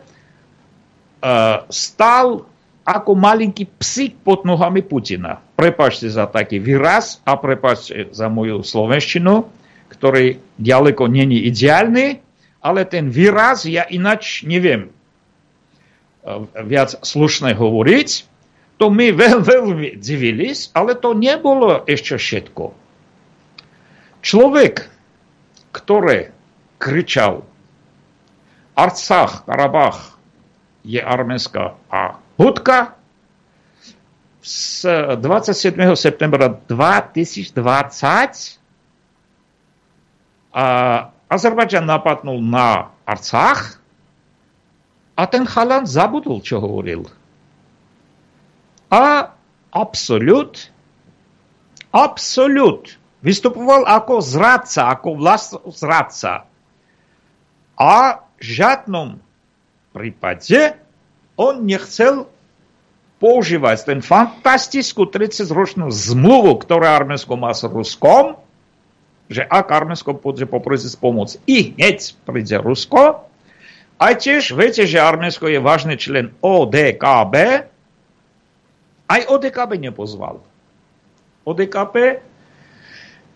[1.74, 2.46] stal
[2.86, 5.42] ako malinký psík pod nohami Putina.
[5.58, 9.46] Prepačte za taký výraz a prepačte za moju slovenštinu,
[9.94, 12.22] ktorý ďaleko není ideálny,
[12.62, 14.90] ale ten výraz ja inač neviem
[16.66, 18.10] viac slušné hovoriť.
[18.80, 22.74] To my veľ, veľmi divilis, ale to nebolo ešte všetko.
[24.20, 24.84] Človek,
[25.72, 26.39] ktorý
[26.80, 27.44] kričal
[28.74, 30.16] Artsach, Karabach
[30.88, 32.96] je arménska a Hudka
[34.40, 34.88] z
[35.20, 35.76] 27.
[36.00, 37.52] septembra 2020
[40.56, 40.66] a
[41.30, 43.78] Azerbajdžan napadnul na Arcach
[45.20, 47.04] a ten chalan zabudol, čo hovoril.
[48.88, 49.36] A
[49.70, 50.72] absolút,
[51.92, 55.54] absolút vystupoval ako zradca, ako vlast
[57.80, 59.24] A v žiadnom
[59.96, 60.76] prípade
[61.40, 62.28] on nechcel
[63.24, 68.36] používať ten fantastickú 30-ročnú zmluvu, ktorá Arménsko má s Ruskom,
[69.32, 73.28] že ak Arménsko pôjde poprosiť pomoc, i hneď príde Rusko.
[74.00, 77.68] A tiež viete, že Arménsko je vážny člen ODKB,
[79.10, 80.40] aj ODKB nepozval.
[81.44, 82.24] ODKB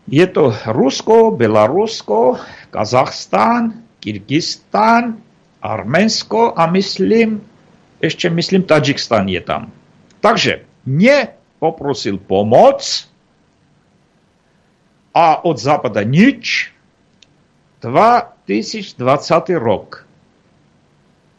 [0.07, 2.39] je to Rusko, Belarusko,
[2.71, 5.23] Kazachstán, Kyrgyzstán,
[5.63, 7.39] Arménsko a myslím,
[8.03, 9.71] ešte myslím, Tadžikstán je tam.
[10.19, 13.07] Takže nepoprosil pomoc
[15.15, 16.75] a od západa nič.
[17.79, 18.99] 2020
[19.55, 20.03] rok.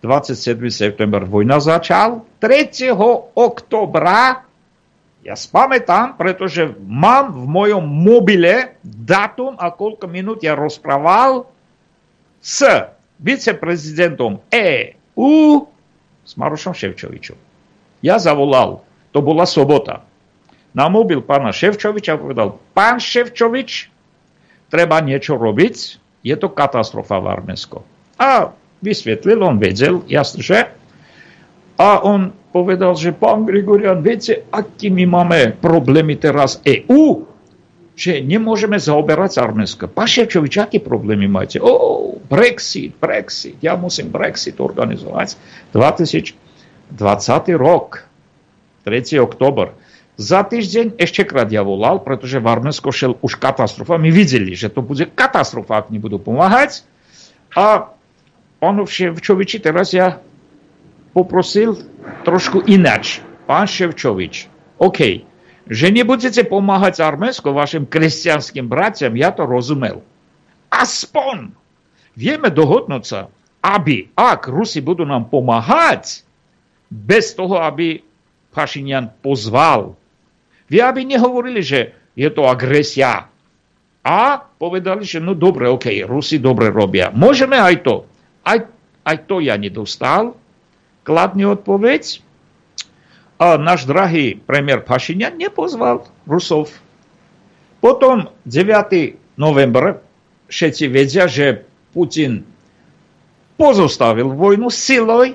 [0.00, 0.56] 27.
[0.72, 2.24] september vojna začal.
[2.40, 2.92] 3.
[3.36, 4.44] oktobra
[5.24, 11.48] ja spamätám, pretože mám v mojom mobile datum a koľko minút ja rozprával
[12.44, 12.60] s
[13.16, 15.64] viceprezidentom EU
[16.20, 17.40] s Marošom Ševčovičom.
[18.04, 18.84] Ja zavolal,
[19.16, 20.04] to bola sobota,
[20.76, 23.88] na mobil pána Ševčoviča povedal, pán Ševčovič,
[24.68, 25.76] treba niečo robiť,
[26.20, 27.80] je to katastrofa v Arménsko.
[28.20, 28.52] A
[28.84, 30.68] vysvetlil, on vedel, jasne, že?
[31.80, 37.24] A on povedal, že pán Grigorian, viete, aký my máme problémy teraz EU,
[37.94, 39.86] že nemôžeme zaoberať Arménsko.
[39.86, 41.62] Pán Ševčovič, aké problémy máte?
[41.62, 45.38] O, Brexit, Brexit, ja musím Brexit organizovať.
[45.70, 46.34] 2020
[47.54, 48.02] rok,
[48.82, 49.22] 3.
[49.22, 49.78] oktober.
[50.14, 53.98] Za týždeň ešte krát ja volal, pretože v Arménsko šel už katastrofa.
[53.98, 56.86] My videli, že to bude katastrofa, ak nebudú pomáhať.
[57.54, 57.90] A
[58.62, 60.22] pánu Ševčoviči teraz ja
[61.14, 61.78] poprosil
[62.22, 63.22] trošku inač.
[63.46, 65.26] Pán Ševčovič, OK,
[65.68, 70.04] že nebudete pomáhať Arménsko, vašim kresťanským bratiam, ja to rozumel.
[70.68, 71.52] Aspoň
[72.12, 73.20] vieme dohodnúť sa,
[73.64, 76.24] aby, ak Rusi budú nám pomáhať,
[76.92, 78.04] bez toho, aby
[78.54, 79.98] Pašinian pozval.
[80.70, 83.26] Vy aby nehovorili, že je to agresia.
[84.04, 87.10] A povedali, že no dobre, ok, Rusi dobre robia.
[87.10, 87.94] Môžeme aj to.
[88.46, 88.62] Aj,
[89.02, 90.36] aj to ja nedostal.
[91.02, 92.20] Kladný odpoveď.
[93.34, 96.70] A náš drahý premiér Pašinian nepozval Rusov.
[97.82, 99.18] Potom 9.
[99.34, 100.00] november
[100.46, 102.46] všetci vedia, že Putin
[103.58, 105.34] pozostavil vojnu siloj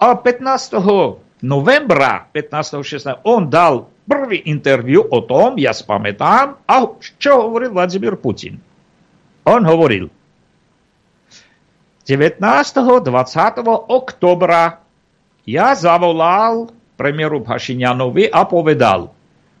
[0.00, 1.44] a 15.
[1.44, 2.80] novembra 15.
[2.80, 3.24] 16.
[3.24, 6.74] on dal prvý interviu o tom, ja spamätám, a
[7.16, 8.60] čo hovoril Vladimír Putin.
[9.44, 10.08] On hovoril
[12.04, 12.40] 19.
[12.40, 13.08] 20.
[13.88, 14.84] oktobra
[15.44, 19.10] ja zavolal premiéru Pašinianovi a povedal,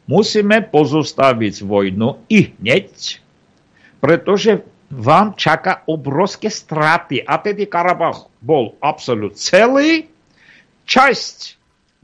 [0.06, 3.20] musíme pozostaviť vojnu i hneď,
[3.98, 4.62] pretože
[4.94, 7.24] vám čaká obrovské straty.
[7.24, 10.06] A tedy Karabach bol absolút celý.
[10.84, 11.36] Časť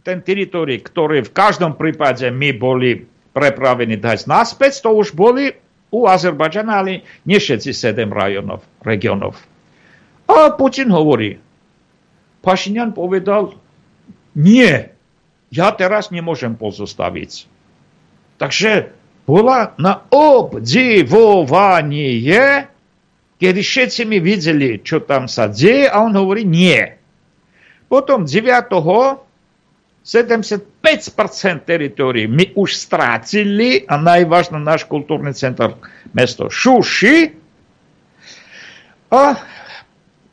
[0.01, 5.55] ten teritorií, ktoré v každom prípade my boli prepravení dať naspäť, to už boli
[5.93, 9.37] u Azerbajdžana, ale nie všetci sedem rajonov, regionov.
[10.31, 11.37] A Putin hovorí,
[12.41, 13.55] Pašinian povedal,
[14.39, 14.89] nie,
[15.51, 17.51] ja teraz nemôžem pozostaviť.
[18.39, 18.95] Takže
[19.27, 22.69] bola na obdivovanie,
[23.37, 26.93] kedy všetci mi videli, čo tam sa deje a on hovorí nie.
[27.91, 29.29] Potom 9.
[30.01, 35.77] 75% teritórií my už strátili a najvážne náš kultúrny center
[36.17, 37.37] mesto Šuši
[39.13, 39.37] a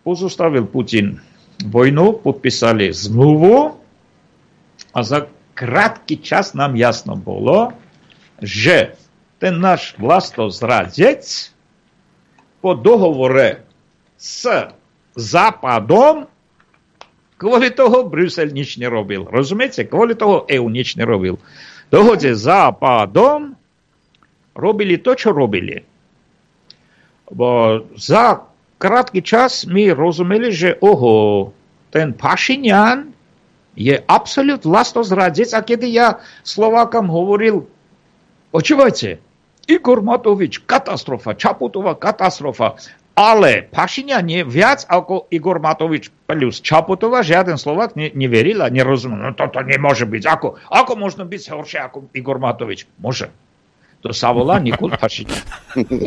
[0.08, 1.20] pozostavil Putin
[1.68, 3.77] vojnu, podpísali zmluvu
[4.98, 7.70] a za krátky čas nám jasno bolo,
[8.42, 8.98] že
[9.38, 11.54] ten náš vlastozradec
[12.58, 13.62] po dohovore
[14.18, 14.50] s
[15.14, 16.26] Západom
[17.38, 19.30] kvôli toho Brusel nič nerobil.
[19.30, 19.86] Rozumiete?
[19.86, 21.38] Kvôli toho EU nič nerobil.
[21.94, 23.54] Dohode s Západom
[24.58, 25.86] robili to, čo robili.
[27.30, 28.50] Bo za
[28.82, 31.54] krátky čas my rozumeli, že oho,
[31.94, 33.17] ten Pašinian
[33.78, 35.54] je absolút vlastozradec.
[35.54, 37.70] A kedy ja Slovákam hovoril,
[38.50, 39.22] počúvajte,
[39.70, 42.80] Igor Matovič, katastrofa, Čaputová katastrofa,
[43.18, 49.18] ale Pašinia nie viac ako Igor Matovič plus Čaputová, žiaden Slovak ne, neveril a nerozumel.
[49.18, 50.24] No toto nemôže byť.
[50.26, 52.86] Ako, ako možno byť horšie ako Igor Matovič?
[53.02, 53.34] Môže.
[54.06, 55.42] To sa volá Nikol Pašinia.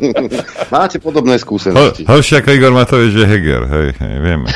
[0.73, 2.07] Máte podobné skúsenosti.
[2.07, 4.47] Ho, horšie ako Igor Matovič je Heger, hej, hej vieme.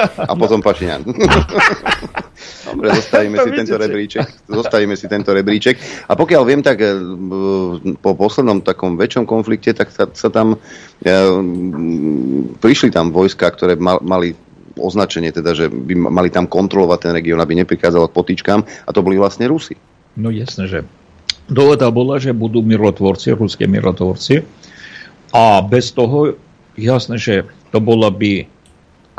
[0.00, 1.02] A potom Pašiňan.
[2.70, 4.26] Dobre, zostavíme si tento rebríček.
[4.48, 5.76] Zostavíme si tento rebríček.
[6.08, 6.94] A pokiaľ viem, tak eh,
[8.00, 10.56] po poslednom takom väčšom konflikte, tak sa, sa tam
[11.00, 11.08] e,
[12.60, 14.36] prišli tam vojska, ktoré mal, mali
[14.76, 19.04] označenie, teda, že by mali tam kontrolovať ten región, aby neprichádzal k potýčkám a to
[19.04, 19.76] boli vlastne Rusi.
[20.16, 20.78] No jasné, že
[21.50, 24.46] dohoda bola, že budú mirotvorci, ruské mirotvorci
[25.34, 26.38] a bez toho
[26.78, 27.34] jasné, že
[27.70, 28.46] to bola by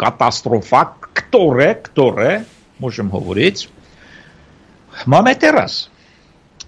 [0.02, 2.50] katastrofa, ktoré, ktoré,
[2.82, 3.70] môžem hovoriť,
[5.06, 5.94] máme teraz.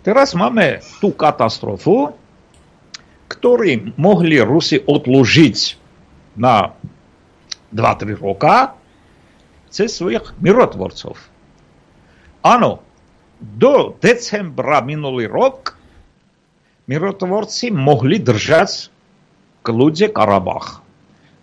[0.05, 2.14] Teraz máme tú katastrofu,
[3.26, 5.57] ktorý mohli Rusi odložiť
[6.38, 6.77] na
[7.73, 8.77] 2-3 roka
[9.73, 11.18] cez svojich mirotvorcov.
[12.45, 12.85] Áno,
[13.41, 15.73] do decembra minulý rok
[16.85, 18.93] mirotvorci mohli držať
[19.64, 20.84] k ľudia Karabach.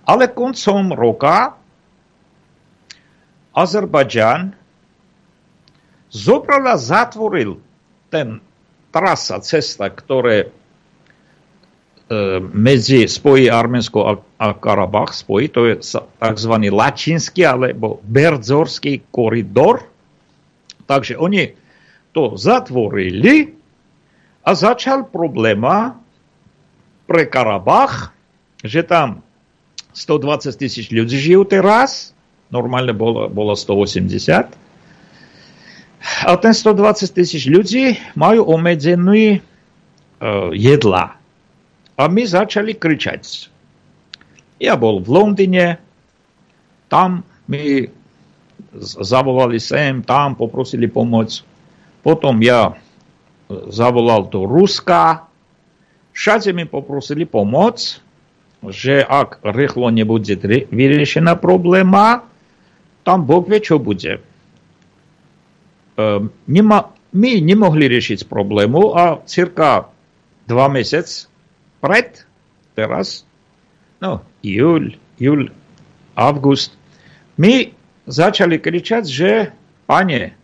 [0.05, 1.60] Ale koncom roka
[6.11, 7.63] Zobral a zatvoril
[8.11, 8.43] ten
[8.91, 10.51] trasa, cesta, ktoré
[12.51, 15.79] medzi spojí Arménsko a Karabach spojí, to je
[16.19, 16.55] tzv.
[16.67, 19.87] lačinský alebo berdzorský koridor.
[20.91, 21.55] Takže oni
[22.11, 23.55] to zatvorili
[24.43, 26.03] a začal probléma
[27.07, 28.11] pre Karabach,
[28.67, 29.23] že tam
[29.95, 32.11] 120 tisíc ľudí žijú teraz,
[32.51, 34.51] normálne bolo, bolo 180.
[36.25, 41.21] A ten 120 tisíc ľudí majú obmedzený uh, jedla
[42.01, 43.53] a my začali kričať.
[44.57, 45.77] Ja bol v Londýne,
[46.89, 47.85] tam mi
[48.81, 51.45] zavolali sem, tam poprosili pomoc.
[52.01, 52.73] Potom ja
[53.69, 55.29] zavolal do Ruska,
[56.17, 58.01] všade mi poprosili pomoc,
[58.65, 60.37] že ak rýchlo nebude
[60.73, 62.30] vyriešená probléma,
[63.06, 64.20] tam Boh vie, čo bude.
[66.50, 66.80] Nема,
[67.16, 69.88] my nemohli riešiť problému a cirka
[70.50, 71.32] dva mesiace
[71.80, 72.26] pred,
[72.76, 73.24] teraz,
[74.04, 75.48] no, júl, júl,
[76.18, 76.76] august,
[77.40, 77.72] my
[78.04, 79.32] začali kričať, že
[79.88, 80.36] pane,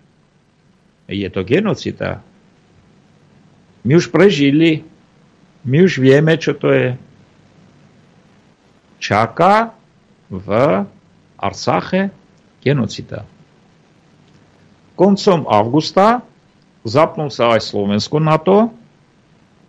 [1.12, 2.24] je to genocida.
[3.84, 4.86] My už prežili,
[5.66, 6.90] my už vieme, čo to je.
[9.02, 9.74] Čaká
[10.30, 10.50] v
[11.42, 12.14] Arsache
[12.67, 13.23] genocida.
[14.99, 16.27] Koncom augusta
[16.83, 18.75] zapnul sa aj Slovensko na to,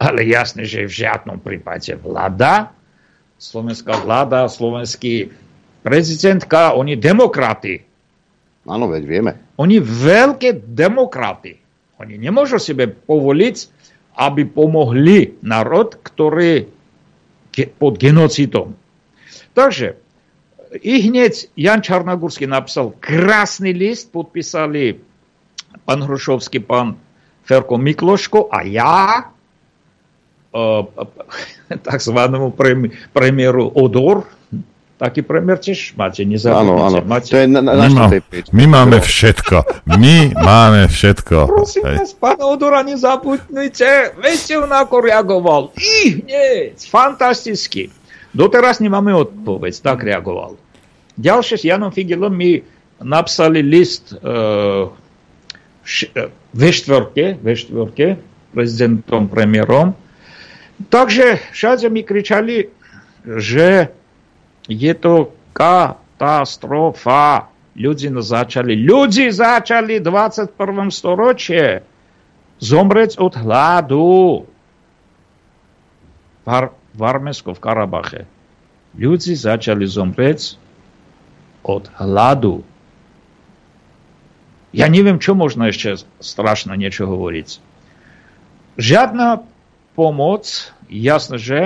[0.02, 2.74] ale jasné, že v žiadnom prípade vláda,
[3.38, 5.30] slovenská vláda, slovenský
[5.86, 7.86] prezidentka, oni demokraty.
[8.66, 9.32] Áno, veď vieme.
[9.62, 11.58] Oni veľké demokraty.
[11.98, 13.58] Oni nemôžu sebe povoliť,
[14.18, 16.70] aby pomohli národ, ktorý
[17.82, 18.78] pod genocidom.
[19.58, 19.98] Takže
[20.82, 25.00] i hneď Jan Čarnogórsky napísal krásny list, podpísali
[25.86, 27.00] pán Hrušovský, pán
[27.48, 29.32] Ferko Mikloško a ja,
[31.88, 32.56] takzvanému
[33.14, 34.28] premiéru Odor,
[34.98, 36.74] taký premiér tiež máte, nezabudnite.
[36.74, 37.30] Áno, áno, máte.
[37.30, 38.18] to je na, na, my,
[38.50, 41.38] my máme všetko, my máme všetko.
[41.54, 45.70] Prosím vás, pán Odora, nezabudnite, viete on ako reagoval.
[45.78, 47.94] I hneď, fantasticky.
[48.38, 50.62] Doteraz nemáme odpoveď, tak reagoval.
[51.18, 52.62] Ďalšie s Janom Figelom mi
[53.02, 54.94] napsali list uh,
[55.82, 57.54] š, uh, ve štvorke, ve
[58.54, 59.98] prezidentom, premiérom,
[60.78, 62.70] Takže všade mi kričali,
[63.26, 63.90] že
[64.70, 67.50] je to katastrofa.
[67.78, 70.90] Ľudí začali, ľudí začali v 21.
[70.90, 71.86] storočie
[72.58, 74.46] zomrieť od hladu.
[76.98, 78.22] V Arménsku, v Karabache.
[78.98, 80.58] Ľudí začali zomrieť
[81.62, 82.66] od hladu.
[84.74, 87.62] Ja neviem, čo možno ešte strašné niečo hovoriť.
[88.82, 89.46] Žiadna
[89.94, 91.60] pomoc, jasné, že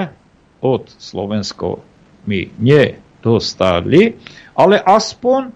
[0.60, 1.84] od Slovensko
[2.28, 4.16] my nedostali,
[4.54, 5.52] ale aspoň,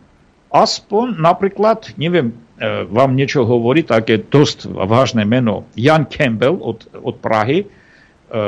[0.50, 7.16] aspoň napríklad, neviem, e, vám niečo hovorí, také dosť vážne meno, Jan Campbell od, od
[7.22, 7.70] Prahy,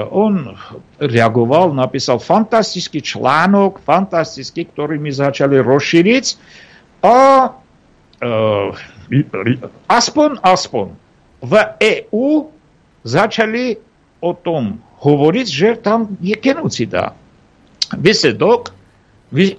[0.10, 0.58] on
[0.98, 6.26] reagoval, napísal fantastický článok, fantastický, ktorý mi začali rozšíriť
[7.06, 7.18] a
[7.54, 8.74] uh,
[9.88, 10.88] aspoň, aspoň
[11.46, 12.50] v EU
[13.06, 13.78] začali
[14.20, 17.14] o tom hovoriť, že tam je genocida.
[17.94, 18.74] Výsledok,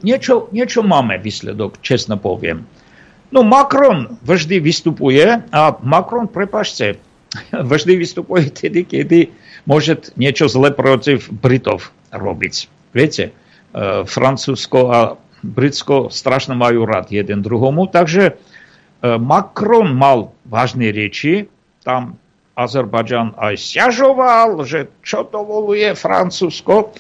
[0.03, 2.67] niečo, niečo máme výsledok, čestno poviem.
[3.31, 6.99] No Macron vždy vystupuje a Macron, prepašte,
[7.71, 9.31] vždy vystupuje tedy, kedy
[9.65, 12.55] môže niečo zle proti Britov robiť.
[12.93, 13.33] Viete, e,
[14.05, 14.99] Francúzsko a
[15.43, 18.35] Britsko strašne majú rád jeden druhomu, takže e,
[19.19, 21.47] Macron mal vážne reči,
[21.87, 22.19] tam
[22.59, 26.91] Azerbajdžan aj sťažoval, že čo dovoluje Francúzsko.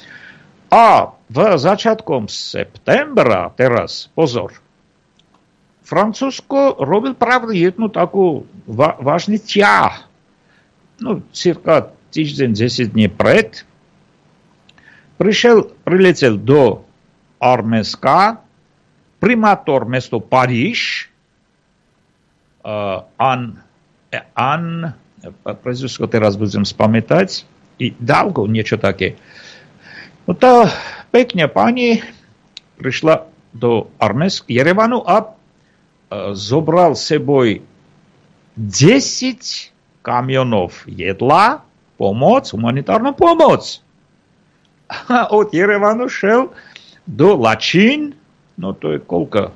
[0.71, 4.55] A v začiatkom septembra, teraz pozor,
[5.89, 8.45] Francúzsko robil pravdu jednu takú
[9.01, 10.05] vážny ťah.
[11.01, 13.65] No, cirka týždeň, 10 dní pred,
[15.19, 16.85] prišiel, priletel do
[17.39, 18.43] Arménska
[19.19, 21.11] primátor mesto Paríž,
[22.63, 23.59] eh, uh, An,
[24.15, 24.95] eh, An
[25.43, 27.43] prezvisko teraz budem spamätať,
[27.79, 29.15] i Dalgo, niečo také.
[30.27, 30.67] No tá
[31.15, 32.03] pekne pani
[32.79, 37.63] prišla do Arménsk, Jerevanu a uh, zobral seboj
[38.59, 41.63] 10 kamionov jedla,
[41.99, 43.83] pomoc, humanitárnu pomoc.
[44.89, 46.49] A od Jerevanu šel
[47.05, 48.15] do Lačín,
[48.57, 49.53] no to je koľko?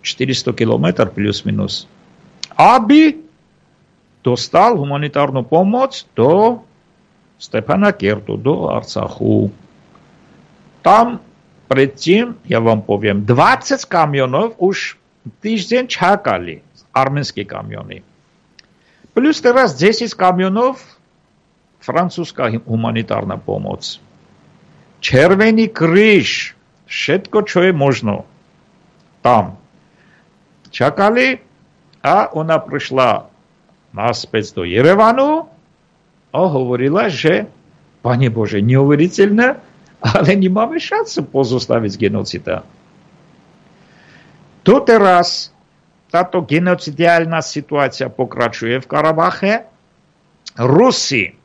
[0.00, 1.84] 400 km plus minus.
[2.56, 3.18] Aby
[4.24, 6.62] dostal humanitárnu pomoc do
[7.36, 9.52] Stepana Kertu, do Arcachu.
[10.82, 11.20] Tam
[11.68, 14.96] predtým, ja vám poviem, 20 kamionov už
[15.44, 16.64] týždeň čakali
[16.96, 18.00] arménske kamiony.
[19.12, 20.80] Plus teraz 10 kamionov
[21.80, 23.98] francúzska humanitárna pomoc.
[24.98, 26.58] Červený kríž,
[26.90, 28.26] všetko, čo je možno.
[29.22, 29.58] Tam.
[30.68, 31.38] Čakali
[32.02, 33.30] a ona prišla
[33.94, 35.46] naspäť do Jerevanu
[36.34, 37.48] a hovorila, že
[37.98, 39.48] Pane Bože, neuveriteľné,
[39.98, 42.62] ale nemáme šancu pozostaviť genocida.
[44.62, 45.50] Doteraz
[46.08, 49.54] táto genocidiálna situácia pokračuje v Karabache.
[50.58, 51.37] Rusi,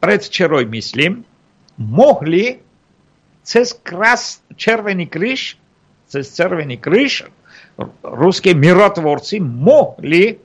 [0.00, 1.24] predvčeroj myslím,
[1.78, 2.58] mohli
[3.42, 5.56] cez kras, Červený kríž,
[6.10, 7.24] cez Červený kríž,
[8.02, 10.38] ruské mirotvorci mohli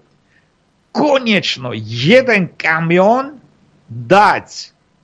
[0.93, 3.41] konečno jeden kamion
[3.89, 4.47] dať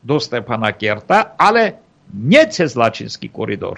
[0.05, 1.81] do Stepana Kerta, ale
[2.13, 3.77] nie cez Lačinský koridor,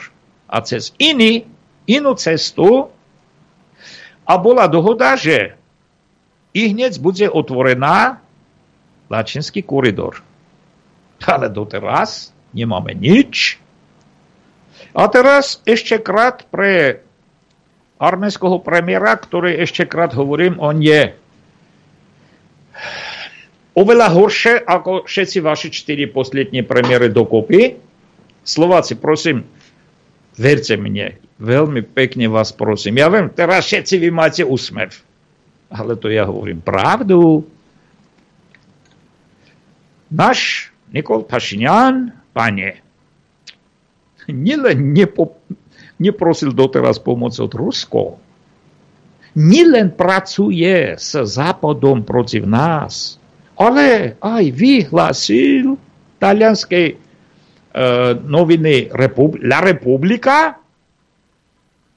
[0.51, 1.47] a cez iný
[1.87, 2.91] inú cestu
[4.27, 5.55] a bola dohoda, že
[6.51, 8.19] i hneď bude otvorená
[9.07, 10.19] Lačinský koridor.
[11.25, 13.61] Ale doteraz nemáme nič.
[14.91, 16.99] A teraz ešte krát pre
[18.01, 21.13] arménskeho premiéra, ktorý ešte krát hovorím, on je
[23.77, 27.77] oveľa horšie ako všetci vaši čtyri poslední premiéry dokopy.
[28.41, 29.45] Slováci, prosím,
[30.33, 32.97] verte mne, veľmi pekne vás prosím.
[32.99, 34.97] Ja viem, teraz všetci vy máte úsmev.
[35.71, 37.47] Ale to ja hovorím pravdu.
[40.11, 42.83] Náš Nikol Pašinian, pane,
[44.27, 45.39] nielen nepo,
[46.03, 48.19] neprosil doteraz pomoc od Rusko,
[49.39, 53.15] nielen pracuje s Západom proti nás,
[53.55, 55.79] ale aj vyhlásil
[56.19, 60.59] talianskej uh, noviny Repub- La Repubblica,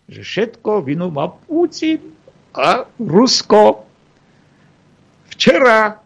[0.06, 2.14] že všetko vinu má Putin
[2.54, 3.82] a Rusko.
[5.34, 5.98] Včera,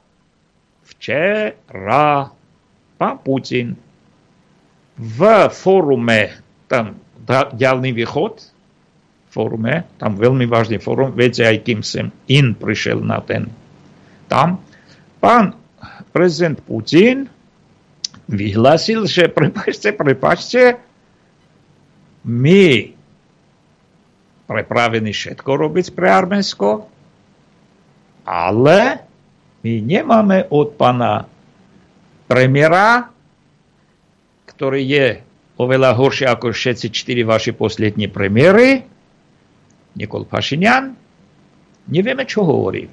[0.89, 2.38] včera
[2.99, 3.79] pán Putin
[4.99, 5.19] v
[5.55, 6.99] fórume, tam
[7.55, 8.43] ďalný východ,
[9.31, 13.47] fórume, tam veľmi vážny fórum, viete aj kým sem in prišiel na ten
[14.29, 14.61] tam,
[15.23, 15.57] pán
[16.13, 17.31] prezident Putin
[18.29, 20.77] vyhlásil, že prepačte, prepačte,
[22.29, 22.93] my
[24.45, 26.69] pripravení všetko robiť pre Arménsko,
[28.29, 28.81] ale
[29.65, 31.25] my nemáme od pana
[32.29, 33.09] premiéra,
[34.47, 35.07] ktorý je
[35.59, 38.87] oveľa horší ako všetci čtyri vaši poslední premiéry,
[39.99, 40.95] Nikol Pašinian,
[41.91, 42.87] nevieme, čo hovorí.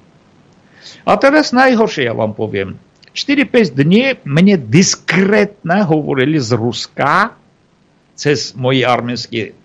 [1.05, 2.81] A teraz najhoršie ja vám poviem.
[3.13, 7.37] 4-5 dní mne diskrétne hovorili z Ruska
[8.17, 9.55] cez moji arménsky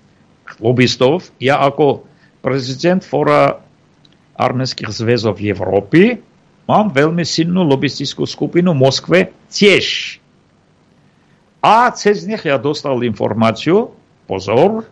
[0.62, 1.30] lobbystov.
[1.42, 2.06] Ja ako
[2.44, 3.59] prezident Fóra
[4.38, 6.22] arménskych zväzov Európy
[6.70, 9.18] mám veľmi silnú lobbystickú skupinu v Moskve
[9.51, 10.16] tiež.
[11.59, 13.90] A cez nich ja dostal informáciu,
[14.30, 14.86] pozor,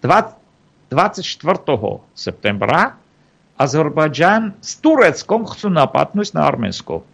[0.00, 0.88] 24.
[2.16, 2.96] septembra
[3.60, 7.04] Azerbajdžan s Tureckom chcú napadnúť na Arménsko.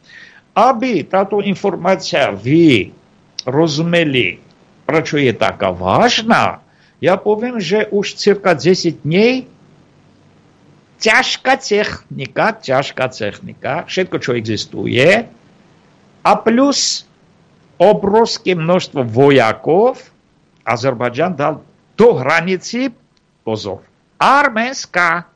[0.54, 2.94] Aby táto informácia vy
[3.42, 4.38] rozumeli,
[4.86, 6.62] prečo je taká vážna,
[7.02, 9.50] ja poviem, že už cirka 10 dní
[11.00, 15.28] ťažká technika, ťažká technika, všetko, čo existuje,
[16.26, 17.06] a plus
[17.78, 20.00] obrovské množstvo vojakov,
[20.66, 21.62] Azerbajdžan dal
[21.94, 22.90] do hranici,
[23.46, 23.86] pozor,
[24.18, 25.30] Arménska,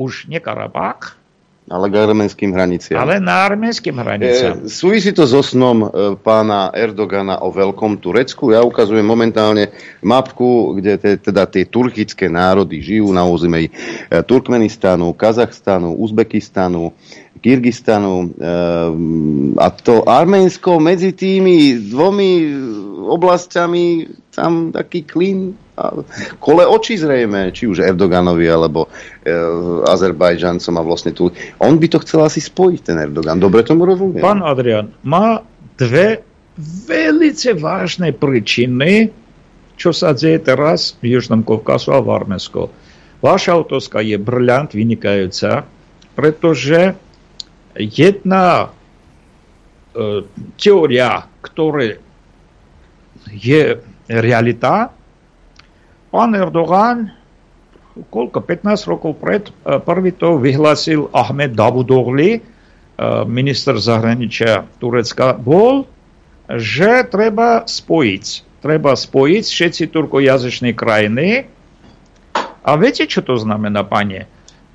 [0.00, 1.20] už nie Karabach,
[1.72, 3.00] Ale k arménským hraniciam.
[3.00, 4.60] Ale na arménskym hraniciam.
[4.60, 5.88] E, súvisí to so snom e,
[6.20, 8.52] pána Erdogana o veľkom Turecku.
[8.52, 9.72] Ja ukazujem momentálne
[10.04, 16.92] mapku, kde te, teda tie turkické národy žijú na území e, Turkmenistanu, Kazachstanu, Uzbekistanu,
[17.42, 18.30] Kyrgyzstanu.
[18.38, 18.52] E,
[19.58, 22.30] a to Arménsko medzi tými dvomi
[23.02, 26.04] oblastiami tam taký klín a
[26.38, 29.34] kole oči zrejme, či už Erdoganovi alebo e,
[29.88, 31.28] Azerbajdžancom a vlastne tu.
[31.58, 33.42] On by to chcel asi spojiť, ten Erdogan.
[33.42, 34.22] Dobre tomu rozumiem.
[34.22, 35.42] Pán Adrian, má
[35.76, 36.22] dve
[36.86, 39.10] velice vážne príčiny,
[39.80, 42.68] čo sa deje teraz v Južnom Kovkasu a v Arménsku.
[43.24, 45.64] Vaša otázka je brľant, vynikajúca,
[46.12, 46.92] pretože
[47.76, 48.68] jedna
[49.94, 50.26] e,
[50.60, 51.96] teória, ktorá
[53.32, 53.62] je
[54.08, 54.92] realita,
[56.12, 57.08] Pán Erdogan,
[58.12, 62.40] koľko, 15 rokov pred, e, prvý to vyhlásil Ahmed Davudogli, e,
[63.24, 65.88] minister zahraničia Turecka, bol,
[66.52, 68.24] že treba spojiť.
[68.60, 71.48] Treba spojiť všetci turkojazyčné krajiny.
[72.62, 74.28] A viete, čo to znamená, pane?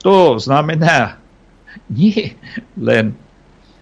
[0.04, 1.22] To znamená
[2.00, 2.36] nie
[2.78, 3.16] len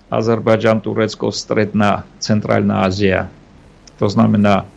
[0.09, 3.27] Azerbajdžan, Turecko, Stredná, Centrálna Ázia.
[3.97, 4.69] To znamená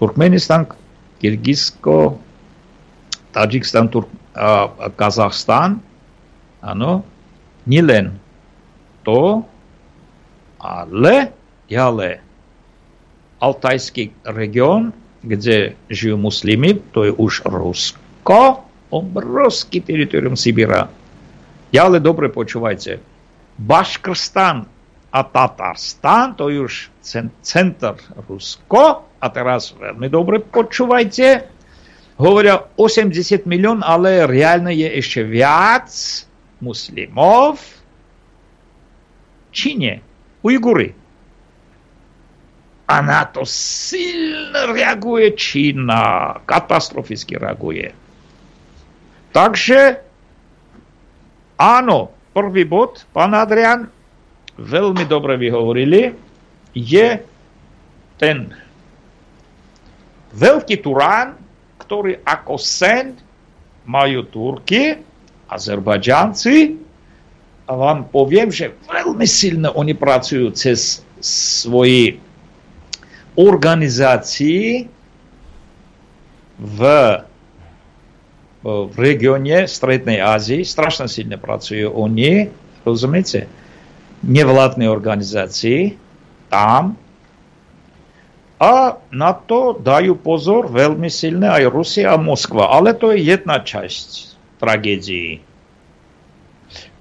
[0.00, 0.64] Turkmenistan,
[1.20, 2.16] Kyrgyzsko,
[3.30, 5.84] Tadžikstan, Tur- a, Kazachstan.
[6.64, 7.04] Áno,
[7.68, 8.16] nielen
[9.04, 9.44] to,
[10.56, 11.28] ale
[11.68, 12.24] ďalej
[13.44, 20.88] Altajský región, kde žijú muslimy, to je už Rusko, obrovský teritorium Sibira.
[21.74, 23.02] Ďalej dobre počúvajte.
[23.58, 24.70] Baškrstan
[25.10, 26.74] a Tatarstan, to je už
[27.42, 27.98] center
[28.30, 31.50] Rusko, a teraz veľmi dobre počúvajte,
[32.22, 35.90] hovoria 80 milión, ale reálne je ešte viac
[36.62, 37.66] muslimov v
[39.50, 39.98] Číne,
[40.46, 40.94] Ujguri.
[42.84, 47.90] A na to silno reaguje Čína, katastroficky reaguje.
[49.34, 50.03] Takže
[51.64, 53.88] áno, prvý bod, pán Adrian,
[54.60, 56.12] veľmi dobre vyhovorili,
[56.76, 57.08] je
[58.20, 58.52] ten
[60.34, 61.38] veľký Turán,
[61.80, 63.16] ktorý ako sen
[63.86, 64.98] majú Turky,
[65.48, 66.56] Azerbajdžanci.
[67.64, 72.20] A vám poviem, že veľmi silno oni pracujú cez svoji
[73.40, 74.84] organizácii
[76.60, 76.80] v,
[78.64, 80.64] v regióne Strednej Ázii.
[80.64, 82.48] Strašne silne pracujú oni,
[82.88, 83.44] rozumiete?
[84.24, 86.00] Nevládne organizácii
[86.48, 86.96] tam
[88.64, 92.72] a na to dajú pozor veľmi silne aj Rusia a Moskva.
[92.72, 95.44] Ale to je jedna časť tragédii.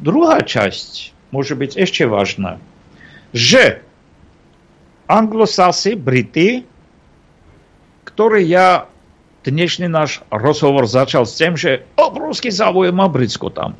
[0.03, 2.59] Druhá časť môže byť ešte vážna.
[3.31, 3.79] Že
[5.07, 6.67] anglosasi, Brity,
[8.03, 8.91] ktorý ja
[9.43, 13.75] dnešný náš rozhovor začal s tým, že obrovský záujem má Britsko tam.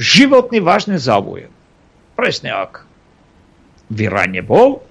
[0.00, 1.52] Životný vážny záujem.
[2.18, 2.88] Presne ak
[3.92, 4.82] v Iráne bol,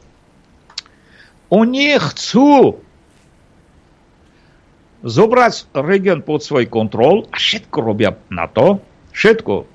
[1.52, 2.80] oni chcú
[5.04, 8.80] zobrať region pod svoj kontrol a všetko robia na to,
[9.12, 9.68] všetko,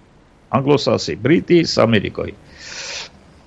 [0.49, 2.33] anglosasi, Briti s Amerikou.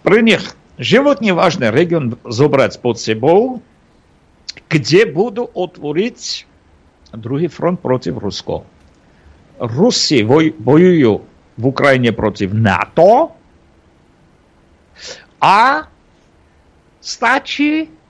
[0.05, 0.45] Pre nich
[0.77, 3.61] životne vážny region zobrať pod sebou,
[5.11, 6.19] budú otvoriť
[7.17, 8.63] druhý front proti Rusko.
[9.61, 10.23] Rusi
[10.55, 11.13] bojujú
[11.57, 13.35] v Ukrajine proti NATO
[15.41, 15.85] a
[17.01, 18.01] stačí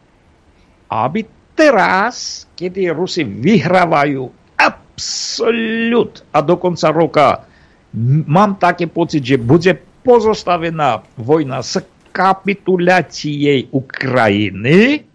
[0.91, 1.23] aby
[1.55, 4.27] teraz, kedy Rusi vyhrávajú
[4.59, 7.27] absolút a do konca roka
[8.27, 9.71] mám taký pocit, že bude
[10.03, 11.79] pozostavená vojna s
[12.11, 15.07] kapituláciей Ukrajiny,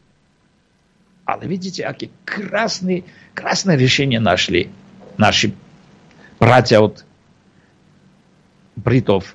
[1.26, 3.02] ale vidíte, aké krásne,
[3.34, 4.70] krásne riešenie našli
[5.18, 5.50] naši
[6.38, 7.02] bratia od
[8.78, 9.26] Britov,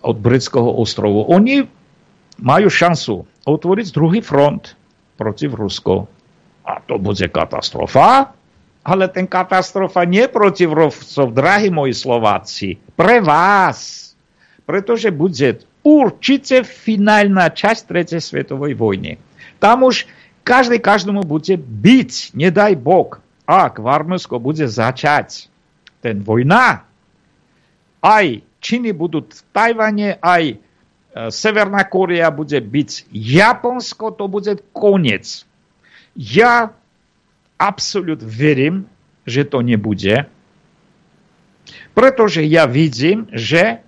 [0.00, 1.28] od britského ostrovu.
[1.28, 1.68] Oni
[2.40, 4.72] majú šancu otvoriť druhý front
[5.20, 6.08] proti Rusku.
[6.66, 8.32] A to bude katastrofa.
[8.86, 14.14] Ale ten katastrofa nie proti Rusov, drahí moji Slováci, pre vás.
[14.62, 19.18] Pretože bude určite finálna časť Tretej svetovej vojny.
[19.58, 20.06] Tam už
[20.46, 23.18] každý každému bude byť, nedaj Bog,
[23.50, 25.50] ak Varmusko bude začať
[25.98, 26.86] ten vojna,
[27.98, 30.62] aj Číny budú v Tajvane, aj
[31.34, 35.42] Severná Korea bude byť Japonsko, to bude koniec.
[36.14, 36.70] Ja
[37.58, 38.86] absolút verím,
[39.26, 40.28] že to nebude.
[41.96, 43.80] Pretože ja vidím, že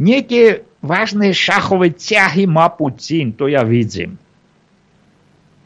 [0.00, 4.18] nejaké vážne šachové ťahy má Putin, to ja vidím.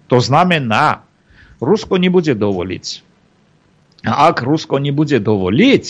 [0.09, 1.03] To znamená,
[1.59, 2.87] Rusko nebude dovoliť.
[4.07, 5.85] A ak Rusko nebude dovoliť,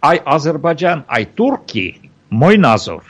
[0.00, 3.02] aj Azerbajdžan, aj Turky, môj názor,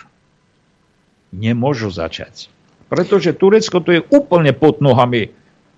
[1.30, 2.48] nemôžu začať.
[2.88, 5.28] Pretože Turecko to je úplne pod nohami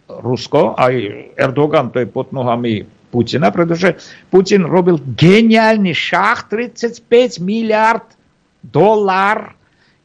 [0.07, 0.95] Rusko, aj
[1.35, 3.99] Erdogan to je pod nohami Putina, pretože
[4.31, 8.07] Putin robil geniálny šach, 35 miliard
[8.63, 9.59] dolár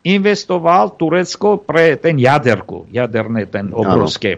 [0.05, 4.37] investoval Turecko pre ten jaderku, jaderné ten obrovské.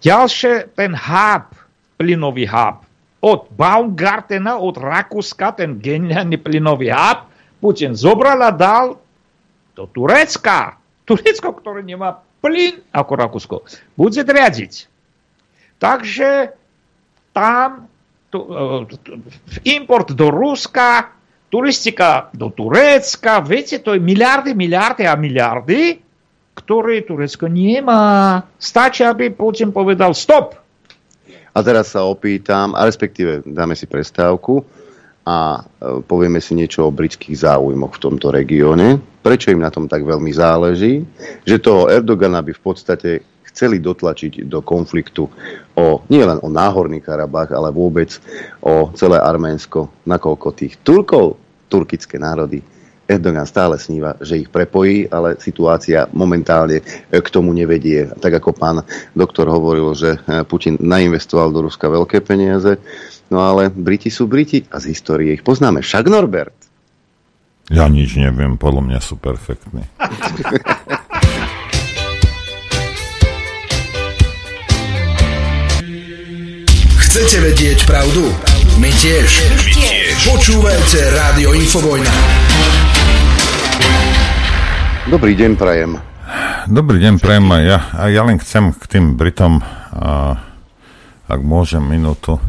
[0.00, 1.52] Ďalšie, ten hub,
[2.00, 2.80] plynový hub,
[3.20, 7.28] od Baumgartena, od Rakúska, ten geniálny plynový hub,
[7.60, 8.96] Putin zobral a dal
[9.76, 10.80] do Turecka.
[11.04, 13.56] Turecko, ktoré nemá plyn ako Rakúsko,
[14.00, 14.88] bude riadiť.
[15.76, 16.56] Takže
[17.36, 17.84] tam
[18.32, 18.88] tu, uh,
[19.68, 21.12] import do Ruska,
[21.50, 25.98] turistika do Turecka, viete, to miliardy, miliardy a miliardy,
[26.54, 28.38] ktoré Turecko nemá.
[28.56, 30.54] Stačí, aby Putin povedal stop.
[31.50, 34.62] A teraz sa opýtam, a respektíve dáme si prestávku
[35.26, 39.02] a e, povieme si niečo o britských záujmoch v tomto regióne.
[39.20, 41.02] Prečo im na tom tak veľmi záleží?
[41.42, 43.10] Že toho Erdogana by v podstate
[43.50, 45.26] chceli dotlačiť do konfliktu
[45.74, 48.14] o nielen o Náhorný Karabach, ale vôbec
[48.62, 51.39] o celé Arménsko, nakoľko tých Turkov,
[51.70, 52.58] turkické národy,
[53.10, 56.78] Erdogan stále sníva, že ich prepojí, ale situácia momentálne
[57.10, 58.06] k tomu nevedie.
[58.06, 58.86] Tak ako pán
[59.18, 60.14] doktor hovoril, že
[60.46, 62.78] Putin nainvestoval do Ruska veľké peniaze,
[63.26, 65.82] no ale Briti sú Briti a z histórie ich poznáme.
[65.82, 66.54] Však Norbert.
[67.66, 69.86] Ja nič neviem, podľa mňa sú perfektní.
[77.10, 78.49] Chcete vedieť pravdu?
[78.80, 79.28] My tiež.
[79.28, 80.16] My tiež.
[80.24, 82.08] Počúvajte Rádio Infovojna.
[85.04, 86.00] Dobrý deň, prajem.
[86.64, 87.44] Dobrý deň, prajem.
[87.60, 90.40] Ja, a ja len chcem k tým Britom, a,
[91.28, 92.40] ak môžem, minútu.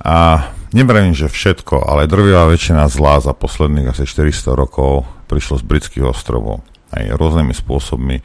[0.00, 5.68] A nevrajím, že všetko, ale drvivá väčšina zlá za posledných asi 400 rokov prišlo z
[5.68, 6.64] britských ostrovov.
[6.96, 8.24] Aj rôznymi spôsobmi.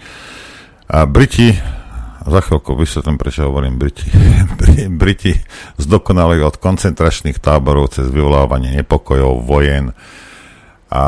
[0.87, 1.59] A Briti
[2.21, 4.05] za chvíľku vysvetlím, prečo hovorím Briti.
[5.01, 5.33] Briti
[5.81, 9.89] zdokonali od koncentračných táborov cez vyvolávanie nepokojov, vojen
[10.93, 11.05] a,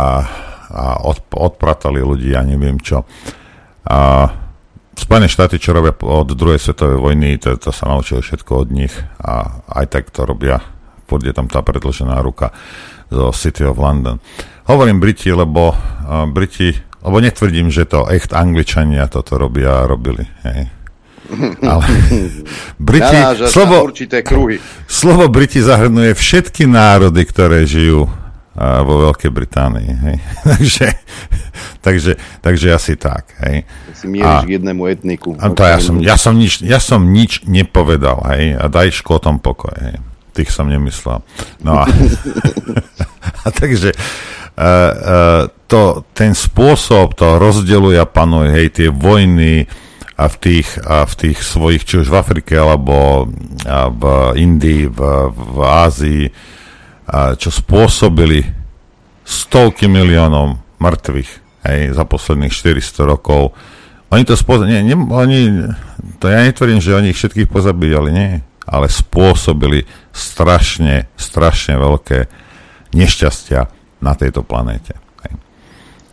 [0.73, 3.05] a od, odpratali ľudí, ja neviem čo.
[3.85, 4.29] A
[4.93, 8.93] Spojené štáty, čo robia od druhej svetovej vojny, to, to sa naučili všetko od nich
[9.25, 10.61] a aj tak to robia.
[11.09, 12.53] Furt tam tá predložená ruka
[13.09, 14.21] zo City of London.
[14.69, 20.29] Hovorím Briti, lebo uh, Briti, lebo netvrdím, že to echt Angličania toto robia a robili.
[20.45, 20.82] Hej
[21.63, 21.83] ale
[22.87, 23.17] Briti,
[23.47, 24.59] slovo, určité kruhy.
[24.85, 28.11] slovo Briti zahrnuje všetky národy, ktoré žijú
[28.53, 29.91] a, vo Veľkej Británii.
[30.05, 30.17] Hej.
[30.53, 30.87] takže,
[31.81, 32.11] takže,
[32.43, 33.33] takže asi tak.
[33.41, 33.65] Hej.
[33.97, 35.33] Si mieríš a, k jednému etniku.
[35.41, 38.21] A to ja, som, ja, som nič, ja som nič nepovedal.
[38.35, 38.59] Hej.
[38.61, 39.73] A daj škótom pokoj.
[39.73, 39.97] Hej.
[40.33, 41.25] Tých som nemyslel.
[41.65, 41.85] No a,
[43.45, 49.65] a takže uh, uh, to, ten spôsob to rozdeluje a panuje, hej, tie vojny,
[50.13, 53.25] a v tých, a v tých svojich, či už v Afrike, alebo
[53.65, 54.03] v
[54.37, 54.99] Indii, v,
[55.33, 56.23] v Ázii,
[57.09, 58.45] a čo spôsobili
[59.25, 61.31] stovky miliónov mŕtvych
[61.65, 63.57] hej, za posledných 400 rokov.
[64.13, 65.39] Oni to spôsobili, nie, nie, oni,
[66.21, 68.31] to ja netvrdím, že oni ich všetkých pozabíjali, nie,
[68.69, 72.29] ale spôsobili strašne, strašne veľké
[72.93, 73.61] nešťastia
[74.05, 74.93] na tejto planéte.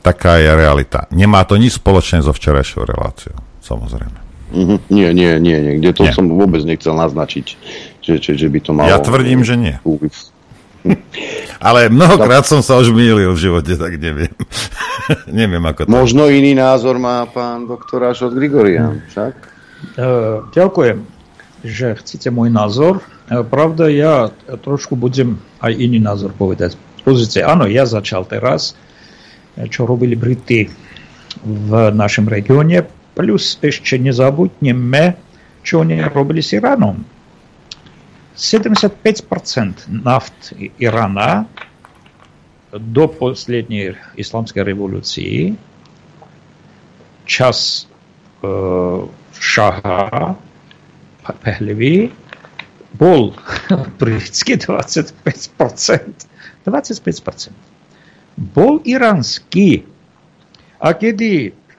[0.00, 1.04] Taká je realita.
[1.12, 4.30] Nemá to nič spoločné so včerajšou reláciou samozrejme.
[4.50, 4.78] Mm-hmm.
[4.90, 5.72] Nie, nie, nie, nie.
[5.78, 6.12] Kde to nie.
[6.14, 7.46] som vôbec nechcel naznačiť,
[8.02, 8.90] že, že, že by to malo...
[8.90, 9.78] Ja tvrdím, že nie.
[11.66, 14.32] Ale mnohokrát som sa už mýlil v živote, tak neviem.
[15.30, 15.92] neviem, ako to...
[15.92, 19.34] Možno iný názor má pán doktor od Grigorian, však?
[19.96, 21.04] Uh, ďakujem,
[21.62, 23.04] že chcete môj názor.
[23.30, 26.74] Uh, pravda, ja trošku budem aj iný názor povedať.
[27.06, 28.76] Pozrite, áno, ja začal teraz,
[29.72, 30.68] čo robili Briti
[31.44, 35.13] v našom regióne Плюс ще не забудьме,
[35.63, 37.05] що вони робили з Іраном.
[38.37, 41.45] 75% нафт Ирана
[42.73, 45.55] до последней исламской революции
[47.25, 47.87] час
[48.41, 49.07] э,
[49.39, 50.37] Шага
[51.41, 52.11] Пехлеви
[52.93, 53.35] был
[53.99, 56.27] бритский 25%.
[56.65, 57.51] 25%.
[58.37, 59.85] Был иранский.
[60.79, 61.25] А когда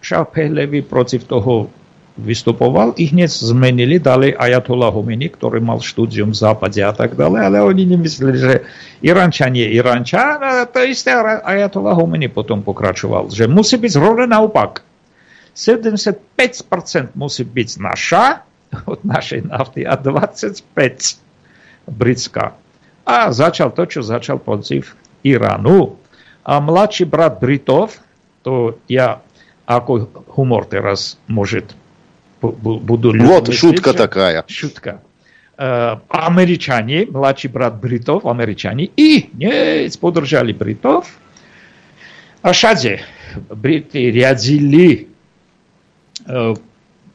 [0.01, 0.33] Šach
[0.81, 1.69] против того
[2.17, 7.15] выступал и i сменили дали dali Ajatola Humini, мал mal štúdium v Západe a tak
[7.15, 8.53] ďalej, ale oni nemysleli, že
[8.99, 13.93] Irančan je Irančan, a to isté Ajatola Humini potom pokračoval, že musí byť
[15.55, 18.25] 75% musí byť naša,
[18.91, 20.67] od našej nafty, a 25
[21.87, 22.55] britská.
[23.07, 24.95] A začal to, čo začal protiv
[25.25, 25.97] Iránu.
[26.41, 27.97] A mladší brat Britov,
[28.41, 29.21] to ja
[29.65, 31.75] А какой хумор ты раз, может,
[32.41, 34.43] буду Вот шутка такая.
[34.47, 35.01] Шутка.
[35.57, 41.07] Э, американцы, младший брат бритов, американцы, и не поддержали бритов.
[42.41, 43.01] А шаде
[43.49, 45.07] бриты рядили
[46.25, 46.53] э,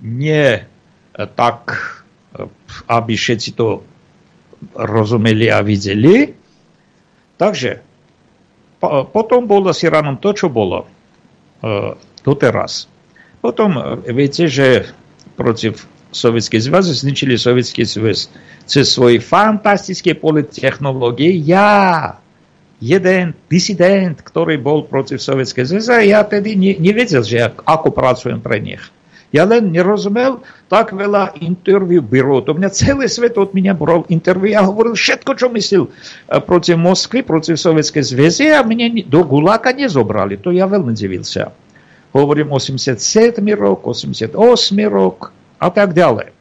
[0.00, 0.68] не
[1.34, 2.46] так, э,
[2.86, 3.82] aby všetci to
[4.74, 6.34] rozumeli a videli.
[7.36, 7.82] Takže
[9.12, 9.84] potom bolo s
[10.20, 10.86] то, что было.
[12.25, 12.87] doteraz.
[13.41, 13.73] Potom
[14.05, 14.93] viete, že
[15.33, 18.27] против Советского Союза, зničili Советский Союз
[18.67, 21.39] cez svoje fantastické polittechnologie.
[21.41, 22.19] Ja,
[22.83, 28.59] jeden disident, ktorý bol proti Sovietského zväza, ja tedy ne, nevedel, že ako pracujem pre
[28.59, 28.83] nich.
[29.31, 32.43] Ja len nerozumel, tak veľa interviu byró.
[32.43, 34.59] To mňa celý svet od mňa bral interviu.
[34.59, 35.87] Ja hovoril všetko, čo myslel
[36.43, 40.35] proti Moskvy, proti Sovietskej zväze a mňa do Guláka nezobrali.
[40.43, 41.55] To ja veľmi divil sa
[42.16, 44.32] hovorím 87 rok, 88
[44.88, 45.30] rok
[45.60, 46.32] a tak ďalej.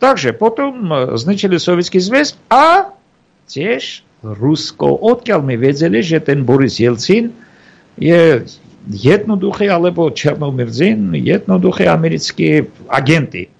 [0.00, 0.88] Takže potom
[1.18, 2.96] zničili Sovietský zväz a
[3.50, 5.00] tiež Rusko.
[5.00, 7.32] Odkiaľ my vedeli, že ten Boris Jelcin
[8.00, 8.44] je
[8.88, 13.52] jednoduchý, alebo Černomyrzin, jednoduchý americký agenty.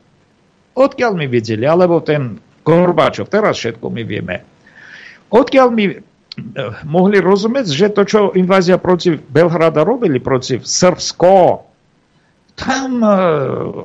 [0.77, 4.40] Odkiaľ my vedeli, alebo ten Gorbačov, teraz všetko my vieme.
[5.28, 5.85] Odkiaľ my
[6.85, 11.65] mohli rozumieť, že to, čo invázia proti Belhrada robili, proti Srbsko,
[12.61, 13.01] tam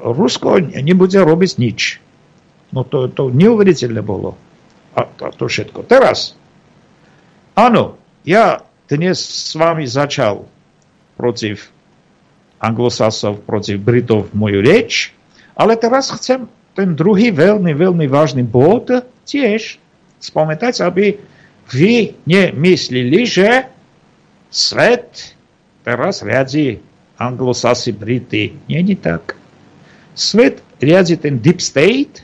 [0.03, 1.80] Rusko nebude robiť nič.
[2.76, 4.36] No to, to neuveriteľné bolo.
[4.95, 5.88] A to, to všetko.
[5.88, 6.36] Teraz,
[7.56, 7.95] áno,
[8.27, 10.44] ja dnes s vami začal
[11.15, 11.56] proti
[12.60, 15.15] anglosasov, proti Britov moju reč,
[15.56, 18.91] ale teraz chcem ten druhý veľmi, veľmi vážny bod
[19.23, 19.80] tiež
[20.19, 21.15] spomenúť, aby
[21.69, 23.69] vy nemyslili, že
[24.53, 25.35] svet
[25.81, 26.81] teraz riadí
[27.17, 28.53] anglosasi Brity.
[28.67, 29.37] Je tak.
[30.15, 32.23] Svet riadí ten deep state,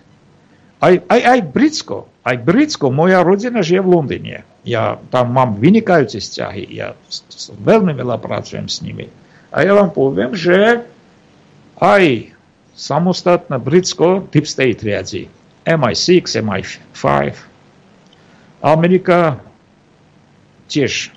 [0.81, 1.97] aj, aj, aj Britsko.
[2.21, 4.37] Aj Britsko, moja rodina žije v Londýne.
[4.61, 6.69] Ja tam mám vynikajúce vzťahy.
[6.73, 6.93] Ja
[7.61, 9.09] veľmi veľa pracujem s nimi.
[9.49, 10.85] A ja vám poviem, že
[11.81, 12.33] aj
[12.77, 15.29] samostatné Britsko deep state riadí.
[15.65, 17.05] MI6, MI5,
[18.61, 19.41] Amerika
[20.69, 21.11] tiež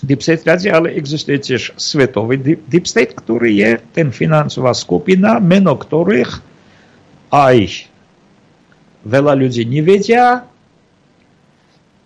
[0.00, 5.76] deep state riadí, ale existuje tiež svetový deep state, ktorý je ten financová skupina, meno
[5.76, 6.40] ktorých
[7.30, 7.86] aj
[9.04, 10.48] veľa ľudí nevedia.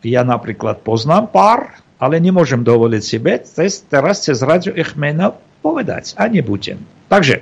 [0.04, 3.40] Ja napríklad poznám pár, ale nemôžem dovoliť sebe
[3.88, 6.82] teraz cez radio ich meno povedať a nebudem.
[7.08, 7.40] Takže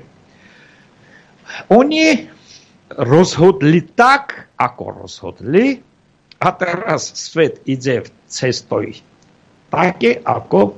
[1.73, 2.31] oni
[2.95, 5.83] rozhodli tak, ako rozhodli,
[6.43, 8.90] a teraz svet ide v cestoj
[9.70, 10.74] také, ako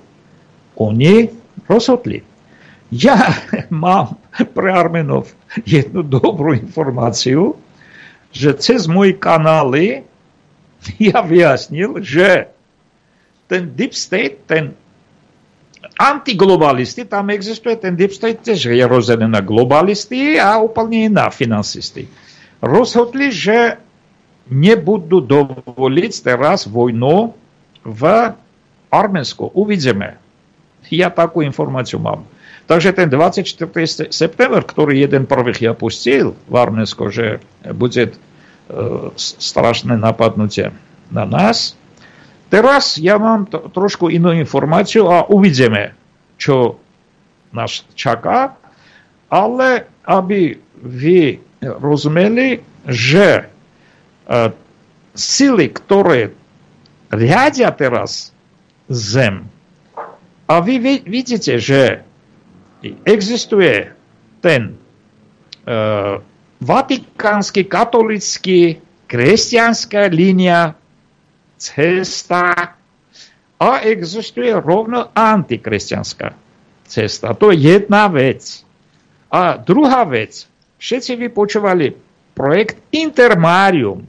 [0.77, 1.32] oni
[1.65, 2.20] rozhodli.
[2.93, 3.32] Ja
[3.73, 4.20] mám
[4.53, 5.32] pre Armenov
[5.65, 7.57] jednu dobrú informáciu,
[8.28, 10.05] že cez moje kanály
[11.01, 12.53] ja vyjasnil, že
[13.49, 14.77] ten deep state, ten
[15.97, 22.09] antiglobalisti, tam existuje ten deep state, tiež je rozdelený na globalisti a úplne na finansisty.
[22.65, 23.84] Rozhodli, že
[24.49, 27.33] nebudú dovoliť teraz vojnu
[27.85, 28.03] v
[28.93, 29.51] Arménsku.
[29.57, 30.21] Uvidíme.
[30.93, 32.29] Ja takú informáciu mám.
[32.65, 34.09] Takže ten 24.
[34.09, 37.45] september, ktorý jeden prvých ja pustil v Arménsko, že
[37.77, 38.12] bude e,
[39.16, 40.73] strašné napadnutie
[41.12, 41.77] na nás,
[42.49, 45.93] teraz ja mám to, trošku inú informáciu a uvidíme,
[46.41, 46.81] čo
[47.53, 48.57] nás čaká,
[49.29, 53.54] ale aby vy rozumeli, že
[55.15, 56.33] sily, ktoré
[57.13, 58.35] riadia teraz
[58.91, 59.47] zem.
[60.45, 62.05] A vy vidíte, že
[63.09, 63.89] existuje
[64.45, 64.77] ten
[65.65, 66.21] uh,
[66.61, 68.77] vatikánsky, katolický,
[69.09, 70.77] kresťanská línia,
[71.57, 72.77] cesta
[73.57, 76.37] a existuje rovno antikresťanská
[76.85, 77.33] cesta.
[77.33, 78.61] To je jedna vec.
[79.33, 80.45] A druhá vec,
[80.77, 81.97] všetci vy počúvali
[82.37, 84.05] projekt Intermarium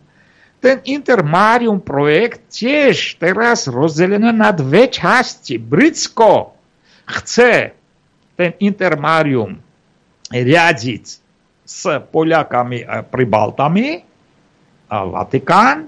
[0.66, 5.62] ten Intermarium projekt tiež teraz rozdelený na dve časti.
[5.62, 6.58] Britsko
[7.06, 7.78] chce
[8.34, 9.62] ten Intermarium
[10.34, 11.06] riadiť
[11.62, 14.02] s Poliakami a Pribaltami
[14.90, 15.86] a Vatikán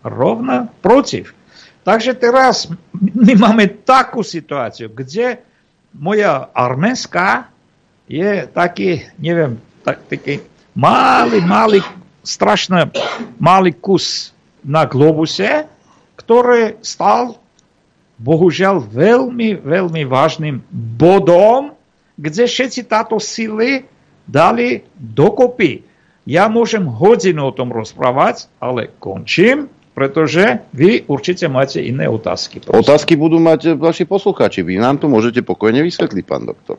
[0.00, 1.36] rovno protiv.
[1.84, 5.44] Takže teraz my máme takú situáciu, kde
[5.92, 7.52] moja arménska
[8.08, 10.40] je taký, neviem, tak, taký
[10.72, 11.84] malý, malý
[12.26, 12.90] strašne
[13.38, 14.34] malý kus
[14.66, 15.70] na globuse,
[16.18, 17.38] ktorý stal
[18.18, 20.58] bohužiaľ veľmi, veľmi vážnym
[20.98, 21.76] bodom,
[22.18, 23.86] kde všetci táto sily
[24.26, 25.86] dali dokopy.
[26.26, 32.60] Ja môžem hodinu o tom rozprávať, ale končím, pretože vy určite máte iné otázky.
[32.60, 32.84] Prosím.
[32.84, 34.60] Otázky budú mať vaši poslucháči.
[34.60, 36.76] Vy nám to môžete pokojne vysvetliť, pán doktor.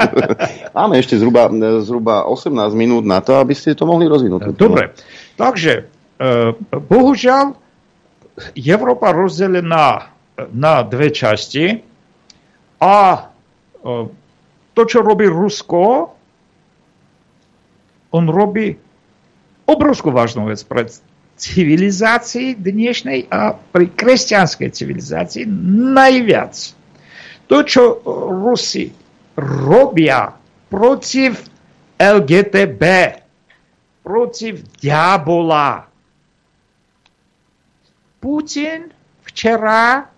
[0.76, 1.48] Máme ešte zhruba,
[1.80, 4.52] zhruba 18 minút na to, aby ste to mohli rozvinúť.
[4.60, 4.92] Dobre,
[5.40, 5.88] takže
[6.20, 7.56] e, bohužiaľ
[8.60, 10.12] Európa rozdelená
[10.52, 11.80] na dve časti
[12.76, 13.20] a e,
[14.76, 16.12] to, čo robí Rusko,
[18.12, 18.76] on robí
[19.64, 20.92] obrovskú vážnu vec pre
[21.44, 25.44] civilizácii dnešnej a pri kresťanskej civilizácii
[25.92, 26.56] najviac.
[27.52, 28.00] To, čo
[28.32, 28.88] Rusi
[29.36, 30.32] robia
[30.72, 31.44] protiv
[32.00, 32.82] LGTB,
[34.00, 35.84] protiv diabola.
[38.24, 38.88] Putin
[39.28, 40.08] včera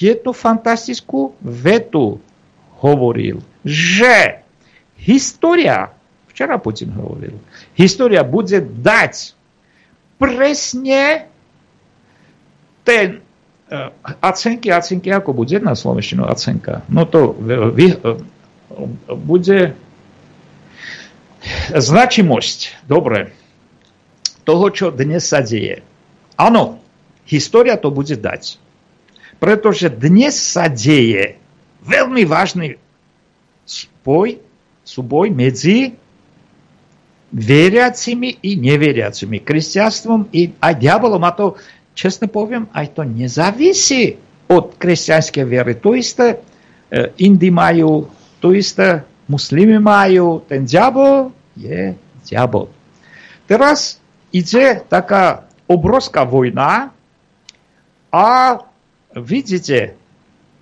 [0.00, 2.16] jednu fantastickú vetu
[2.80, 4.40] hovoril, že
[4.96, 5.92] história,
[6.32, 7.36] včera Putin hovoril,
[7.76, 9.41] história bude dať
[10.22, 11.26] presne
[12.86, 13.90] ten uh,
[14.22, 16.86] acenky, acenky, ako bude na slovenštinu acenka?
[16.86, 17.34] No to
[17.74, 18.22] vy, uh,
[19.10, 19.74] bude
[21.74, 23.34] značimosť, dobre,
[24.46, 25.82] toho, čo dnes sa deje.
[26.38, 26.82] Áno,
[27.26, 28.58] história to bude dať.
[29.42, 31.38] Pretože dnes sa deje
[31.82, 32.78] veľmi vážny
[33.66, 34.38] spoj,
[34.86, 35.98] súboj medzi
[37.32, 41.24] veriacimi i neveriacimi, kresťanstvom i aj diabolom.
[41.24, 41.56] A to,
[41.96, 44.20] čestne poviem, aj to nezávisí
[44.52, 45.72] od kresťanskej viery.
[45.80, 48.04] To isté e, Indi majú,
[48.36, 49.00] to isté
[49.32, 50.44] muslimy majú.
[50.44, 51.96] Ten diabol je
[52.28, 52.68] diabol.
[53.48, 53.96] Teraz
[54.28, 56.92] ide taká obrovská vojna
[58.12, 58.28] a
[59.16, 59.96] vidíte,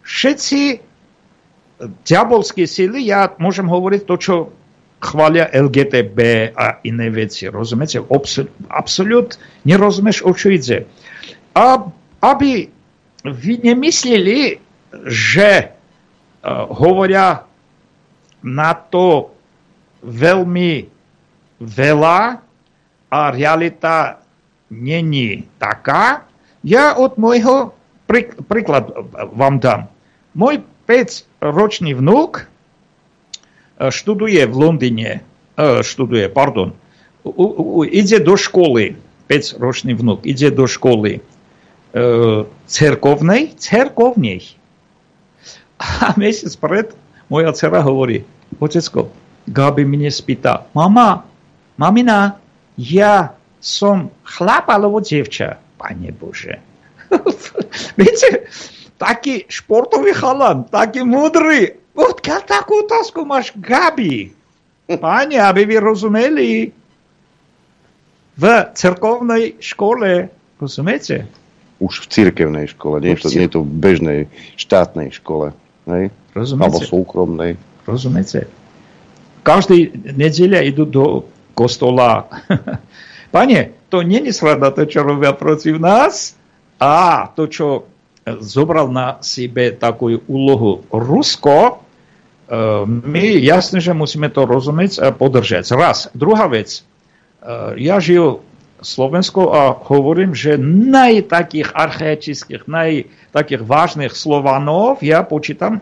[0.07, 0.87] všetci
[2.07, 4.35] diabolské síly, ja môžem hovoriť to, čo
[5.01, 6.19] chvália LGTB
[6.53, 7.49] a iné veci.
[7.49, 8.05] Rozumiete?
[8.69, 10.85] Absolút nerozumieš, o čo ide.
[11.57, 11.89] A
[12.21, 12.69] aby
[13.25, 14.61] vy nemysleli,
[15.09, 17.49] že uh, hovoria
[18.45, 19.33] na to
[20.05, 20.89] veľmi
[21.61, 22.21] veľa
[23.11, 24.25] a realita
[24.73, 26.25] není taká,
[26.65, 27.73] ja od môjho
[28.49, 28.91] príklad
[29.33, 29.81] vám dám.
[30.37, 32.50] Môj 5-ročný vnúk
[33.81, 35.11] študuje v Londýne,
[35.59, 36.77] študuje, pardon,
[37.89, 39.01] ide do školy,
[39.33, 41.25] 5-ročný vnúk, ide do školy
[42.69, 44.45] cerkovnej, cerkovnej.
[45.81, 46.87] A mesiac pred
[47.33, 48.21] moja dcera hovorí,
[48.61, 49.09] otecko,
[49.49, 51.25] Gabi mne spýta, mama,
[51.81, 52.37] mamina,
[52.77, 55.57] ja som chlap alebo devča?
[55.81, 56.61] Pane Bože.
[57.97, 58.45] Viete,
[59.01, 64.33] taký športový chalan, taký múdry, Odkiaľ takú otázku máš, Gabi?
[64.89, 66.73] Páni, aby vy rozumeli,
[68.41, 71.29] v cerkovnej škole, rozumiete?
[71.77, 74.21] Už v cirkevnej škole, nie, to, nie je to v bežnej
[74.57, 75.53] štátnej škole.
[75.85, 76.09] Hej?
[76.33, 76.65] Rozumiete?
[76.65, 77.53] Alebo súkromnej.
[77.85, 78.49] Rozumiete?
[79.45, 81.05] Každý nedeľa idú do
[81.53, 82.29] kostola.
[83.35, 86.37] Pane, to není sranda to, čo robia proti nás,
[86.81, 87.85] a to, čo
[88.41, 91.85] zobral na sebe takú úlohu Rusko,
[92.87, 95.71] my jasne, že musíme to rozumieť a podržať.
[95.79, 96.11] Raz.
[96.19, 96.83] Druhá vec.
[97.79, 105.23] Ja žil v Slovensku a hovorím, že naj takých archaických, naj takých vážnych Slovanov ja
[105.23, 105.79] počítam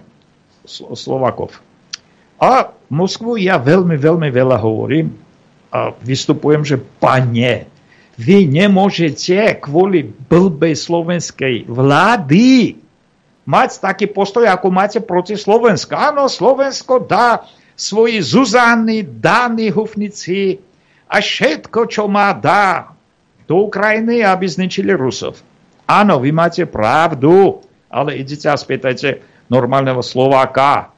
[0.68, 1.56] Slovakov.
[2.38, 5.14] A v Moskvu ja veľmi, veľmi veľa hovorím
[5.72, 7.66] a vystupujem, že pane,
[8.18, 12.76] vy nemôžete kvôli blbej slovenskej vlády
[13.48, 15.96] mať taký postoj, ako máte proti Slovensku.
[15.96, 20.60] Áno, Slovensko dá svoji Zuzany, dány hufnici
[21.08, 22.92] a všetko, čo má, dá
[23.48, 25.40] do Ukrajiny, aby zničili Rusov.
[25.88, 30.92] Áno, vy máte pravdu, ale idete a spýtajte normálneho Slováka.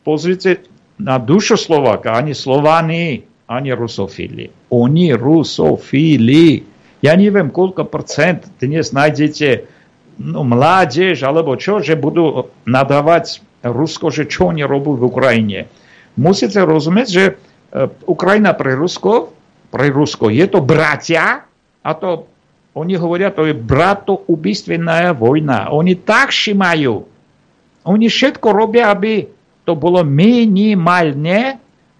[0.00, 0.64] Pozrite
[0.96, 4.48] na dušu Slováka, ani Slovány ani rusofili.
[4.72, 6.64] Oni rusofili.
[7.04, 9.77] Ja neviem, koľko percent dnes nájdete
[10.18, 15.60] no, mládež alebo čo, že budú nadávať Rusko, že čo oni robí v Ukrajine.
[16.18, 17.24] Musíte rozumieť, že
[18.06, 19.34] Ukrajina pre Rusko,
[19.70, 21.46] pre Rusko je to bratia
[21.82, 22.26] a to
[22.78, 25.74] oni hovoria, to je bratoubystvená vojna.
[25.74, 27.02] Oni tak šimajú.
[27.88, 29.26] Oni všetko robia, aby
[29.66, 31.58] to bolo minimálne.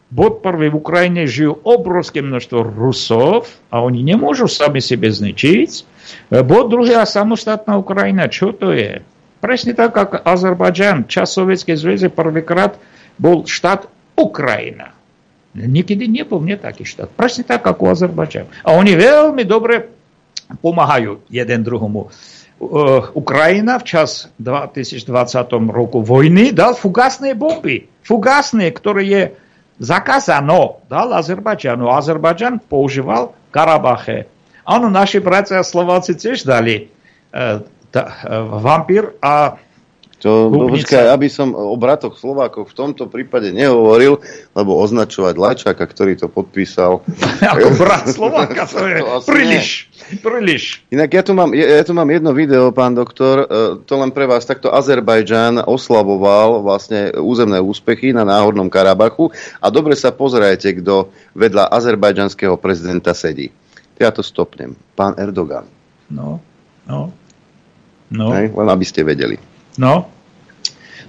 [0.09, 5.98] Bod prvý v Ukrajine žijú obrovské množstvo Rusov a oni nemôžu sami sebe zničiť.
[6.31, 9.01] Bod druhý a samostatná Ukrajina, čo to je?
[9.39, 12.75] Presne tak, ako Azerbajdžan, čas Sovietskej zväzy prvýkrát
[13.19, 13.87] bol štát
[14.19, 14.95] Ukrajina.
[15.55, 17.11] Nikdy nebol nie taký štát.
[17.15, 18.47] Presne tak, ako Azerbajdžan.
[18.67, 19.91] A oni veľmi dobre
[20.59, 22.11] pomáhajú jeden druhomu.
[23.15, 25.07] Ukrajina v čas 2020
[25.71, 27.87] roku vojny dal fugasné bomby.
[28.03, 29.23] Fugasné, ktoré je
[29.79, 31.87] zakázano, dal Azerbajdžanu.
[31.87, 34.27] Azerbajdžan používal Karabache.
[34.69, 36.93] Áno, naši bratia Slováci tiež dali
[37.33, 39.57] e, ta, e, vampír a
[40.19, 44.19] to, no, počkaj, aby som o bratoch Slovákoch v tomto prípade nehovoril,
[44.51, 47.07] lebo označovať Lajčaka, ktorý to podpísal.
[47.55, 50.19] Ako brat Slováka, to je to príliš, nie.
[50.19, 50.83] príliš.
[50.91, 54.11] Inak ja tu, mám, ja, ja tu mám jedno video, pán doktor, e, to len
[54.11, 54.43] pre vás.
[54.43, 59.31] Takto Azerbajdžan oslavoval vlastne územné úspechy na Náhornom Karabachu
[59.63, 63.55] a dobre sa pozerajte, kto vedľa azerbajdžanského prezidenta sedí.
[63.99, 64.79] Ja to stopnem.
[64.95, 65.67] Pán Erdogan.
[66.09, 66.39] No,
[66.87, 67.13] no.
[68.09, 68.27] no.
[68.33, 69.37] Hej, len aby ste vedeli.
[69.77, 70.09] No,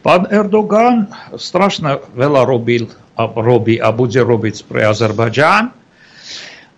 [0.01, 1.07] pán Erdogan
[1.37, 5.63] strašne veľa robil a robí a bude robiť pre Azerbajdžan.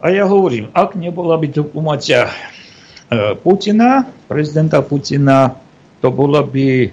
[0.02, 2.26] A ja hovorím, ak nebola by to umácia
[3.46, 5.54] Putina, prezidenta Putina,
[6.02, 6.90] to bola by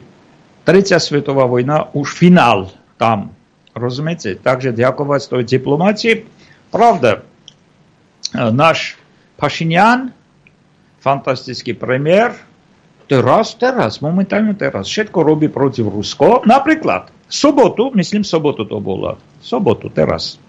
[0.67, 2.69] tretia svetová vojna, už finál
[3.01, 3.33] tam.
[3.73, 4.37] Rozumiete?
[4.37, 6.27] Takže ďakovať tej diplomácii.
[6.69, 7.23] Pravda,
[8.35, 8.98] náš
[9.39, 10.11] Pašinian,
[10.99, 12.35] fantastický premiér,
[13.07, 16.43] teraz, teraz, momentálne teraz, všetko robí proti Rusko.
[16.43, 20.43] Napríklad, v sobotu, myslím, sobotu to bolo, sobotu, teraz,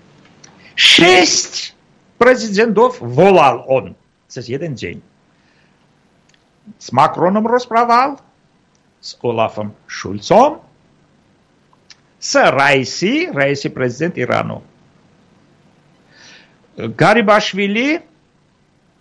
[0.74, 1.78] šesť
[2.18, 3.94] prezidentov volal on
[4.26, 4.98] cez jeden deň.
[6.82, 8.18] S Macronom rozprával,
[9.00, 10.66] s Olafom Šulcom,
[12.20, 14.60] s Raisi, Raisi prezident Iránu.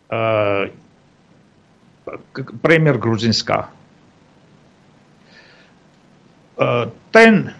[0.09, 0.72] Uh,
[2.60, 3.72] premiér Gruzinska.
[7.10, 7.55] Ten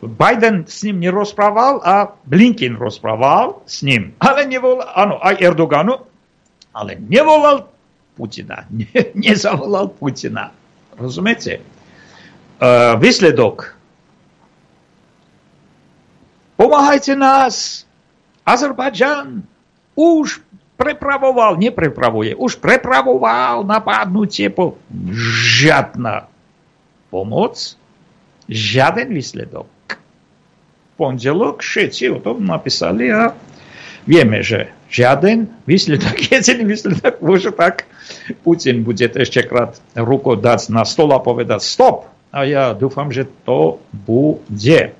[0.00, 4.16] Biden s ním nerozprával a Blinken rozprával s ním.
[4.20, 6.08] Ale nevolal, áno, aj Erdoganu,
[6.72, 7.68] ale nevolal
[8.16, 8.64] Putina.
[8.72, 10.52] Ne, nezavolal Putina.
[10.96, 11.60] Rozumiete?
[12.60, 13.76] Uh, výsledok.
[16.56, 17.84] Pomáhajte nás.
[18.44, 19.44] Azerbajdžan
[19.96, 20.40] už
[20.80, 24.80] prepravoval, neprepravuje, už prepravoval napádnutie po
[25.60, 26.24] žiadna
[27.12, 27.76] pomoc,
[28.48, 29.68] žiaden výsledok.
[30.96, 33.36] Pondelok všetci o tom napísali a
[34.08, 37.84] vieme, že žiaden výsledok, jediný výsledok môže tak
[38.40, 42.08] Putin bude ešte krát ruku dať na stôl a povedať stop.
[42.30, 44.94] A ja dúfam, že to bude.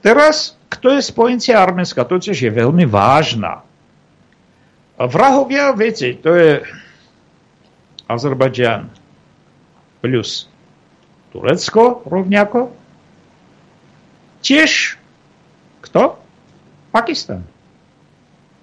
[0.00, 3.66] Teraz, kto je spojenci Arménska, to tiež je veľmi vážna
[4.98, 6.50] vrahovia, viete, to je
[8.06, 8.92] Azerbajdžan
[10.04, 10.46] plus
[11.32, 12.70] Turecko rovňako.
[14.44, 15.00] Tiež
[15.84, 16.20] kto?
[16.94, 17.42] Pakistan.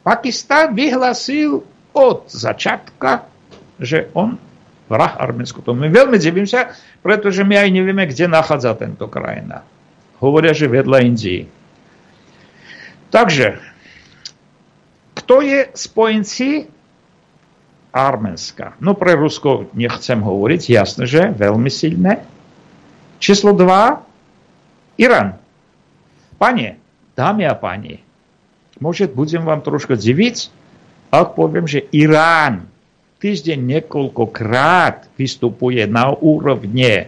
[0.01, 3.27] Pakistan vyhlasil od začiatka,
[3.77, 4.39] že on
[4.91, 5.63] vrah Arménsku.
[5.63, 6.73] To my veľmi divím sa,
[7.05, 9.63] pretože my aj nevieme, kde nachádza tento krajina.
[10.19, 11.47] Hovoria, že vedľa Indii.
[13.11, 13.70] Takže
[15.31, 16.67] kto je spojenci
[17.95, 18.75] Arménska?
[18.83, 22.19] No pre Rusko nechcem hovoriť, jasné, že veľmi silné.
[23.15, 25.39] Číslo 2, Irán.
[26.35, 26.75] Pane,
[27.15, 28.03] dámy a páni,
[28.83, 30.51] môže budem vám trošku diviť,
[31.15, 32.67] ak poviem, že Irán
[33.23, 37.07] týždeň niekoľkokrát vystupuje na úrovne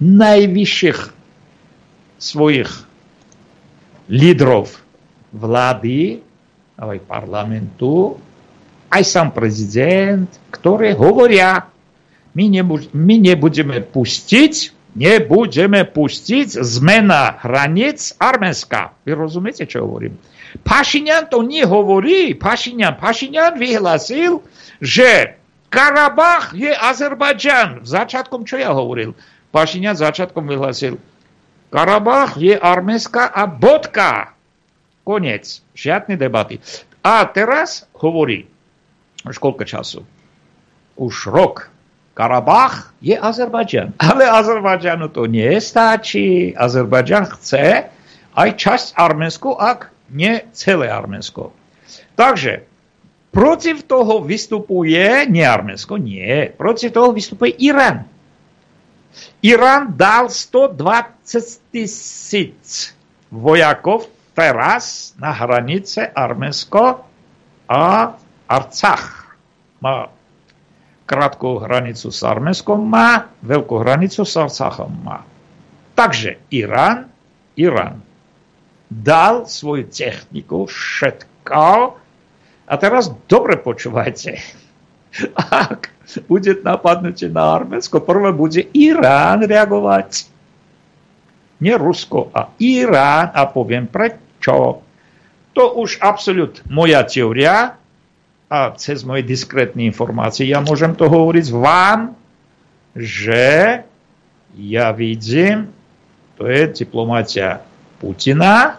[0.00, 1.00] najvyšších
[2.16, 2.72] svojich
[4.08, 4.80] lídrov
[5.36, 6.23] vlády
[6.78, 8.18] aj parlamentu,
[8.90, 11.66] aj sám prezident, ktoré hovoria,
[12.34, 18.94] my, nebu- my nebudeme pustiť, nebudeme pustiť zmena hranic Arménska.
[19.06, 20.18] Vy rozumiete, čo hovorím?
[20.62, 22.34] Pašinian to nehovorí.
[22.38, 24.42] Pašinian, Pašinian vyhlásil,
[24.78, 25.38] že
[25.70, 27.82] Karabach je Azerbajdžan.
[27.82, 29.18] V začiatkom, čo ja hovoril?
[29.50, 30.98] Pašinian začiatkom vyhlásil,
[31.74, 34.33] Karabach je Arménska a bodka.
[35.04, 35.60] Konec.
[35.76, 36.58] Žiadne debaty.
[37.04, 38.48] A teraz hovorí,
[39.28, 40.00] už koľko času?
[40.96, 41.68] Už rok.
[42.14, 43.98] Karabach je Azerbajdžan.
[43.98, 46.54] Ale Azerbajdžanu to nestačí.
[46.54, 47.90] Azerbajdžan chce
[48.38, 51.50] aj časť Arménsku, ak nie celé Arménsko.
[52.14, 52.62] Takže
[53.34, 58.06] protiv toho vystupuje, nie Arménsko, nie, protiv toho vystupuje Irán.
[59.42, 62.94] Irán dal 120 tisíc
[63.34, 67.06] vojakov teraz na hranice Arménsko
[67.70, 67.84] a
[68.50, 69.38] Arcach.
[69.80, 70.10] Má
[71.04, 74.92] krátku hranicu s Arménskom, má veľkú hranicu s Arcachom.
[75.04, 75.22] Má.
[75.94, 77.12] Takže Irán,
[77.54, 78.02] Irán
[78.90, 81.98] dal svoju techniku, všetko.
[82.64, 84.40] A teraz dobre počúvajte.
[85.36, 85.92] Ak
[86.26, 90.32] bude napadnutie na Arménsko, prvé bude Irán reagovať.
[91.62, 93.30] Nie Rusko, a Irán.
[93.30, 94.23] A poviem prečo.
[95.54, 97.78] To už absolút moja teória
[98.50, 102.12] a cez moje diskrétne informácie ja môžem to hovoriť vám,
[102.94, 103.82] že
[104.54, 105.70] ja vidím,
[106.38, 107.62] to je diplomácia
[107.98, 108.78] Putina,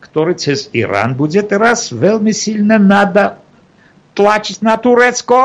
[0.00, 3.40] ktorý cez Irán bude teraz veľmi silne nada
[4.16, 5.40] tlačiť na Turecko.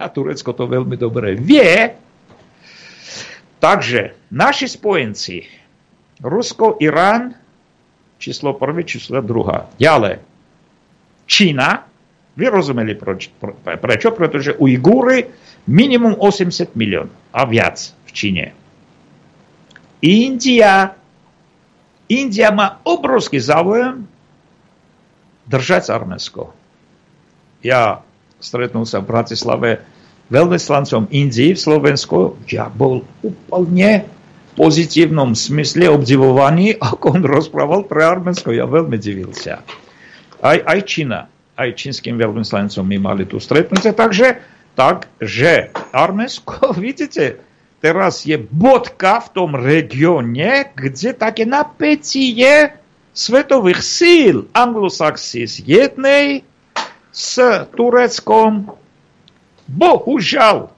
[0.00, 1.92] A Turecko to veľmi dobre vie.
[3.60, 5.44] Takže naši spojenci,
[6.20, 7.32] Rusko, Irán,
[8.20, 9.72] číslo prvé, číslo druhá.
[9.80, 10.20] Ďalej,
[11.30, 11.86] Čína,
[12.34, 13.30] vy rozumeli proč,
[13.62, 14.10] prečo?
[14.10, 15.30] Pretože Ujgúry
[15.70, 18.44] minimum 80 milión a viac v Číne.
[20.02, 20.90] India,
[22.10, 24.08] India má obrovský záujem
[25.46, 26.50] držať Arménsko.
[27.62, 28.02] Ja
[28.40, 29.70] stretnul sa v Bratislave
[30.32, 34.08] veľvyslancom Indii v Slovensku, ja bol úplne
[34.60, 38.52] pozitívnom smysle obdivovaný, ako on rozprával pre Arménsko.
[38.52, 39.64] Ja veľmi divil sa.
[40.44, 44.40] Aj, aj Čína, aj čínskym veľvyslancom my mali tu stretnutie, takže
[44.76, 47.40] takže Arménsko, vidíte,
[47.80, 52.76] teraz je bodka v tom regióne, kde také napätie
[53.12, 56.46] svetových síl anglosaxí z jednej
[57.10, 57.36] s
[57.74, 58.70] Tureckom.
[59.70, 60.72] Bohužiaľ,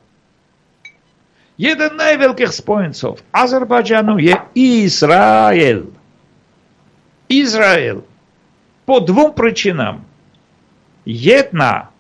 [1.62, 5.86] jeden z najveľkých spojencov Azerbajdžanu je Izrael.
[7.30, 8.02] Izrael.
[8.82, 10.02] Po dvom príčinám.
[11.06, 11.94] Jedna,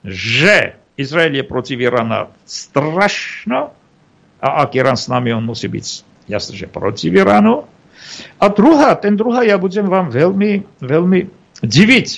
[0.00, 3.76] že Izrael je proti Irána strašno
[4.40, 5.86] a ak Irán s nami, on musí byť
[6.28, 7.68] jasne, že proti Iránu.
[8.40, 11.20] A druhá, ten druhá, ja budem vám veľmi, veľmi
[11.60, 12.08] diviť.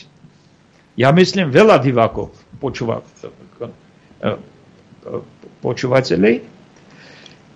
[0.95, 2.31] Ja myslím veľa divákov,
[2.63, 3.03] počúva,
[5.63, 6.43] počúvateľov.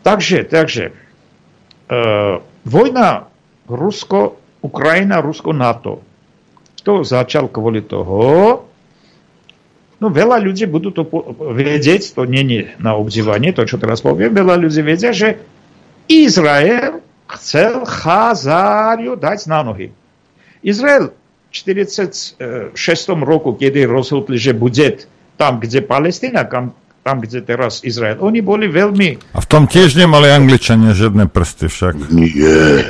[0.07, 3.27] Takže, takže, uh, vojna
[3.67, 6.01] Rusko, Ukrajina, Rusko, NATO.
[6.87, 8.63] To začal kvôli toho,
[9.97, 11.09] No veľa ľudí budú to
[11.57, 15.41] vedieť, to nie je na obdivanie, to čo teraz poviem, veľa ľudí vedia, že
[16.05, 17.01] Izrael
[17.33, 19.97] chcel Chazáriu dať na nohy.
[20.61, 21.17] Izrael
[21.49, 22.37] v 46.
[23.25, 25.09] roku, kedy rozhodli, že bude
[25.41, 26.77] tam, kde Palestina, tam,
[27.07, 29.31] tam, kde teraz Izrael, oni boli veľmi...
[29.31, 31.95] A v tom tiež nemali Angličania žiadne prsty však.
[32.19, 32.83] Nie.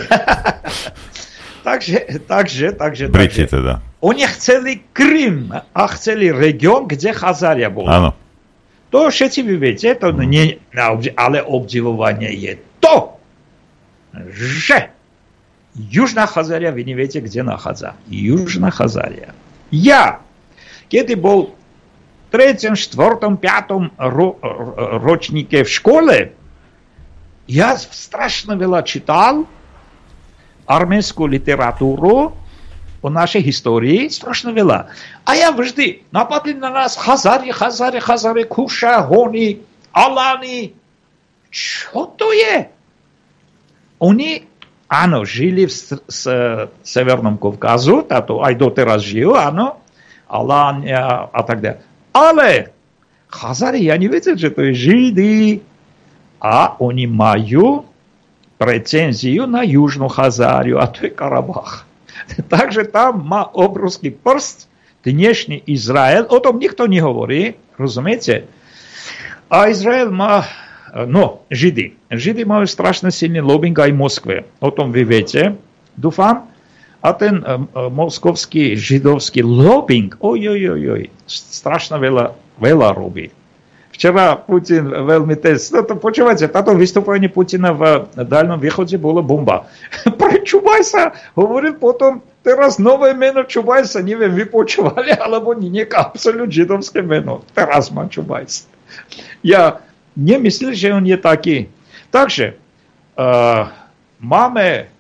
[1.69, 3.05] takže, takže, takže...
[3.13, 3.53] Briti takže.
[3.53, 3.73] teda.
[4.01, 7.91] Oni chceli Krym a chceli región, kde Chazaria bola.
[7.93, 8.11] Áno.
[8.89, 10.57] To všetci vy viete, to nie,
[11.19, 13.19] ale obdivovanie je to,
[14.33, 14.97] že
[15.77, 18.01] Južná Chazaria, vy neviete, kde nachádza.
[18.09, 19.37] Južná Chazaria.
[19.69, 20.25] Ja,
[20.89, 21.53] kedy bol
[22.27, 23.99] v 3., 4., 5.
[23.99, 24.29] Ro,
[25.01, 26.17] ročníke v škole,
[27.47, 29.47] ja strašne veľa čítal
[30.67, 32.35] arménskú literatúru,
[33.07, 34.91] o našej histórii strašne veľa.
[35.23, 39.63] A ja vždy, napadli na nás Hazari, Hazari, Hazari, Kuša, Hony,
[39.95, 40.75] Alany.
[41.55, 42.67] Čo to je?
[44.03, 44.43] Oni,
[44.91, 46.27] áno, žili v s, s,
[46.83, 49.79] Severnom Kovkazu, táto aj doteraz žijú, áno,
[50.27, 51.81] Alania a tak ďalej.
[52.17, 52.73] Ale
[53.29, 55.61] Hazari, ja nevedel, že to je Židy.
[56.41, 57.85] A oni majú
[58.57, 61.85] precenziu na Južnú Hazáriu, a to je Karabach.
[62.53, 64.73] Takže tam má obrovský prst
[65.05, 66.25] dnešný Izrael.
[66.33, 68.49] O tom nikto nehovorí, rozumiete?
[69.53, 70.49] A Izrael má,
[71.05, 72.09] no, Židy.
[72.09, 74.49] Židy majú strašne silný lobbying aj Moskve.
[74.65, 75.61] O tom vy viete,
[75.93, 76.49] dúfam.
[77.07, 83.31] A ten um, moskovský židovský lobbying, oj, oj, oj, oj, strašne veľa, veľa robí.
[83.95, 85.73] Včera Putin veľmi test.
[85.73, 89.71] No to počúvajte, táto vystúpenie Putina v Dálnom východe bolo bomba.
[90.21, 96.51] Pre Čubajsa hovoril potom teraz nové meno Čubajsa, neviem, vy počúvali, alebo nie, nejaké absolút
[96.53, 97.47] židovské meno.
[97.55, 98.69] Teraz má Čubajs.
[99.41, 99.81] Ja
[100.13, 101.57] nemyslím, že on je taký.
[102.11, 102.59] Takže
[103.17, 103.71] uh,
[104.21, 104.96] máme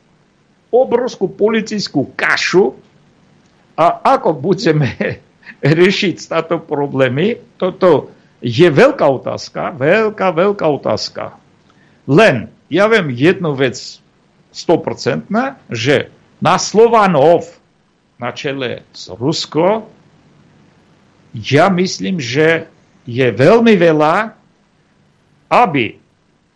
[0.85, 2.77] obrovskú politickú kašu
[3.77, 3.87] a
[4.17, 4.93] ako budeme
[5.79, 8.13] riešiť táto problémy, toto
[8.45, 11.41] je veľká otázka, veľká, veľká otázka.
[12.07, 14.01] Len, ja viem jednu vec
[14.53, 15.29] 100%,
[15.73, 17.49] že na Slovanov
[18.17, 19.85] na čele s Rusko,
[21.37, 22.65] ja myslím, že
[23.05, 24.33] je veľmi veľa,
[25.53, 26.01] aby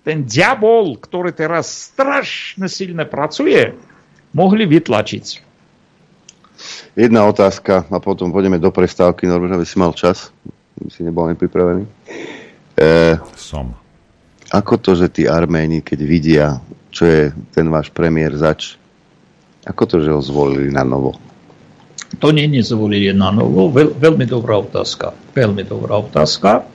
[0.01, 3.77] ten diabol, ktorý teraz strašne silne pracuje,
[4.35, 5.51] mohli vytlačiť.
[6.99, 9.25] Jedna otázka a potom pôjdeme do prestávky.
[9.25, 10.29] Norbert, aby si mal čas.
[10.77, 11.85] My si nebol nepripravený.
[12.77, 13.73] E, Som.
[14.51, 16.47] Ako to, že tí Arméni, keď vidia,
[16.91, 17.23] čo je
[17.55, 18.75] ten váš premiér zač,
[19.63, 21.15] ako to, že ho zvolili na novo?
[22.19, 23.71] To nie nezvolili na novo.
[23.71, 25.15] Veľ, veľmi dobrá otázka.
[25.31, 26.67] Veľmi dobrá otázka.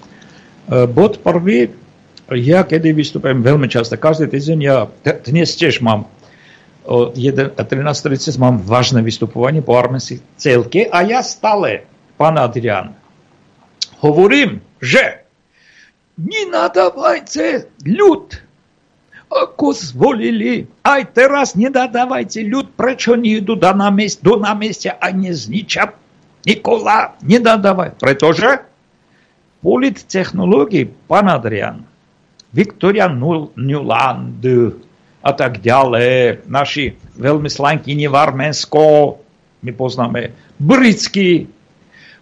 [0.71, 1.75] E, bod prvý,
[2.31, 4.89] ja kedy vystupujem veľmi často, každý týždeň, ja
[5.27, 6.09] dnes tiež mám
[6.85, 12.93] o 13.30 mám vážne vystupovanie po arménskej celke a ja stále, pán Adrian,
[13.99, 15.25] hovorím, že
[16.15, 18.37] nenadávajte ľud,
[19.25, 20.69] ako zvolili.
[20.85, 25.91] Aj teraz nenadávajte ľud, prečo nejdu do námestia, do námestia a nezničia
[26.45, 27.17] Nikola.
[27.25, 28.61] Nenadávaj, pretože
[29.65, 31.81] polittechnologii, pán Adrian,
[32.53, 34.45] Victoria Nuland
[35.25, 39.17] a tak ďalej, naši veľmi slankyni v Arménsko,
[39.65, 40.29] my poznáme
[40.61, 41.49] britský,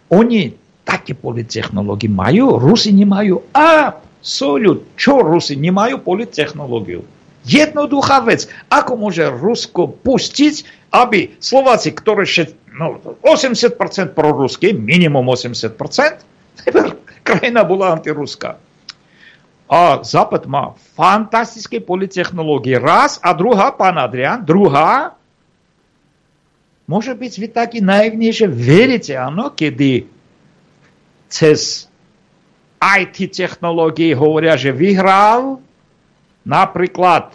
[0.07, 0.55] oni
[0.87, 4.87] také polittechnológie majú, Rusi nemajú absolút.
[4.95, 7.03] Čo Rusi nemajú polittechnológiu?
[7.43, 8.47] Jednoduchá vec.
[8.71, 10.63] Ako môže Rusko pustiť,
[10.95, 15.75] aby Slováci, ktorí še, no, 80% proruský, minimum 80%,
[17.27, 18.55] krajina bola antiruská.
[19.73, 22.77] A Západ má fantastické politechnológie.
[22.77, 23.17] Raz.
[23.25, 25.17] A druhá, pán Adrian, druhá,
[26.85, 30.05] môže byť vy taký naivný, že veríte, áno, kedy
[31.25, 31.89] cez
[32.77, 35.57] IT technológie hovoria, že vyhral
[36.45, 37.33] napríklad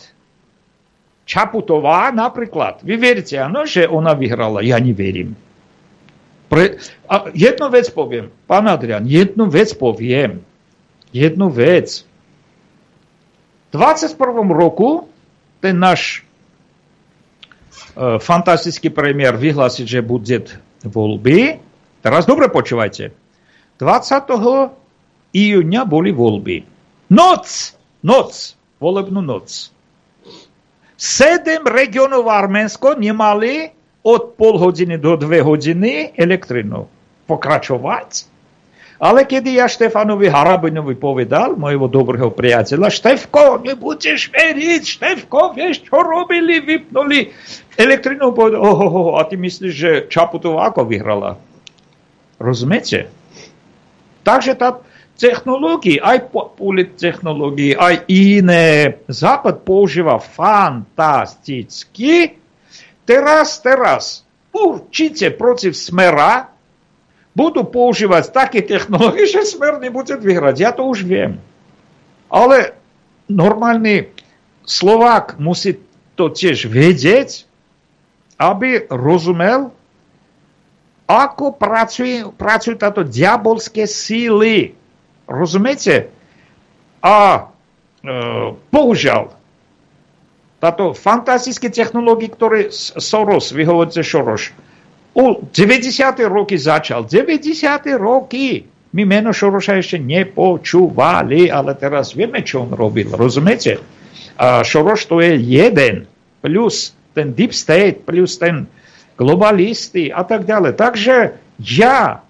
[1.28, 2.86] Čaputová, napríklad.
[2.86, 4.62] Vy veríte, áno, že ona vyhrala?
[4.62, 5.34] Ja neverím.
[6.48, 10.40] Pre, a jednu vec poviem, pán Adrian, jednu vec poviem.
[11.12, 12.08] Jednu vec.
[13.72, 14.16] 21.
[14.52, 15.10] roku
[15.60, 16.24] ten náš
[17.98, 20.46] fantastický premiér vyhlási, že bude
[20.86, 21.58] voľby.
[21.98, 23.10] Teraz dobre počúvajte.
[23.76, 25.34] 20.
[25.34, 26.56] iúňa boli voľby.
[27.10, 27.74] Noc!
[28.06, 28.54] Noc!
[28.78, 29.74] Volebnú noc.
[30.94, 33.74] Sedem regionov Arménsko nemali
[34.06, 36.86] od pol hodiny do dve hodiny elektrinu.
[37.26, 38.30] Pokračovať?
[38.98, 46.02] Ale kedy ja Štefanovi Harabinovi povedal, mojho dobrého priateľa, Štefko, nebudeš veriť, Štefko, vieš, čo
[46.02, 47.30] robili, vypnuli
[47.78, 51.38] elektrinu, povedal, oh, oh, oh, a ty myslíš, že Čaputová ako vyhrala?
[52.42, 53.06] Rozumiete?
[54.26, 54.82] Takže tá
[55.14, 56.34] technológie, aj
[56.98, 62.34] technológie, aj iné, Západ používa fantasticky.
[63.06, 66.57] Teraz, teraz, určite proti smera,
[67.38, 70.54] budú používať také technológie, že smer nebude vyhrať.
[70.58, 71.38] Ja to už viem.
[72.26, 72.74] Ale
[73.30, 74.10] normálny
[74.66, 75.78] Slovák musí
[76.18, 77.46] to tiež vedieť,
[78.42, 79.70] aby rozumel,
[81.08, 84.76] ako pracujú, pracujú táto diabolské síly.
[85.24, 86.12] Rozumiete?
[87.00, 87.40] A e,
[88.68, 89.32] bohužiaľ,
[90.58, 94.50] táto fantastické technológie, ktoré Soros, vy hovoríte Soros,
[95.18, 96.22] u 90.
[96.30, 97.02] roky začal.
[97.02, 97.98] 90.
[97.98, 98.62] roky.
[98.94, 103.10] My meno Šoroša ešte nepočúvali, ale teraz vieme, čo on robil.
[103.10, 103.82] Rozumiete?
[104.38, 106.06] A Šoroš to je jeden,
[106.40, 108.70] plus ten deep state, plus ten
[109.18, 110.78] globalisty a tak ďalej.
[110.78, 112.22] Takže ja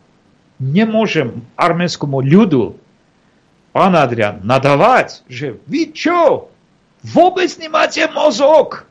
[0.57, 2.75] nemôžem arménskému ľudu,
[3.77, 6.49] pán Adrian, nadávať, že vy čo?
[7.05, 8.89] Vôbec nemáte mozog.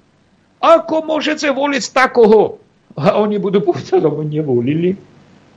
[0.61, 2.61] Ako môžete voliť takoho
[2.97, 3.61] a oni budú
[3.93, 4.97] lebo nevolili.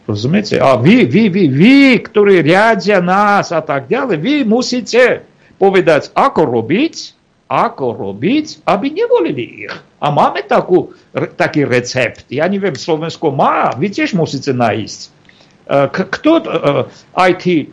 [0.04, 0.60] Rozumiete?
[0.60, 5.24] A vy, vy, vy, vy, ktorí riadia nás a tak ďalej, vy musíte
[5.56, 6.94] povedať, ako robiť,
[7.48, 9.74] ako robiť, aby nevolili ich.
[10.00, 10.92] A máme takú,
[11.36, 12.28] taký recept.
[12.28, 15.00] Ja neviem, Slovensko má, vy tiež musíte nájsť.
[15.92, 16.30] Kto
[17.14, 17.64] IT e,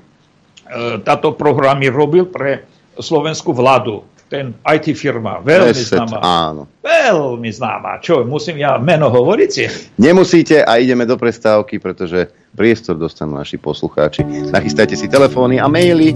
[1.02, 2.68] táto programy robil pre
[3.00, 4.06] slovenskú vládu?
[4.28, 6.20] Ten IT firma, veľmi Reset, známa.
[6.20, 6.62] Áno.
[6.84, 8.04] Veľmi známa.
[8.04, 9.52] Čo, musím ja meno hovoriť?
[10.08, 14.28] Nemusíte a ideme do prestávky, pretože priestor dostanú naši poslucháči.
[14.52, 16.12] Nachystajte si telefóny a maily.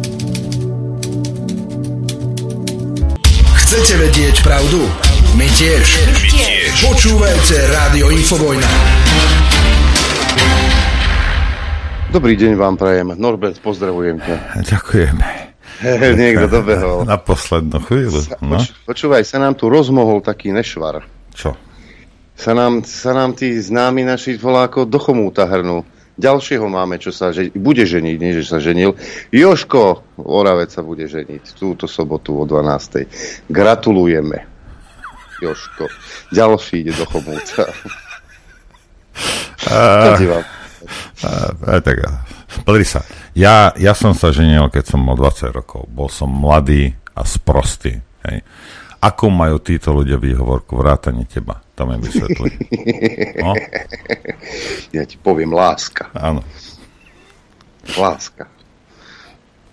[3.56, 4.84] Chcete vedieť pravdu?
[5.40, 5.86] My tiež.
[6.12, 6.72] My tiež.
[6.84, 8.72] Počúvajte Rádio Infovojna.
[12.12, 13.16] Dobrý deň vám prajem.
[13.16, 14.36] Norbert, pozdravujem ťa.
[14.68, 15.51] Ďakujem.
[16.22, 17.04] Niekto dobehol.
[17.10, 18.22] Na poslednú chvíľu.
[18.42, 18.58] No.
[18.58, 21.06] Poč- počúvaj, sa nám tu rozmohol taký nešvar.
[21.34, 21.58] Čo?
[22.38, 25.86] Sa nám, sa nám tí známi naši voláko do chomúta hrnú.
[26.22, 28.94] Ďalšieho máme, čo sa že, bude ženiť, nie že sa ženil.
[29.34, 33.50] Joško Oravec sa bude ženiť túto sobotu o 12.
[33.50, 34.46] Gratulujeme.
[35.42, 35.90] Joško.
[36.30, 37.66] Ďalší ide do chomúca.
[39.62, 42.02] A, a, a, tak,
[42.66, 43.06] pozri sa,
[43.36, 45.88] ja, ja som sa ženil, keď som mal 20 rokov.
[45.88, 48.00] Bol som mladý a sprostý.
[48.28, 48.44] Hej.
[49.02, 51.58] Ako majú títo ľudia výhovorku vrátane teba?
[51.74, 52.50] To mi vysvetli.
[53.42, 53.58] No?
[54.94, 56.14] Ja ti poviem láska.
[56.14, 56.46] Áno.
[57.98, 58.46] Láska.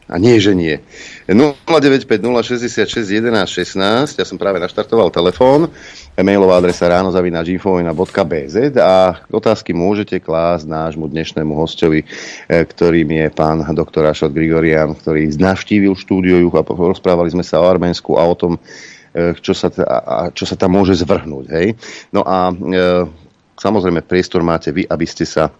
[0.09, 0.81] A nie, že nie.
[1.29, 5.69] 0950661116, ja som práve naštartoval telefón,
[6.17, 13.61] mailová adresa ráno zavináčinfovina.bz a otázky môžete klásť nášmu dnešnému hostovi, eh, ktorým je pán
[13.77, 18.57] doktor Ašot Grigorian, ktorý navštívil štúdio a rozprávali sme sa o Arménsku a o tom,
[18.57, 19.69] eh, čo sa,
[20.33, 21.53] čo sa tam môže zvrhnúť.
[21.53, 21.77] Hej?
[22.17, 22.57] No a e,
[23.59, 25.53] samozrejme priestor máte vy, aby ste sa e,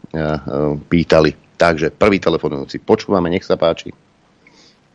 [0.89, 1.59] pýtali.
[1.59, 3.91] Takže prvý telefonujúci, počúvame, nech sa páči.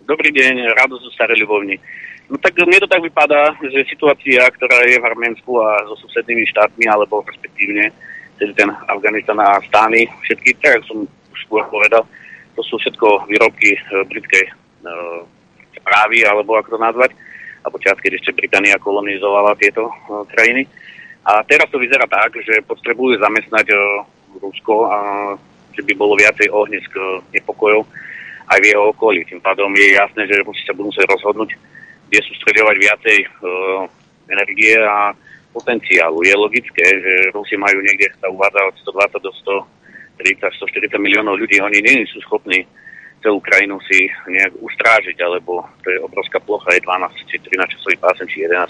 [0.03, 1.79] Dobrý deň, rado zo Staré Ľubovni.
[2.27, 6.43] No tak mne to tak vypadá, že situácia, ktorá je v Arménsku a so susednými
[6.51, 7.87] štátmi, alebo respektívne
[8.35, 12.03] celý ten Afganistan a stány, všetky, tak som už skôr povedal,
[12.59, 14.51] to sú všetko výrobky e, britskej
[15.79, 17.15] správy, alebo ako to nazvať,
[17.63, 19.93] alebo čas, keď ešte Británia kolonizovala tieto e,
[20.35, 20.67] krajiny.
[21.23, 23.75] A teraz to vyzerá tak, že potrebujú zamestnať e,
[24.35, 24.97] Rusko a
[25.71, 27.87] že by bolo viacej ohnisk e, nepokojov
[28.53, 29.25] aj v jeho okolí.
[29.25, 31.57] Tým pádom je jasné, že Rusi sa budú musieť rozhodnúť,
[32.09, 33.27] kde sústredovať viacej e,
[34.29, 35.17] energie a
[35.49, 36.21] potenciálu.
[36.21, 38.75] Je logické, že Rusi majú niekde, sa uvádza od
[39.17, 39.31] 120 do
[40.21, 41.57] 130, 140 miliónov ľudí.
[41.61, 42.65] Oni nie sú schopní
[43.23, 47.95] celú krajinu si nejak ustrážiť, alebo to je obrovská plocha, je 12 či 13 časový
[47.95, 48.67] pásem, či 11.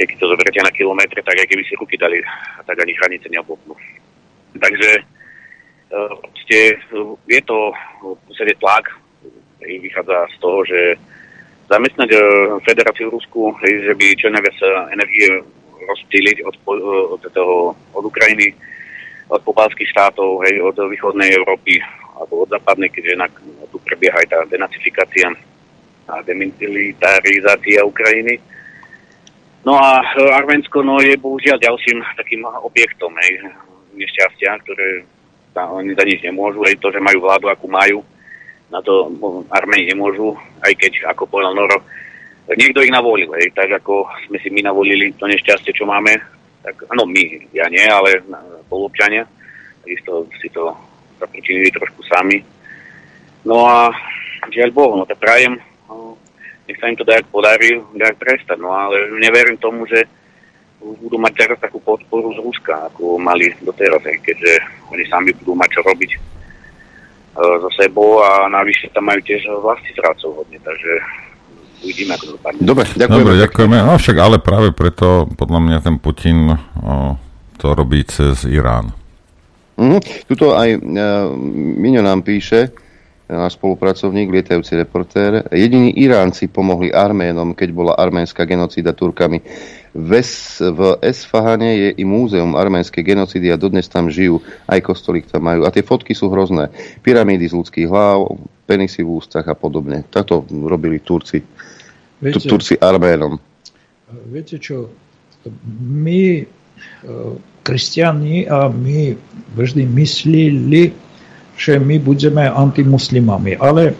[0.00, 2.24] Keď to zoberiete na kilometre, tak aj keby si ruky dali,
[2.64, 3.76] tak ani hranice neoboknú.
[4.56, 5.04] Takže
[5.92, 6.80] proste
[7.28, 7.58] je to
[8.00, 8.88] v tlak,
[9.58, 10.80] ktorý vychádza z toho, že
[11.68, 12.10] zamestnať
[12.64, 14.58] Federáciu Rusku, že by čo najviac
[14.92, 15.28] energie
[15.82, 16.56] rozptýliť od,
[17.16, 18.54] od, toho, od Ukrajiny,
[19.28, 21.80] od pobalských štátov, hej, od východnej Európy
[22.16, 23.26] alebo od západnej, keďže na,
[23.70, 25.32] tu prebieha aj tá denacifikácia
[26.06, 28.38] a demilitarizácia Ukrajiny.
[29.62, 30.02] No a
[30.42, 33.46] Arménsko no, je bohužiaľ ďalším takým objektom hej,
[33.94, 35.06] nešťastia, ktoré
[35.56, 38.00] oni za nič nemôžu, aj to, že majú vládu, akú majú,
[38.72, 39.12] na to
[39.52, 40.32] Armeni nemôžu,
[40.64, 41.84] aj keď, ako povedal Noro,
[42.56, 46.16] niekto ich navolil, hej, tak ako sme si my navolili to nešťastie, čo máme,
[46.64, 48.24] tak áno, my, ja nie, ale
[48.64, 49.28] spolupčania,
[49.84, 50.72] takisto si to
[51.20, 52.40] zapričinili trošku sami.
[53.44, 53.92] No a
[54.48, 55.58] žiaľ Bohu, no to prajem,
[55.90, 56.16] no,
[56.64, 60.08] nech sa im to dajak podarí, dajak prestať, no ale neverím tomu, že
[60.82, 64.52] budú mať teraz takú podporu z Ruska, ako mali doteraz, keďže
[64.90, 66.18] oni sami budú mať čo robiť e,
[67.38, 70.92] so sebou a navyše tam majú tiež vlasti zrácov hodne, takže
[71.82, 72.60] uvidíme, ako to dopadne.
[72.62, 73.22] Dobre, ďakujeme.
[73.22, 73.76] Dobre, ďakujeme.
[73.82, 77.18] No však ale práve preto, podľa mňa ten Putin o,
[77.58, 78.94] to robí cez Irán.
[79.78, 80.00] Mm-hmm.
[80.28, 82.70] Tuto aj uh, Miňo nám píše,
[83.26, 85.48] náš spolupracovník, lietajúci reportér.
[85.48, 89.40] Jediní Iránci pomohli Arménom, keď bola arménska genocída Turkami.
[89.92, 95.44] Ves, v Esfahane je i múzeum arménskej genocidy a dodnes tam žijú, aj kostolík tam
[95.44, 95.68] majú.
[95.68, 96.72] A tie fotky sú hrozné.
[97.04, 98.24] Pyramídy z ľudských hlav,
[98.64, 100.00] penisy v ústach a podobne.
[100.08, 101.44] Takto robili Turci.
[102.24, 103.36] Viete, Turci Arménom.
[104.32, 104.88] Viete čo,
[105.84, 106.40] my,
[107.60, 109.12] kresťani a my
[109.52, 110.96] vždy myslili,
[111.52, 113.60] že my budeme antimuslimami.
[113.60, 113.92] Ale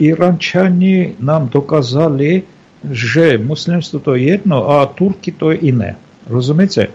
[0.00, 2.53] Irančani nám dokázali,
[2.92, 5.96] že muslimstvo to je jedno a Turky to je iné.
[6.28, 6.92] Rozumiete?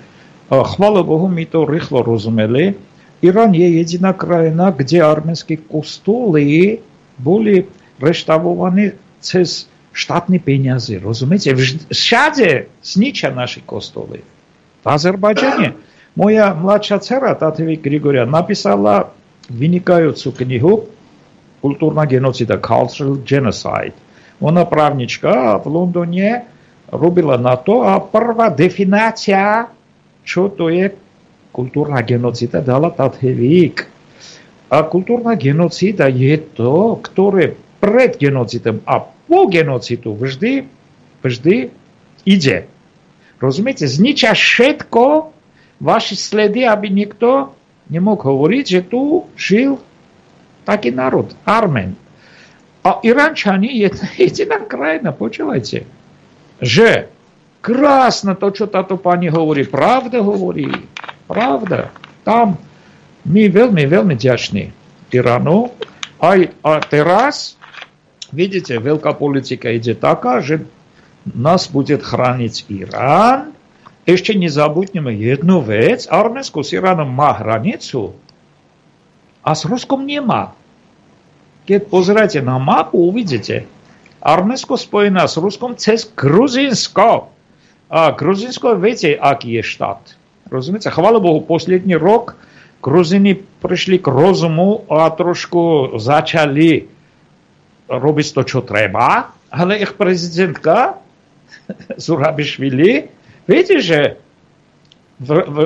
[0.50, 2.74] A chvála Bohu, my to rýchlo rozumeli.
[3.22, 6.80] Irán je jediná krajina, kde arménske kostoly
[7.20, 7.68] boli
[8.00, 10.96] reštavované cez štátne peniaze.
[10.98, 11.54] Rozumiete?
[11.92, 14.24] Všade zničia naše kostoly.
[14.80, 15.76] V Azerbajdžane.
[16.18, 19.14] Moja mladšia dcera, Tatevi Grigoria, napísala
[19.52, 20.74] vynikajúcu knihu
[21.60, 24.09] Kultúrna genocida, Cultural Genocide.
[24.40, 26.48] Ona právnička v Londone
[26.90, 29.68] robila na to a prvá definácia,
[30.24, 30.90] čo to je
[31.52, 33.84] kultúrna genocida, dala Tathevík.
[34.70, 40.68] A kultúrna genocida je to, ktoré pred genocidom a po genocidu vždy,
[41.26, 41.74] vždy
[42.28, 42.70] ide.
[43.40, 43.88] Rozumiete?
[43.88, 45.32] Zničia všetko,
[45.80, 47.56] vaše sledy, aby nikto
[47.88, 49.80] nemôgł hovoriť, že tu žil
[50.68, 51.96] taký národ, Armen.
[52.84, 53.90] Irančani je
[54.28, 55.84] jediná krajina, počúvajte,
[56.64, 56.90] že
[57.60, 60.72] krásne to, čo táto pani hovorí, pravda hovorí,
[61.28, 61.92] pravda.
[62.24, 62.56] Tam
[63.28, 64.72] my veľmi, veľmi ďační
[65.12, 65.76] Iranu.
[66.20, 67.60] Aj, a teraz,
[68.32, 70.64] vidíte, veľká politika ide taká, že
[71.28, 73.56] nás bude chrániť Irán.
[74.08, 76.10] Ešte nezabudneme jednu vec.
[76.10, 78.16] Arménsko s Iránom má hranicu
[79.44, 80.59] a s Ruskom nemá.
[81.70, 83.70] Keď pozeráte na mapu, uvidíte.
[84.26, 87.30] Arménsko spojené s Ruskom cez Gruzinsko.
[87.94, 90.02] A Gruzinsko, viete, aký je štát.
[90.50, 90.90] Rozumiete?
[90.90, 92.34] Chvála Bohu, posledný rok
[92.82, 96.90] Gruzini prišli k rozumu a trošku začali
[97.86, 100.98] robiť to, čo treba, ale ich prezidentka
[102.10, 102.90] Zurabišvili,
[103.46, 104.18] viete, že
[105.22, 105.58] v, v,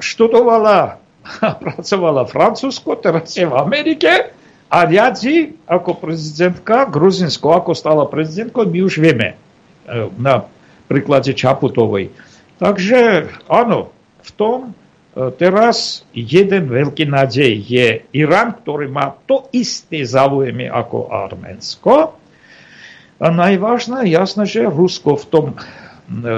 [0.00, 0.96] študovala
[1.42, 4.32] a pracovala v Francúzsku, teraz je v Amerike
[4.72, 9.36] a riadzi ako prezidentka Gruzinsko, ako stala prezidentkou, my už vieme
[10.16, 10.48] na
[10.88, 12.08] príklade Čaputovej.
[12.56, 13.92] Takže áno,
[14.24, 14.58] v tom
[15.36, 22.16] teraz jeden veľký nádej je Irán, ktorý má to isté záujmy ako Arménsko,
[23.22, 25.46] a najvážne, jasné, že Rusko v tom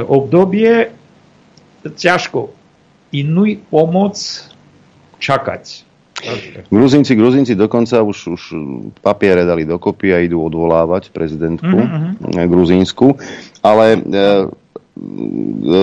[0.05, 0.93] obdobie
[1.81, 2.52] ťažko
[3.09, 4.20] inú pomoc
[5.16, 5.89] čakať.
[6.71, 8.43] Gruzinci, Gruzinci dokonca už, už
[9.05, 12.47] papiere dali dokopy a idú odvolávať prezidentku mm-hmm.
[12.49, 13.17] gruzínsku,
[13.61, 15.81] ale e, e,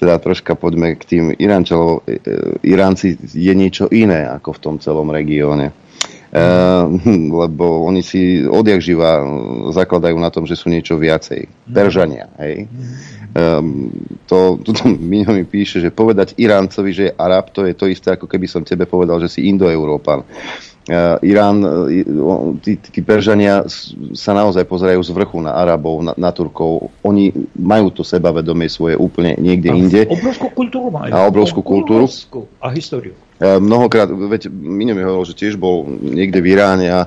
[0.00, 2.04] teda troška poďme k tým Iránčanov.
[2.04, 2.20] E,
[2.64, 5.72] Iránci je niečo iné ako v tom celom regióne.
[6.36, 9.22] Ehm, lebo oni si odjak živa
[9.72, 11.46] zakladajú na tom, že sú niečo viacej.
[11.46, 11.72] Mhm.
[11.72, 12.66] Peržania, hej.
[13.36, 13.92] Um,
[14.24, 18.16] to, tuto Miňo mi píše, že povedať Iráncovi, že je Arab, to je to isté,
[18.16, 20.24] ako keby som tebe povedal, že si Indoeurópan.
[20.86, 23.66] Uh, Irán, uh, tí, tí Peržania
[24.16, 26.94] sa naozaj pozerajú z vrchu na Arabov, na, na Turkov.
[27.04, 30.00] Oni majú to sebavedomie svoje úplne niekde a inde.
[30.08, 31.10] Obrovskú kultúru majú.
[31.12, 32.06] A obrovskú kultúru.
[32.62, 33.18] A históriu.
[33.36, 37.00] E, mnohokrát, veď Mino mi hovoril, že tiež bol niekde v Iráne a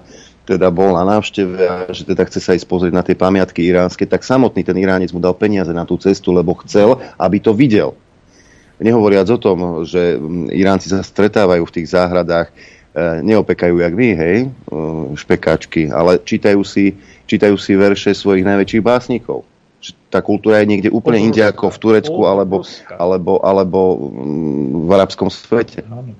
[0.49, 4.09] teda bol na návšteve a že teda chce sa ísť pozrieť na tie pamiatky iránske,
[4.09, 7.93] tak samotný ten Iránec mu dal peniaze na tú cestu, lebo chcel, aby to videl.
[8.81, 10.17] Nehovoriac o tom, že
[10.49, 12.53] Iránci sa stretávajú v tých záhradách, e,
[13.21, 14.47] neopekajú jak my, hej, e,
[15.13, 16.97] špekáčky, ale čítajú si,
[17.30, 19.45] čítajú si verše svojich najväčších básnikov
[20.11, 22.67] tá kultúra je niekde úplne inde ako v Turecku alebo,
[22.99, 25.88] alebo, alebo mm, v arabskom svete.
[25.88, 26.11] Áno,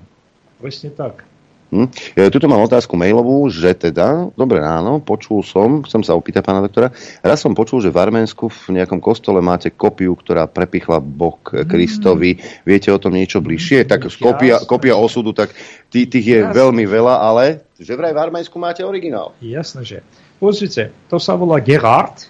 [0.56, 1.28] presne tak.
[1.70, 1.86] Hm?
[2.18, 6.66] Ja, tuto mám otázku mailovú, že teda, dobre ráno, počul som, chcem sa opýtať pána
[6.66, 6.90] doktora,
[7.22, 11.70] raz som počul, že v Arménsku v nejakom kostole máte kopiu, ktorá prepichla bok mm.
[11.70, 12.42] Kristovi.
[12.66, 13.86] Viete o tom niečo bližšie?
[13.86, 15.54] Tak kopia, kopia osudu, tak
[15.94, 16.54] tých, tých je Jasne.
[16.58, 19.32] veľmi veľa, ale že vraj v Arménsku máte originál.
[19.40, 19.98] Jasné, že.
[20.36, 22.28] Pozrite, to sa volá Gerard,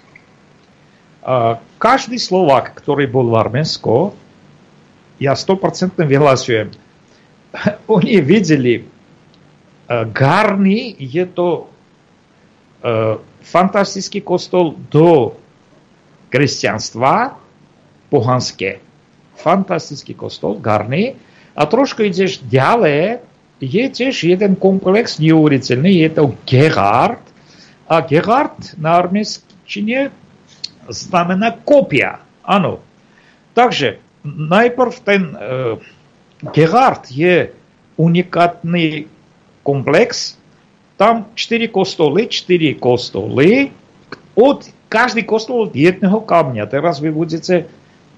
[1.77, 4.17] každý Slovak, ktorý bol v Arménsko,
[5.21, 6.73] ja 100% vyhlasujem,
[7.97, 8.89] oni videli,
[9.90, 11.70] Garny je to
[13.46, 15.38] fantastický kostol do
[16.34, 17.38] kresťanstva,
[18.10, 18.82] pohanské.
[19.38, 21.14] Fantastický kostol, Garny.
[21.56, 23.22] A trošku ideš ďalej,
[23.62, 27.24] je tiež jeden komplex neuveriteľný, je to Gerard.
[27.86, 30.10] A Gerard na armійщині
[30.90, 32.22] znamená kopia.
[32.46, 32.82] Áno.
[33.58, 35.38] Takže najprv ten e,
[36.54, 37.50] Gerard je
[37.98, 39.10] unikátny
[39.63, 40.37] komplex.
[41.01, 43.73] Tam 4 kostoly, 4 kostoly,
[44.37, 46.69] od, každý kostol od jedného kamňa.
[46.69, 47.69] Teraz vy budete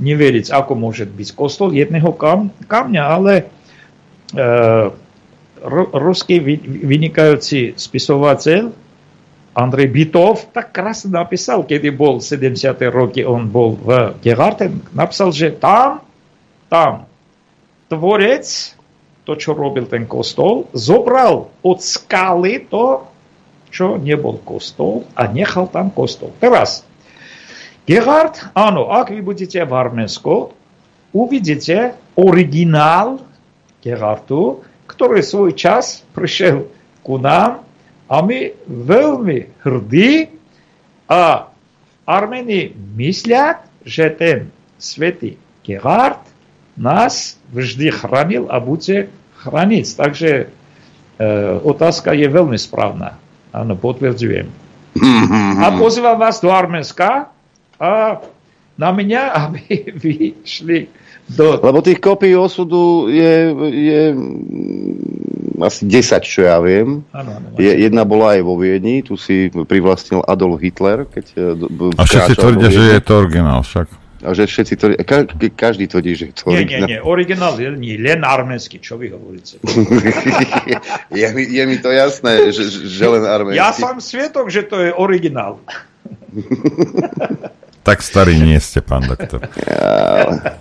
[0.03, 3.45] neveriť, ako môže byť kostol jedného kam, kamňa, ale e,
[5.95, 6.43] ruský
[6.83, 8.75] vynikajúci spisovateľ
[9.53, 12.73] Andrej Bitov tak krásne napísal, kedy bol 70.
[12.89, 16.01] roky, on bol v Gerarte, napísal, že tam,
[16.73, 17.05] tam
[17.93, 18.73] tvorec,
[19.23, 23.07] to, čo robil ten kostol, zobral od skaly to,
[23.73, 26.35] čo nebol kostol a nechal tam kostol.
[26.43, 26.85] Teraz,
[27.89, 30.55] Gerard, áno, ak vy budete v Arménsku,
[31.15, 33.23] uvidíte originál
[33.83, 36.69] Gerardu, ktorý svoj čas prišiel
[37.03, 37.65] ku nám
[38.07, 40.31] a my veľmi hrdí
[41.09, 41.49] a
[42.05, 46.32] Armeni myslia, že ten svätý Gerard
[46.77, 49.13] nás vždy chránil a bude
[49.45, 49.87] chrániť.
[49.97, 50.47] Takže e,
[51.61, 53.19] otázka je veľmi správna.
[53.53, 54.49] Áno, potvrdzujem.
[55.61, 57.33] A pozývam vás do Arménska
[57.81, 58.21] a
[58.77, 59.65] na mňa, aby
[59.97, 60.89] vy šli
[61.29, 61.61] do...
[61.63, 63.35] Lebo tých kopií osudu je,
[63.71, 67.07] je mm, asi 10, čo ja viem.
[67.57, 71.07] Je, jedna bola aj vo Viedni, tu si privlastnil Adolf Hitler.
[71.07, 74.02] Keď, e, A všetci tvrdia, že je to originál však.
[74.23, 74.87] A že všetci to...
[75.03, 75.27] Ka,
[75.59, 76.89] každý tvrdí, že to Nie, nie, originál.
[76.89, 79.59] nie, originál je nie, len arménsky, čo vy hovoríte.
[81.21, 83.59] je, mi, je mi to jasné, že, že len arménsky.
[83.59, 85.59] Ja som sviatok, že to je originál.
[87.83, 89.43] Tak starý nie ste, pán doktor.
[89.67, 90.59] Ja,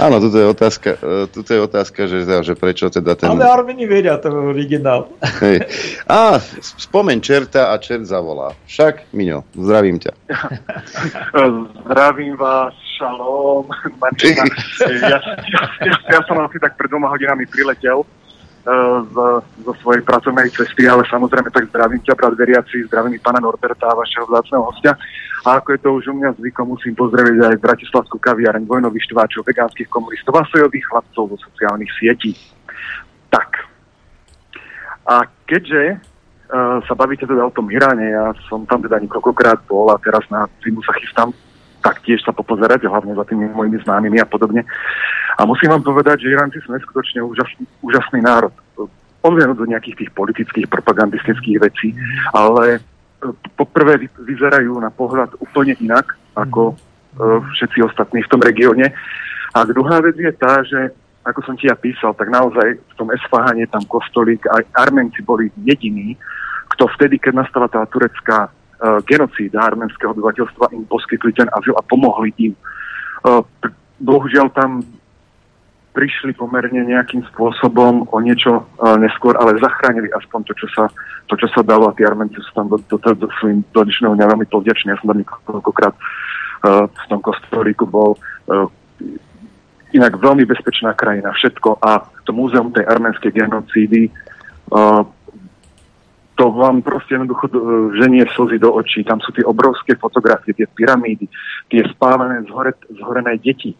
[0.00, 3.28] áno, toto je otázka, e, toto je otázka že, že prečo teda ten...
[3.28, 5.12] Ale Armeni vedia, to je originál.
[5.44, 5.68] Hej.
[6.08, 8.56] Á, spomeň čerta a čert zavolá.
[8.64, 10.12] Však, Miňo, zdravím ťa.
[11.84, 13.68] Zdravím vás, šalom,
[14.00, 14.44] Martina.
[14.80, 15.18] Ja, ja,
[15.84, 18.04] ja, ja som asi tak pred dvoma hodinami priletel
[18.64, 19.16] z,
[19.64, 23.96] zo svojej pracovnej cesty, ale samozrejme tak zdravím ťa, brat veriaci, zdravím pána Norberta a
[23.96, 24.92] vašeho vzácného hostia.
[25.48, 29.48] A ako je to už u mňa zvykom, musím pozdraviť aj Bratislavskú kaviareň vojnových štváčov,
[29.48, 32.36] vegánskych komunistov a sojových chlapcov zo sociálnych sietí.
[33.32, 33.64] Tak.
[35.08, 39.88] A keďže uh, sa bavíte teda o tom Iráne, ja som tam teda niekoľkokrát bol
[39.88, 41.32] a teraz na zimu sa chystám
[41.80, 44.62] taktiež sa popozerať, hlavne za tými mojimi známymi a podobne.
[45.36, 48.52] A musím vám povedať, že Iránci sme skutočne úžasný, úžasný národ.
[49.20, 51.92] Odvienú do nejakých tých politických, propagandistických vecí,
[52.32, 52.80] ale e,
[53.56, 56.74] poprvé vy- vyzerajú na pohľad úplne inak ako e,
[57.56, 58.92] všetci ostatní v tom regióne.
[59.52, 63.12] A druhá vec je tá, že ako som ti ja písal, tak naozaj v tom
[63.12, 66.16] Esfahane tam kostolík, aj Armenci boli jediní,
[66.72, 68.48] kto vtedy, keď nastala tá turecká
[69.04, 72.54] genocída arménskeho obyvateľstva, im poskytli ten azyl a pomohli im.
[73.24, 74.80] Pr- bohužiaľ tam
[75.90, 80.86] prišli pomerne nejakým spôsobom o niečo uh, neskôr, ale zachránili aspoň to, čo sa,
[81.26, 84.14] to, čo sa dalo a tí Armenci sú tam do, do, do, do do dnešného
[84.14, 84.94] dňa veľmi povďační.
[84.94, 85.94] Ja som tam niekoľkokrát
[86.88, 88.14] v tom kostolíku bol.
[89.90, 94.14] Inak veľmi bezpečná krajina, všetko a to múzeum tej arménskej genocídy
[96.40, 99.04] to vám proste jednoducho uh, ženie slzy do očí.
[99.04, 101.28] Tam sú tie obrovské fotografie, tie pyramídy,
[101.68, 103.76] tie spávané, zhore, zhorené deti,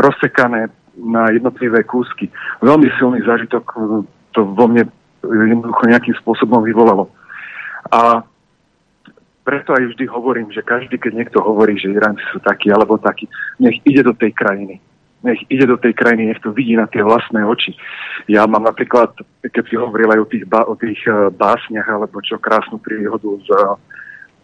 [0.00, 2.32] rozsekané na jednotlivé kúsky.
[2.64, 4.00] Veľmi silný zážitok uh,
[4.32, 4.88] to vo mne
[5.20, 7.12] jednoducho nejakým spôsobom vyvolalo.
[7.92, 8.24] A
[9.44, 13.28] preto aj vždy hovorím, že každý, keď niekto hovorí, že Iránci sú takí alebo takí,
[13.60, 14.80] nech ide do tej krajiny.
[15.22, 17.78] Nech ide do tej krajiny, nech to vidí na tie vlastné oči.
[18.26, 22.18] Ja mám napríklad, keď si hovoril aj o tých, ba- o tých uh, básniach, alebo
[22.26, 23.78] čo krásnu príhodu z, uh,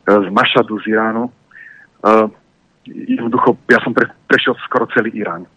[0.06, 1.34] z Mašadu z Iránu.
[1.98, 2.30] Uh,
[2.86, 5.50] jednoducho, ja som pre, prešiel skoro celý Irán.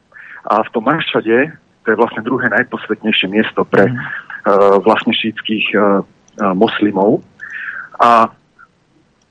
[0.49, 1.53] A v tom Mašade,
[1.85, 7.22] to je vlastne druhé najposvetnejšie miesto pre uh, vlastne šítských uh, uh, moslimov.
[8.02, 8.34] A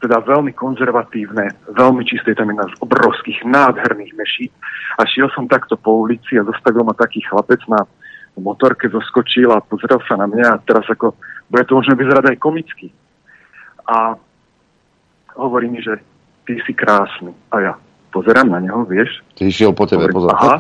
[0.01, 4.53] teda veľmi konzervatívne, veľmi čisté, tam je nás obrovských, nádherných mešít.
[4.97, 7.85] A šiel som takto po ulici a zastavil ma taký chlapec na
[8.41, 11.13] motorke, zoskočil a pozrel sa na mňa a teraz ako,
[11.53, 12.89] bude to možno vyzerať aj komicky.
[13.85, 14.17] A
[15.37, 16.01] hovorí mi, že
[16.49, 17.37] ty si krásny.
[17.53, 17.73] A ja
[18.11, 19.21] pozerám na neho, vieš.
[19.37, 20.33] Ty išiel po tebe, pozor.
[20.33, 20.59] Aha,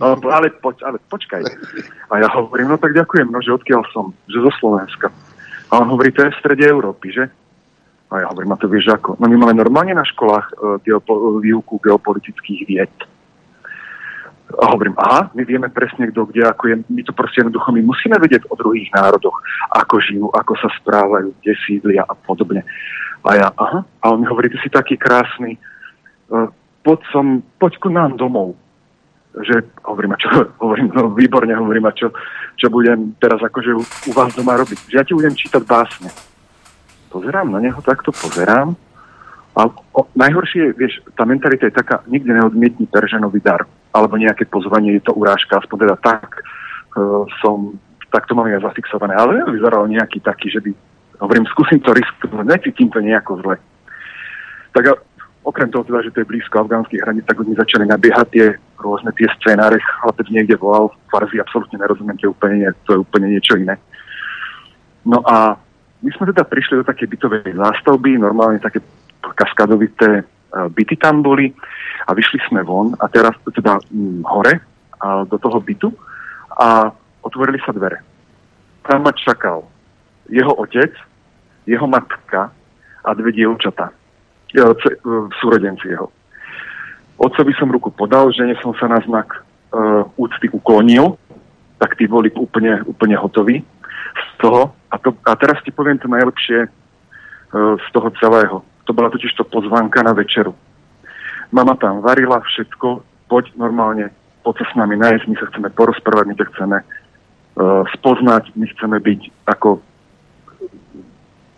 [0.00, 1.44] no, ale, poď, ale počkaj.
[2.10, 5.12] A ja hovorím, no tak ďakujem, no že odkiaľ som, že zo Slovenska.
[5.70, 7.30] A on hovorí, to je v strede Európy, že?
[8.10, 9.14] A ja hovorím, a to vieš ako?
[9.22, 12.96] No my máme normálne na školách uh, geopo- výuku geopolitických vied.
[14.50, 17.86] A hovorím, aha, my vieme presne kto kde, ako je, my to proste jednoducho, my
[17.86, 19.38] musíme vedieť o druhých národoch,
[19.78, 22.66] ako žijú, ako sa správajú, kde sídlia a podobne.
[23.22, 25.54] A ja, aha, a on mi hovorí, ty si taký krásny,
[26.34, 26.50] uh,
[26.82, 28.58] poď, som, poď ku nám domov.
[29.38, 30.28] Že hovorím, a čo,
[30.66, 32.10] hovorím, no výborne, hovorím, a čo,
[32.58, 34.90] čo budem teraz akože u, u vás doma robiť.
[34.90, 36.10] Že ja ti budem čítať básne.
[37.10, 38.78] Pozerám na neho, takto pozerám.
[39.58, 45.02] A o, najhoršie vieš, tá mentalita je taká, nikdy neodmietni Peržanový dar, alebo nejaké pozvanie,
[45.02, 46.38] je to urážka, aspoň teda tak
[46.94, 47.74] uh, som,
[48.14, 50.70] tak to mám ja zafixované, ale vyzeral nejaký taký, že by,
[51.18, 53.56] hovorím, skúsim to riskovať, necítim to nejako zle.
[54.70, 54.92] Tak a,
[55.42, 58.46] okrem toho teda, že to je blízko afgánskych hraníc, tak oni začali nabiehať tie
[58.78, 63.26] rôzne tie scénáre, chlapec niekde volal, Farzi absolútne nerozumiem, to je úplne, to je úplne
[63.34, 63.74] niečo iné.
[65.02, 65.58] No a
[66.00, 68.80] my sme teda prišli do takej bytovej zástavby, normálne také
[69.36, 70.22] kaskadovité e,
[70.72, 71.52] byty tam boli
[72.08, 74.54] a vyšli sme von a teraz teda mm, hore
[75.00, 75.88] a do toho bytu
[76.56, 76.88] a
[77.20, 78.00] otvorili sa dvere.
[78.88, 79.68] Tam ma čakal
[80.32, 80.92] jeho otec,
[81.68, 82.48] jeho matka
[83.04, 83.92] a dve dievčatá,
[84.56, 84.94] e, e,
[85.36, 86.08] súrodenci jeho.
[87.20, 89.28] Otcovi som ruku podal, žene som sa na znak
[89.76, 91.20] uh, úcty uklonil,
[91.76, 93.60] tak tí boli úplne, úplne hotoví
[94.16, 94.74] z toho.
[94.90, 98.64] A, to, a teraz ti poviem to najlepšie uh, z toho celého.
[98.88, 100.54] To bola totiž to pozvánka na večeru.
[101.50, 104.10] Mama tam varila všetko, poď normálne,
[104.42, 108.66] poď sa s nami nájsť, my sa chceme porozprávať, my ťa chceme uh, spoznať, my
[108.74, 109.82] chceme byť ako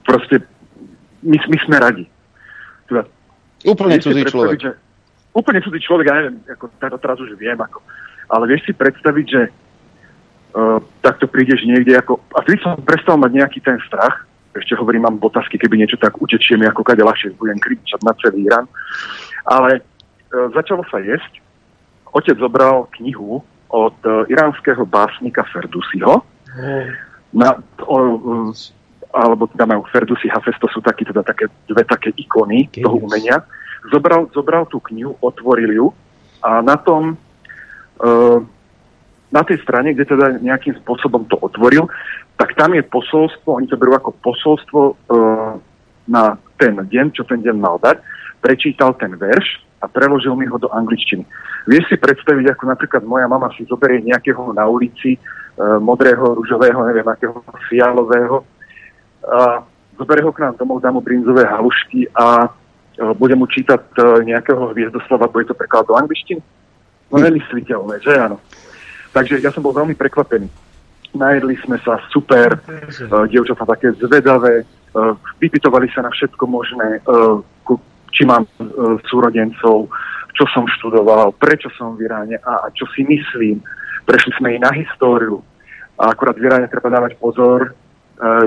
[0.04, 0.44] proste,
[1.24, 2.04] my, my sme radi.
[2.88, 3.06] Teda,
[3.62, 4.58] Úplne cudzí človek.
[4.58, 4.72] Že,
[5.32, 6.64] úplne cudzí človek, ja neviem, ako,
[6.98, 7.78] teraz už viem, ako,
[8.28, 9.42] ale vieš si predstaviť, že
[10.54, 15.08] uh, takto prídeš niekde, ako, a vtedy som prestal mať nejaký ten strach, ešte hovorím,
[15.08, 18.68] mám otázky, keby niečo tak utečie mi, ako kade ľahšie budem kričať na celý Irán,
[19.48, 21.40] ale uh, začalo sa jesť,
[22.12, 23.40] otec zobral knihu
[23.72, 26.20] od uh, iránskeho básnika Ferdusiho,
[27.32, 27.56] na,
[27.88, 27.96] o,
[29.12, 33.40] alebo teda majú Ferdusi Hafez, to sú taký, teda také, dve také ikony toho umenia.
[33.88, 35.86] Zobral, zobral tú knihu, otvoril ju
[36.44, 37.16] a na tom,
[38.04, 38.38] uh,
[39.32, 41.88] na tej strane, kde teda nejakým spôsobom to otvoril,
[42.36, 45.56] tak tam je posolstvo, oni to berú ako posolstvo uh,
[46.04, 47.98] na ten deň, čo ten deň mal dať,
[48.44, 51.24] prečítal ten verš a preložil mi ho do angličtiny.
[51.64, 56.84] Vieš si predstaviť, ako napríklad moja mama si zoberie nejakého na ulici, uh, modrého, ružového,
[56.84, 57.40] neviem, akého
[57.72, 58.44] fialového,
[59.22, 59.64] a
[59.96, 64.20] zoberie ho k nám domov, dá mu brinzové halušky a uh, bude mu čítať uh,
[64.20, 66.44] nejakého hviezdoslova, bude to preklad do angličtiny?
[67.08, 68.36] No nemysliteľné, že áno.
[69.12, 70.48] Takže ja som bol veľmi prekvapený.
[71.12, 77.44] Najedli sme sa super, uh, dievčatá také zvedavé, uh, vypytovali sa na všetko možné, uh,
[78.12, 79.92] či mám uh, súrodencov,
[80.32, 83.60] čo som študoval, prečo som v Iráne a, a čo si myslím.
[84.08, 85.44] Prešli sme i na históriu.
[86.00, 87.76] A akurát v Iráne treba dávať pozor,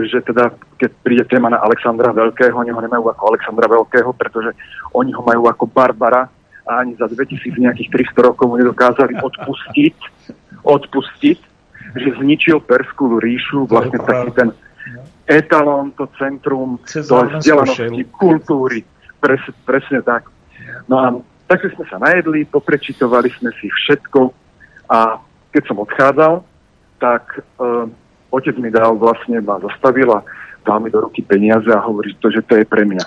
[0.08, 4.56] že teda, keď príde téma na Alexandra Veľkého, oni ho nemajú ako Alexandra Veľkého, pretože
[4.95, 6.32] oni ho majú ako Barbara
[6.66, 9.95] a ani za 2000 nejakých 300 rokov mu nedokázali odpustiť,
[10.66, 11.40] odpustiť,
[11.95, 14.50] že zničil Perskú ríšu, vlastne taký ten
[15.30, 18.85] etalón, to centrum, to vzdelanosti, kultúry,
[19.18, 20.30] pres, presne tak.
[20.90, 21.06] No a
[21.50, 24.34] takže sme sa najedli, poprečitovali sme si všetko
[24.90, 25.18] a
[25.53, 26.34] keď som odchádzal,
[27.00, 27.88] tak uh,
[28.30, 30.22] otec mi dal vlastne, ma zastavil a
[30.66, 33.06] dal mi do ruky peniaze a hovorí to, že to je pre mňa.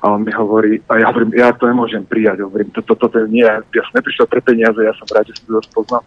[0.00, 3.28] A on mi hovorí, a ja hovorím, ja to nemôžem prijať, hovorím, toto to, to,
[3.28, 6.02] nie, ja som neprišiel pre peniaze, ja som rád, že som to spoznal.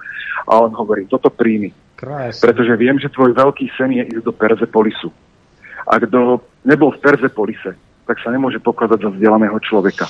[0.49, 2.41] A on hovorí, toto príjmi, Krásne.
[2.41, 5.13] pretože viem, že tvoj veľký sen je ísť do Perzepolisu.
[5.85, 7.77] A kto nebol v Perzepolise,
[8.09, 10.09] tak sa nemôže pokladať za vzdelaného človeka.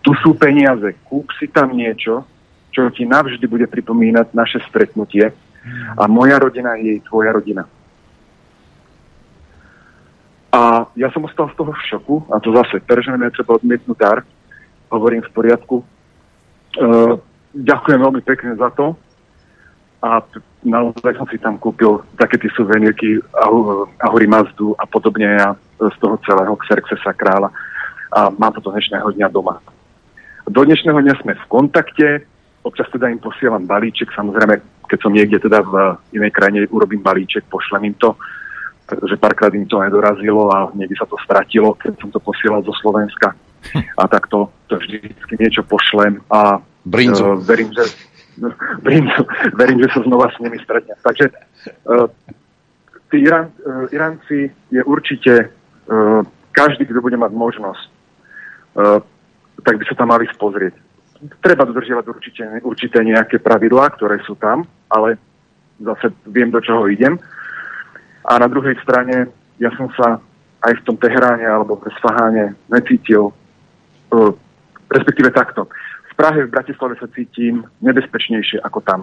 [0.00, 2.24] Tu sú peniaze, kúp si tam niečo,
[2.70, 5.30] čo ti navždy bude pripomínať naše stretnutie
[5.96, 7.64] a moja rodina je jej tvoja rodina.
[10.54, 13.98] A ja som ostal z toho v šoku, a to zase, Peržanom je treba odmietnúť
[13.98, 14.22] dar,
[14.86, 15.82] hovorím v poriadku.
[16.78, 17.18] Uh,
[17.50, 18.94] ďakujem veľmi pekne za to.
[19.98, 20.22] A
[20.62, 25.96] naozaj som si tam kúpil také tie suvenírky Ahu- Ahuri Mazdu a podobne ja z
[25.98, 27.50] toho celého Xerxesa kráľa.
[28.14, 29.58] A mám to do dnešného dňa doma.
[30.46, 32.06] Do dnešného dňa sme v kontakte,
[32.62, 35.74] občas teda im posielam balíček, samozrejme, keď som niekde teda v
[36.14, 38.12] inej krajine urobím balíček, pošlem im to,
[38.84, 42.72] pretože párkrát im to nedorazilo a niekde sa to stratilo, keď som to posielal zo
[42.76, 43.32] Slovenska.
[44.00, 46.60] A takto to vždycky niečo pošlem a.
[47.24, 47.80] Uh, verím, že
[48.84, 49.24] brinzu,
[49.56, 51.00] verím, že sa znova s nimi stretnem.
[51.00, 52.04] Takže uh,
[53.08, 56.20] tí Irán, uh, Iránci je určite uh,
[56.52, 59.00] každý, kto bude mať možnosť, uh,
[59.64, 60.76] tak by sa tam mali spozrieť.
[61.40, 65.16] Treba dodržiavať určite, určité nejaké pravidlá, ktoré sú tam, ale
[65.80, 67.16] zase viem, do čoho idem.
[68.24, 69.28] A na druhej strane
[69.60, 70.20] ja som sa
[70.64, 74.32] aj v tom Teheráne alebo v Sfaháne necítil, uh,
[74.88, 75.68] respektíve takto.
[76.10, 79.00] V Prahe, v Bratislave sa cítim nebezpečnejšie ako tam.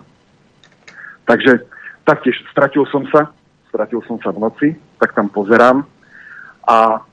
[1.30, 1.62] Takže
[2.02, 3.30] taktiež stratil som sa,
[3.70, 4.68] stratil som sa v noci,
[4.98, 5.86] tak tam pozerám
[6.66, 7.06] a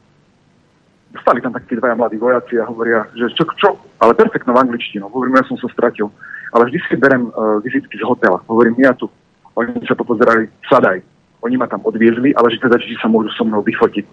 [1.20, 5.08] stali tam takí dvaja mladí vojaci a hovoria, že čo, čo, ale perfektno v angličtinu.
[5.08, 6.08] Hovorím, ja som sa stratil.
[6.52, 8.40] Ale vždy si berem uh, vizitky z hotela.
[8.48, 9.12] Hovorím, ja tu.
[9.52, 11.04] Oni sa popozerali, sadaj.
[11.42, 14.06] Oni ma tam odviezli, ale že teda, či sa môžu so mnou vyfotiť.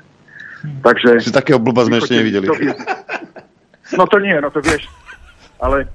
[0.81, 1.21] Takže...
[1.21, 2.45] Si takého blba sme ešte nevideli.
[2.49, 2.55] To
[3.93, 4.89] No to nie, no to vieš.
[5.61, 5.85] Ale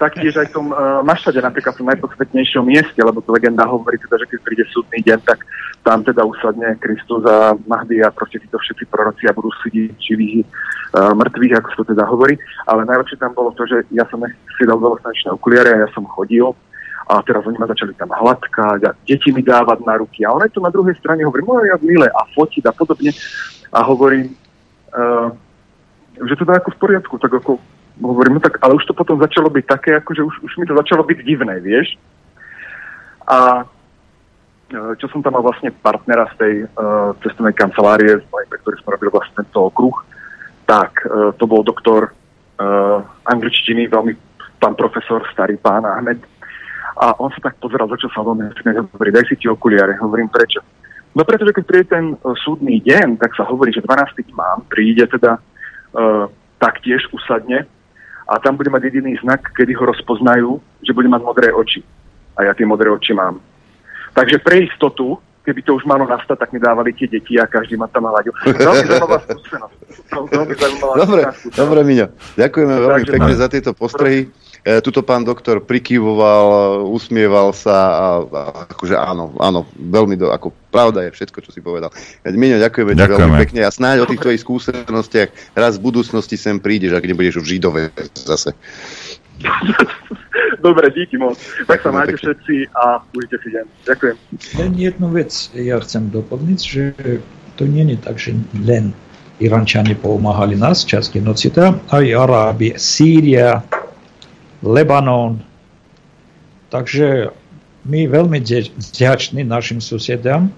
[0.00, 4.00] taktiež aj v tom uh, Mašade napríklad v tom najpodsvetnejšom mieste, lebo to legenda hovorí
[4.00, 5.44] teda, že keď príde súdny deň, tak
[5.84, 10.44] tam teda usadne Kristus a Mahdi a proste títo všetci proroci a budú súdiť živých
[10.96, 12.34] uh, mŕtvych, ako sa to teda hovorí.
[12.64, 16.08] Ale najlepšie tam bolo to, že ja som si dal veľostanečné okuliare a ja som
[16.08, 16.52] chodil
[17.08, 20.22] a teraz oni ma začali tam hladkať a deti mi dávať na ruky.
[20.22, 23.10] A on aj to na druhej strane hovorí, no ja milé a fotiť a podobne.
[23.72, 24.36] A hovorím,
[24.94, 25.34] uh,
[26.20, 27.58] že to dá ako v poriadku, tak ako
[28.00, 30.66] hovorím, no tak, ale už to potom začalo byť také, ako že už, už mi
[30.66, 31.96] to začalo byť divné, vieš.
[33.28, 33.64] A e,
[34.96, 39.12] čo som tam mal vlastne partnera z tej uh, cestovnej kancelárie, pre ktorý som robil
[39.12, 39.94] vlastne tento okruh,
[40.64, 42.16] tak uh, to bol doktor
[43.26, 44.14] angličtiny, veľmi
[44.62, 46.22] pán profesor, starý pán Ahmed.
[47.00, 48.52] A on sa tak pozeral, za čo sa veľmi
[48.92, 49.96] hovorí, daj si ti okuliare.
[49.96, 50.60] Hovorím, prečo?
[51.12, 54.32] No pretože keď príde ten uh, súdny deň, tak sa hovorí, že 12.
[54.32, 57.68] imám príde teda uh, taktiež usadne
[58.28, 61.84] a tam bude mať jediný znak, kedy ho rozpoznajú, že bude mať modré oči.
[62.38, 63.44] A ja tie modré oči mám.
[64.16, 67.76] Takže pre istotu, keby to už malo nastať, tak mi dávali tie deti a každý
[67.76, 68.32] ma tam hľadil.
[68.46, 69.76] Veľmi zaujímavá skúsenosť.
[70.96, 71.20] Dobre,
[71.52, 72.06] dobre, Miňo.
[72.40, 74.32] Ďakujeme veľmi pekne za tieto postrehy.
[74.62, 80.54] E, tuto pán doktor prikyvoval, usmieval sa a, a akože áno, áno, veľmi do, ako
[80.70, 81.90] pravda je všetko, čo si povedal.
[82.22, 83.22] Miňo, ďakujeme, ďakujeme.
[83.26, 87.42] veľmi pekne a snáď o tých tvojich skúsenostiach raz v budúcnosti sem prídeš, ak nebudeš
[87.42, 88.54] v Židove zase.
[90.62, 91.42] Dobre, díky moc.
[91.66, 93.66] Tak sa máte všetci a budete si deň.
[93.82, 94.16] Ďakujem.
[94.62, 96.82] Len jednu vec ja chcem doplniť, že
[97.58, 98.94] to nie je tak, že len
[99.42, 103.66] Irančani pomáhali nás čas genocida, aj Arábie, Sýria,
[104.62, 105.42] Lebanon.
[106.70, 107.28] Takže
[107.84, 108.38] my veľmi
[108.78, 110.48] vďační našim susedám,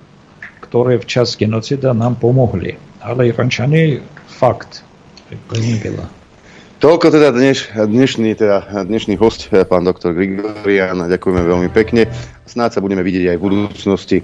[0.60, 2.76] ktoré v čas genocida nám pomohli.
[3.00, 4.84] Ale Irančani fakt.
[6.78, 11.08] Toľko teda dneš, dnešný, teda dnešný host, pán doktor Grigorian.
[11.08, 12.06] Ďakujeme veľmi pekne.
[12.44, 14.18] Snáď sa budeme vidieť aj v budúcnosti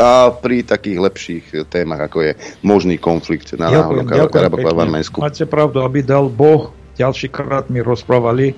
[0.00, 2.32] a pri takých lepších témach, ako je
[2.64, 5.16] možný konflikt na Náhodnom Karabachu a Arménsku.
[5.20, 8.56] Máte pravdu, aby dal Boh, ďalší krát mi rozprávali,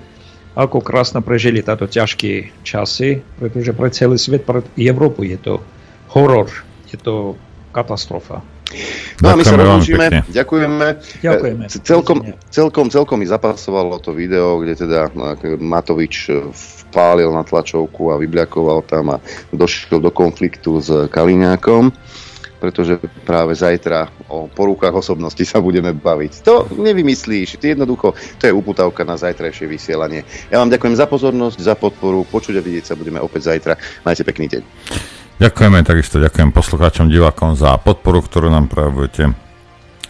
[0.57, 5.53] ako krásno prežili táto ťažké časy, pretože pre celý svet, pre Európu je to
[6.17, 6.49] horor,
[6.89, 7.37] je to
[7.69, 8.41] katastrofa.
[9.21, 10.87] No a my sa rozlúčime, ďakujeme.
[11.23, 11.63] ďakujeme.
[11.71, 12.17] Celkom,
[12.51, 15.13] celkom, celkom mi zapasovalo to video, kde teda
[15.61, 16.33] Matovič
[16.89, 19.17] vpálil na tlačovku a vybliakoval tam a
[19.53, 21.93] došiel do konfliktu s Kaliňákom
[22.57, 26.31] pretože práve zajtra o porúkach osobnosti sa budeme baviť.
[26.43, 30.25] To nevymyslíš, ty jednoducho, to je uputavka na zajtrajšie vysielanie.
[30.49, 33.77] Ja vám ďakujem za pozornosť, za podporu, počuť a vidieť sa budeme opäť zajtra.
[34.03, 34.61] Majte pekný deň.
[35.37, 39.37] Ďakujeme, takisto ďakujem poslucháčom, divákom za podporu, ktorú nám prejavujete.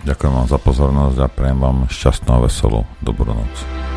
[0.07, 3.96] Ďakujem vám za pozornosť a prejem vám šťastnú a veselú dobrú noc.